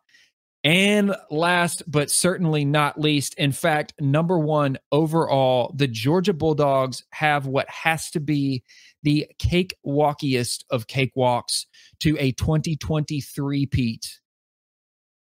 And 0.65 1.15
last 1.31 1.83
but 1.87 2.11
certainly 2.11 2.67
not 2.67 3.01
least, 3.01 3.35
in 3.39 3.53
fact, 3.53 3.95
number 4.01 4.39
one 4.39 4.77
overall, 4.93 5.73
the 5.75 5.87
Georgia 5.87 6.35
Bulldogs 6.35 7.05
have 7.11 7.47
what 7.47 7.71
has 7.71 8.11
to 8.11 8.21
be 8.21 8.65
the 9.03 9.27
cake 9.39 9.75
walkiest 9.87 10.65
of 10.71 10.87
cakewalks 10.87 11.67
to 12.01 12.17
a 12.19 12.33
2023 12.33 13.67
Pete 13.67 14.21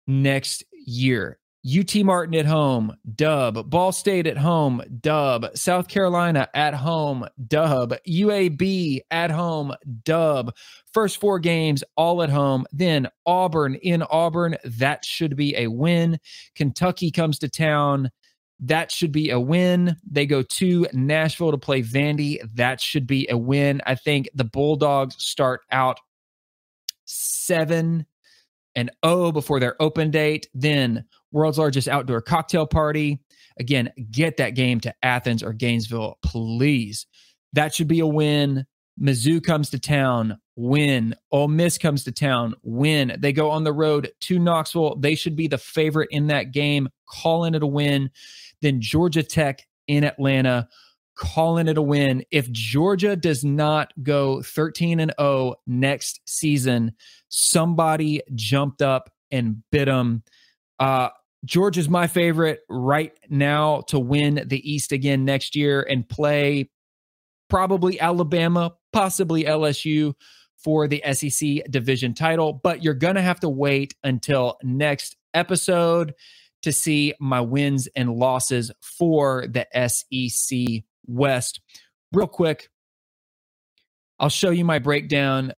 next 0.06 0.64
year. 0.72 1.38
UT 1.62 1.94
Martin 1.96 2.34
at 2.36 2.46
home, 2.46 2.96
dub. 3.16 3.68
Ball 3.68 3.92
State 3.92 4.26
at 4.26 4.38
home, 4.38 4.82
dub. 5.02 5.46
South 5.54 5.88
Carolina 5.88 6.48
at 6.54 6.72
home, 6.72 7.26
dub. 7.48 7.92
UAB 8.08 9.00
at 9.10 9.30
home, 9.30 9.74
dub. 10.04 10.54
First 10.94 11.20
four 11.20 11.38
games 11.38 11.84
all 11.96 12.22
at 12.22 12.30
home. 12.30 12.64
Then 12.72 13.08
Auburn 13.26 13.74
in 13.74 14.02
Auburn, 14.04 14.56
that 14.64 15.04
should 15.04 15.36
be 15.36 15.54
a 15.54 15.66
win. 15.66 16.18
Kentucky 16.54 17.10
comes 17.10 17.38
to 17.40 17.48
town. 17.48 18.10
That 18.60 18.92
should 18.92 19.12
be 19.12 19.30
a 19.30 19.40
win. 19.40 19.96
They 20.08 20.26
go 20.26 20.42
to 20.42 20.86
Nashville 20.92 21.50
to 21.50 21.58
play 21.58 21.82
Vandy. 21.82 22.38
That 22.54 22.80
should 22.80 23.06
be 23.06 23.26
a 23.30 23.36
win. 23.36 23.80
I 23.86 23.94
think 23.94 24.28
the 24.34 24.44
Bulldogs 24.44 25.16
start 25.18 25.62
out 25.70 25.98
seven 27.06 28.06
and 28.76 28.90
oh 29.02 29.32
before 29.32 29.60
their 29.60 29.80
open 29.80 30.10
date. 30.10 30.48
Then 30.54 31.04
world's 31.32 31.58
largest 31.58 31.88
outdoor 31.88 32.20
cocktail 32.20 32.66
party. 32.66 33.20
Again, 33.58 33.92
get 34.10 34.36
that 34.36 34.54
game 34.54 34.80
to 34.80 34.94
Athens 35.02 35.42
or 35.42 35.52
Gainesville, 35.52 36.18
please. 36.22 37.06
That 37.52 37.74
should 37.74 37.88
be 37.88 38.00
a 38.00 38.06
win. 38.06 38.66
Mizzou 39.00 39.42
comes 39.42 39.70
to 39.70 39.78
town, 39.78 40.38
win. 40.56 41.14
Ole 41.32 41.48
Miss 41.48 41.78
comes 41.78 42.04
to 42.04 42.12
town, 42.12 42.54
win. 42.62 43.16
They 43.18 43.32
go 43.32 43.50
on 43.50 43.64
the 43.64 43.72
road 43.72 44.12
to 44.20 44.38
Knoxville. 44.38 44.96
They 44.96 45.14
should 45.14 45.36
be 45.36 45.48
the 45.48 45.58
favorite 45.58 46.08
in 46.10 46.26
that 46.26 46.52
game, 46.52 46.88
calling 47.08 47.54
it 47.54 47.62
a 47.62 47.66
win. 47.66 48.10
Then 48.62 48.80
Georgia 48.80 49.22
Tech 49.22 49.66
in 49.86 50.04
Atlanta, 50.04 50.68
calling 51.16 51.68
it 51.68 51.76
a 51.76 51.82
win. 51.82 52.24
If 52.30 52.50
Georgia 52.50 53.16
does 53.16 53.44
not 53.44 53.92
go 54.02 54.42
13 54.42 55.00
and 55.00 55.12
0 55.20 55.56
next 55.66 56.20
season, 56.26 56.92
somebody 57.28 58.22
jumped 58.34 58.82
up 58.82 59.10
and 59.30 59.62
bit 59.70 59.86
them. 59.86 60.22
Uh, 60.78 61.10
George 61.44 61.78
is 61.78 61.88
my 61.88 62.06
favorite 62.06 62.60
right 62.68 63.12
now 63.28 63.82
to 63.88 63.98
win 63.98 64.44
the 64.46 64.70
East 64.70 64.92
again 64.92 65.24
next 65.24 65.56
year 65.56 65.82
and 65.82 66.08
play 66.08 66.70
probably 67.48 68.00
Alabama, 68.00 68.72
possibly 68.92 69.44
LSU 69.44 70.14
for 70.62 70.86
the 70.86 71.02
SEC 71.12 71.64
division 71.70 72.14
title. 72.14 72.52
But 72.52 72.82
you're 72.84 72.94
going 72.94 73.14
to 73.14 73.22
have 73.22 73.40
to 73.40 73.48
wait 73.48 73.94
until 74.04 74.58
next 74.62 75.16
episode 75.32 76.14
to 76.62 76.72
see 76.72 77.14
my 77.20 77.40
wins 77.40 77.88
and 77.96 78.14
losses 78.14 78.70
for 78.80 79.46
the 79.46 79.66
SEC 79.88 80.84
West. 81.06 81.60
Real 82.12 82.26
quick, 82.26 82.68
I'll 84.18 84.28
show 84.28 84.50
you 84.50 84.64
my 84.64 84.78
breakdown 84.78 85.52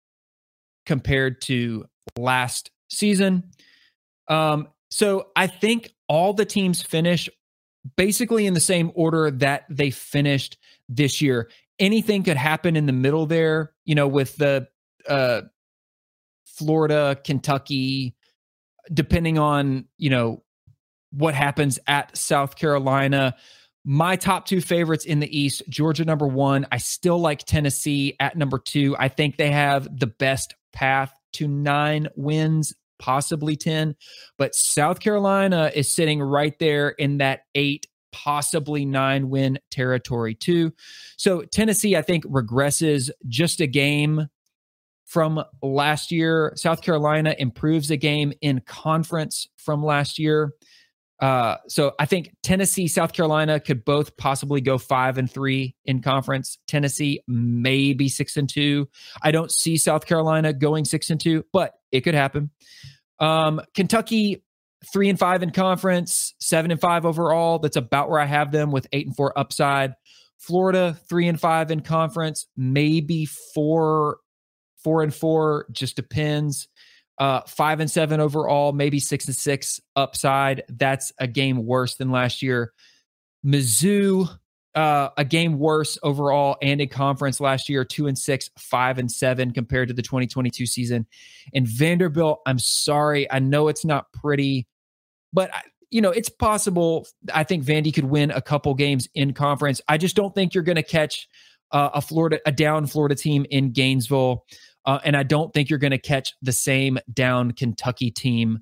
compared 0.85 1.41
to 1.43 1.87
last 2.19 2.71
season. 2.91 3.51
Um, 4.29 4.69
so 4.91 5.29
I 5.37 5.47
think 5.47 5.93
all 6.09 6.35
the 6.35 6.45
teams 6.45 6.83
finish 6.83 7.29
basically 7.97 8.47
in 8.47 8.55
the 8.55 8.61
same 8.61 8.93
order 8.95 9.31
that 9.31 9.65
they 9.71 9.91
finished 9.91 10.59
this 10.89 11.23
year. 11.23 11.51
Anything 11.79 12.23
could 12.23 12.37
happen 12.37 12.77
in 12.77 12.87
the 12.87 12.93
middle 12.93 13.27
there, 13.27 13.73
you 13.85 13.95
know, 13.95 14.09
with 14.09 14.37
the 14.37 14.69
uh, 15.09 15.43
Florida, 16.45 17.19
Kentucky, 17.25 18.15
depending 18.93 19.39
on, 19.39 19.87
you 19.97 20.11
know, 20.11 20.43
what 21.13 21.35
happens 21.35 21.79
at 21.87 22.17
South 22.17 22.57
Carolina. 22.57 23.35
My 23.85 24.17
top 24.17 24.47
two 24.47 24.61
favorites 24.61 25.05
in 25.05 25.21
the 25.21 25.39
East, 25.39 25.63
Georgia 25.69 26.05
number 26.05 26.27
one. 26.27 26.67
I 26.71 26.79
still 26.79 27.19
like 27.19 27.45
Tennessee 27.45 28.15
at 28.21 28.37
number 28.37 28.59
two. 28.59 28.97
I 28.99 29.09
think 29.09 29.37
they 29.37 29.51
have 29.51 29.89
the 29.99 30.07
best 30.07 30.55
path 30.73 31.13
to 31.35 31.49
nine 31.49 32.09
wins, 32.17 32.75
possibly 32.99 33.57
10. 33.57 33.97
But 34.39 34.55
South 34.55 35.01
Carolina 35.01 35.71
is 35.75 35.95
sitting 35.95 36.21
right 36.21 36.59
there 36.59 36.91
in 36.91 37.19
that 37.19 37.41
eight, 37.55 37.87
possibly 38.13 38.85
nine 38.85 39.31
win 39.31 39.59
territory, 39.71 40.35
too. 40.35 40.73
So 41.17 41.43
Tennessee, 41.43 41.97
I 41.97 42.03
think, 42.03 42.25
regresses 42.27 43.11
just 43.29 43.61
a 43.61 43.67
game 43.67 44.29
from 45.07 45.43
last 45.63 46.13
year. 46.13 46.53
South 46.55 46.83
Carolina 46.83 47.35
improves 47.39 47.91
a 47.91 47.97
game 47.97 48.33
in 48.43 48.61
conference 48.61 49.49
from 49.57 49.83
last 49.83 50.19
year. 50.19 50.53
Uh, 51.21 51.57
so 51.69 51.93
I 51.99 52.07
think 52.07 52.35
Tennessee, 52.43 52.89
South 52.89 53.13
Carolina 53.13 53.61
could 53.61 53.85
both 53.85 54.17
possibly 54.17 54.63
go 54.63 54.79
five 54.79 55.19
and 55.19 55.31
three 55.31 55.77
in 55.85 56.01
conference. 56.01 56.59
Tennessee 56.67 57.23
maybe 57.29 58.09
six 58.09 58.37
and 58.37 58.49
two. 58.49 58.89
I 59.23 59.31
don't 59.31 59.53
see 59.53 59.77
South 59.77 60.07
Carolina 60.07 60.53
going 60.55 60.87
six 60.87 61.11
and 61.11 61.21
two, 61.21 61.45
but 61.53 61.75
it 61.93 62.01
could 62.01 62.15
happen. 62.15 62.51
Um, 63.19 63.61
Kentucky 63.75 64.43
three 64.93 65.11
and 65.11 65.19
five 65.19 65.43
in 65.43 65.51
conference, 65.51 66.35
seven 66.41 66.71
and 66.71 66.81
five 66.81 67.05
overall. 67.05 67.59
That's 67.59 67.77
about 67.77 68.09
where 68.09 68.21
I 68.21 68.27
have 68.27 68.51
them 68.51 68.71
with 68.71 68.87
eight 68.93 69.07
and 69.07 69.15
four 69.15 69.39
upside. 69.39 69.93
Florida 70.39 70.99
three 71.11 71.29
and 71.29 71.39
five 71.39 71.71
in 71.71 71.81
conference, 71.81 72.47
maybe 72.57 73.27
four, 73.27 74.21
four 74.83 75.03
and 75.03 75.15
four. 75.15 75.67
Just 75.71 75.97
depends 75.97 76.67
uh, 77.21 77.43
five 77.47 77.81
and 77.81 77.91
seven 77.91 78.19
overall, 78.19 78.73
maybe 78.73 78.99
six 78.99 79.27
and 79.27 79.37
six 79.37 79.79
upside. 79.95 80.65
That's 80.71 81.13
a 81.19 81.27
game 81.27 81.67
worse 81.67 81.97
than 81.97 82.11
last 82.11 82.41
year. 82.41 82.73
Mizzou, 83.45 84.27
uh, 84.75 85.11
a 85.19 85.25
game 85.25 85.59
worse 85.59 85.99
overall 86.03 86.57
and 86.63 86.81
in 86.81 86.89
conference 86.89 87.39
last 87.39 87.69
year, 87.69 87.85
two 87.85 88.07
and 88.07 88.17
six, 88.17 88.49
five 88.59 88.99
and 88.99 89.13
seven 89.13 89.53
compared 89.53 89.89
to 89.89 89.95
the 89.95 90.03
2022 90.03 90.65
season. 90.65 91.07
And 91.53 91.69
Vanderbilt, 91.69 92.41
I'm 92.47 92.59
sorry, 92.59 93.31
I 93.31 93.39
know 93.39 93.69
it's 93.69 93.85
not 93.85 94.11
pretty, 94.13 94.67
but 95.33 95.51
you 95.91 96.01
know 96.01 96.11
it's 96.11 96.31
possible. 96.31 97.07
I 97.35 97.45
think 97.45 97.65
Vandy 97.65 97.93
could 97.93 98.05
win 98.05 98.31
a 98.31 98.41
couple 98.41 98.73
games 98.75 99.09
in 99.15 99.35
conference. 99.35 99.83
I 99.89 99.99
just 99.99 100.17
don't 100.17 100.35
think 100.35 100.55
you're 100.55 100.65
going 100.65 100.77
to 100.77 100.83
catch 100.83 101.29
uh, 101.73 101.91
a 101.95 102.01
Florida, 102.01 102.41
a 102.47 102.53
down 102.53 102.87
Florida 102.87 103.15
team 103.15 103.45
in 103.51 103.73
Gainesville. 103.73 104.47
Uh, 104.87 104.99
and 105.05 105.17
I 105.17 105.23
don't 105.23 105.53
think 105.53 105.69
you're 105.69 105.79
going 105.79 105.91
to 105.91 105.99
catch 105.99 106.35
the 106.43 106.53
same 106.53 106.99
down 107.13 107.53
Kentucky 107.53 108.11
team 108.11 108.61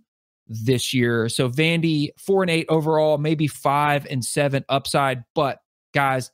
this 0.48 0.92
year. 0.92 1.28
So 1.28 1.48
Vandy, 1.48 2.10
four 2.18 2.42
and 2.42 2.50
eight 2.50 2.66
overall, 2.68 3.18
maybe 3.18 3.46
five 3.46 4.06
and 4.10 4.24
seven 4.24 4.64
upside. 4.68 5.22
But 5.34 5.58
guys, 5.94 6.30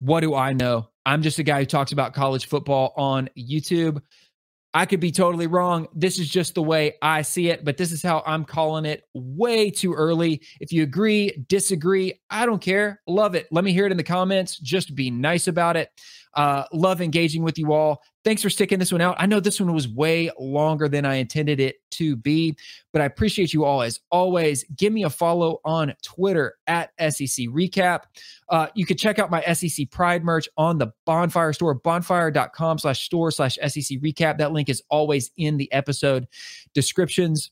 what 0.00 0.20
do 0.20 0.34
I 0.34 0.52
know? 0.52 0.88
I'm 1.06 1.22
just 1.22 1.38
a 1.38 1.42
guy 1.42 1.60
who 1.60 1.66
talks 1.66 1.92
about 1.92 2.14
college 2.14 2.46
football 2.46 2.94
on 2.96 3.28
YouTube. 3.36 4.00
I 4.76 4.86
could 4.86 4.98
be 4.98 5.12
totally 5.12 5.46
wrong. 5.46 5.86
This 5.94 6.18
is 6.18 6.28
just 6.28 6.54
the 6.54 6.62
way 6.62 6.94
I 7.00 7.22
see 7.22 7.48
it, 7.48 7.64
but 7.64 7.76
this 7.76 7.92
is 7.92 8.02
how 8.02 8.24
I'm 8.26 8.44
calling 8.44 8.84
it 8.84 9.04
way 9.14 9.70
too 9.70 9.92
early. 9.94 10.42
If 10.60 10.72
you 10.72 10.82
agree, 10.82 11.44
disagree, 11.48 12.20
I 12.28 12.44
don't 12.44 12.60
care. 12.60 13.00
Love 13.06 13.36
it. 13.36 13.46
Let 13.52 13.62
me 13.62 13.72
hear 13.72 13.86
it 13.86 13.92
in 13.92 13.96
the 13.96 14.02
comments. 14.02 14.58
Just 14.58 14.96
be 14.96 15.12
nice 15.12 15.46
about 15.46 15.76
it. 15.76 15.90
Uh, 16.34 16.64
love 16.72 17.00
engaging 17.00 17.42
with 17.42 17.58
you 17.58 17.72
all. 17.72 18.02
Thanks 18.24 18.42
for 18.42 18.50
sticking 18.50 18.78
this 18.78 18.90
one 18.90 19.00
out. 19.00 19.16
I 19.18 19.26
know 19.26 19.38
this 19.38 19.60
one 19.60 19.72
was 19.72 19.86
way 19.86 20.30
longer 20.38 20.88
than 20.88 21.04
I 21.04 21.16
intended 21.16 21.60
it 21.60 21.76
to 21.92 22.16
be, 22.16 22.56
but 22.92 23.02
I 23.02 23.04
appreciate 23.04 23.52
you 23.52 23.64
all 23.64 23.82
as 23.82 24.00
always. 24.10 24.64
Give 24.76 24.92
me 24.92 25.04
a 25.04 25.10
follow 25.10 25.60
on 25.64 25.94
Twitter 26.02 26.54
at 26.66 26.90
SEC 26.98 27.46
Recap. 27.48 28.04
Uh, 28.48 28.68
you 28.74 28.86
can 28.86 28.96
check 28.96 29.18
out 29.18 29.30
my 29.30 29.42
SEC 29.52 29.90
Pride 29.90 30.24
merch 30.24 30.48
on 30.56 30.78
the 30.78 30.88
Bonfire 31.04 31.52
store, 31.52 31.74
bonfire.com 31.74 32.78
slash 32.78 33.04
store 33.04 33.30
slash 33.30 33.56
SEC 33.56 33.98
Recap. 34.00 34.38
That 34.38 34.52
link 34.52 34.68
is 34.68 34.82
always 34.88 35.30
in 35.36 35.58
the 35.58 35.70
episode 35.72 36.26
descriptions. 36.72 37.50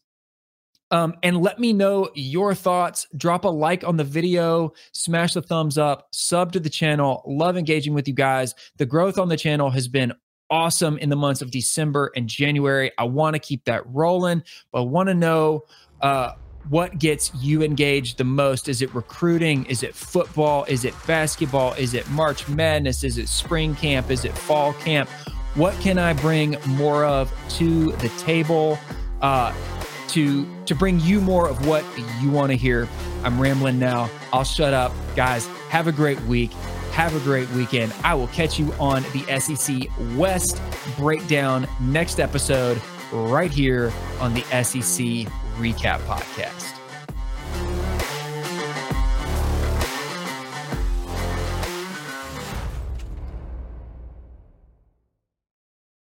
Um, 0.92 1.14
and 1.22 1.38
let 1.38 1.58
me 1.58 1.72
know 1.72 2.10
your 2.14 2.54
thoughts. 2.54 3.06
Drop 3.16 3.44
a 3.44 3.48
like 3.48 3.82
on 3.82 3.96
the 3.96 4.04
video, 4.04 4.74
smash 4.92 5.32
the 5.32 5.42
thumbs 5.42 5.78
up, 5.78 6.06
sub 6.12 6.52
to 6.52 6.60
the 6.60 6.70
channel. 6.70 7.22
Love 7.26 7.56
engaging 7.56 7.94
with 7.94 8.06
you 8.06 8.14
guys. 8.14 8.54
The 8.76 8.86
growth 8.86 9.18
on 9.18 9.30
the 9.30 9.36
channel 9.38 9.70
has 9.70 9.88
been 9.88 10.12
awesome 10.50 10.98
in 10.98 11.08
the 11.08 11.16
months 11.16 11.40
of 11.40 11.50
December 11.50 12.12
and 12.14 12.28
January. 12.28 12.92
I 12.98 13.04
want 13.04 13.34
to 13.34 13.40
keep 13.40 13.64
that 13.64 13.82
rolling, 13.86 14.42
but 14.70 14.84
want 14.84 15.08
to 15.08 15.14
know 15.14 15.64
uh, 16.02 16.32
what 16.68 16.98
gets 16.98 17.34
you 17.36 17.62
engaged 17.62 18.18
the 18.18 18.24
most. 18.24 18.68
Is 18.68 18.82
it 18.82 18.94
recruiting? 18.94 19.64
Is 19.64 19.82
it 19.82 19.94
football? 19.94 20.64
Is 20.64 20.84
it 20.84 20.94
basketball? 21.06 21.72
Is 21.72 21.94
it 21.94 22.08
March 22.10 22.46
Madness? 22.48 23.02
Is 23.02 23.16
it 23.16 23.28
spring 23.28 23.74
camp? 23.74 24.10
Is 24.10 24.26
it 24.26 24.36
fall 24.36 24.74
camp? 24.74 25.08
What 25.54 25.74
can 25.80 25.98
I 25.98 26.12
bring 26.12 26.56
more 26.66 27.06
of 27.06 27.32
to 27.56 27.92
the 27.92 28.10
table? 28.18 28.78
Uh, 29.22 29.54
to 30.12 30.46
to 30.66 30.74
bring 30.74 31.00
you 31.00 31.20
more 31.20 31.48
of 31.48 31.66
what 31.66 31.84
you 32.20 32.30
want 32.30 32.50
to 32.50 32.56
hear. 32.56 32.88
I'm 33.24 33.40
rambling 33.40 33.78
now. 33.78 34.10
I'll 34.32 34.44
shut 34.44 34.74
up. 34.74 34.92
Guys, 35.16 35.46
have 35.68 35.86
a 35.86 35.92
great 35.92 36.20
week. 36.22 36.52
Have 36.92 37.16
a 37.16 37.20
great 37.20 37.48
weekend. 37.50 37.94
I 38.04 38.14
will 38.14 38.28
catch 38.28 38.58
you 38.58 38.72
on 38.74 39.02
the 39.14 39.40
SEC 39.40 39.88
West 40.16 40.60
breakdown 40.98 41.66
next 41.80 42.20
episode 42.20 42.80
right 43.12 43.50
here 43.50 43.92
on 44.20 44.34
the 44.34 44.42
SEC 44.62 45.30
Recap 45.58 46.00
Podcast. 46.00 46.81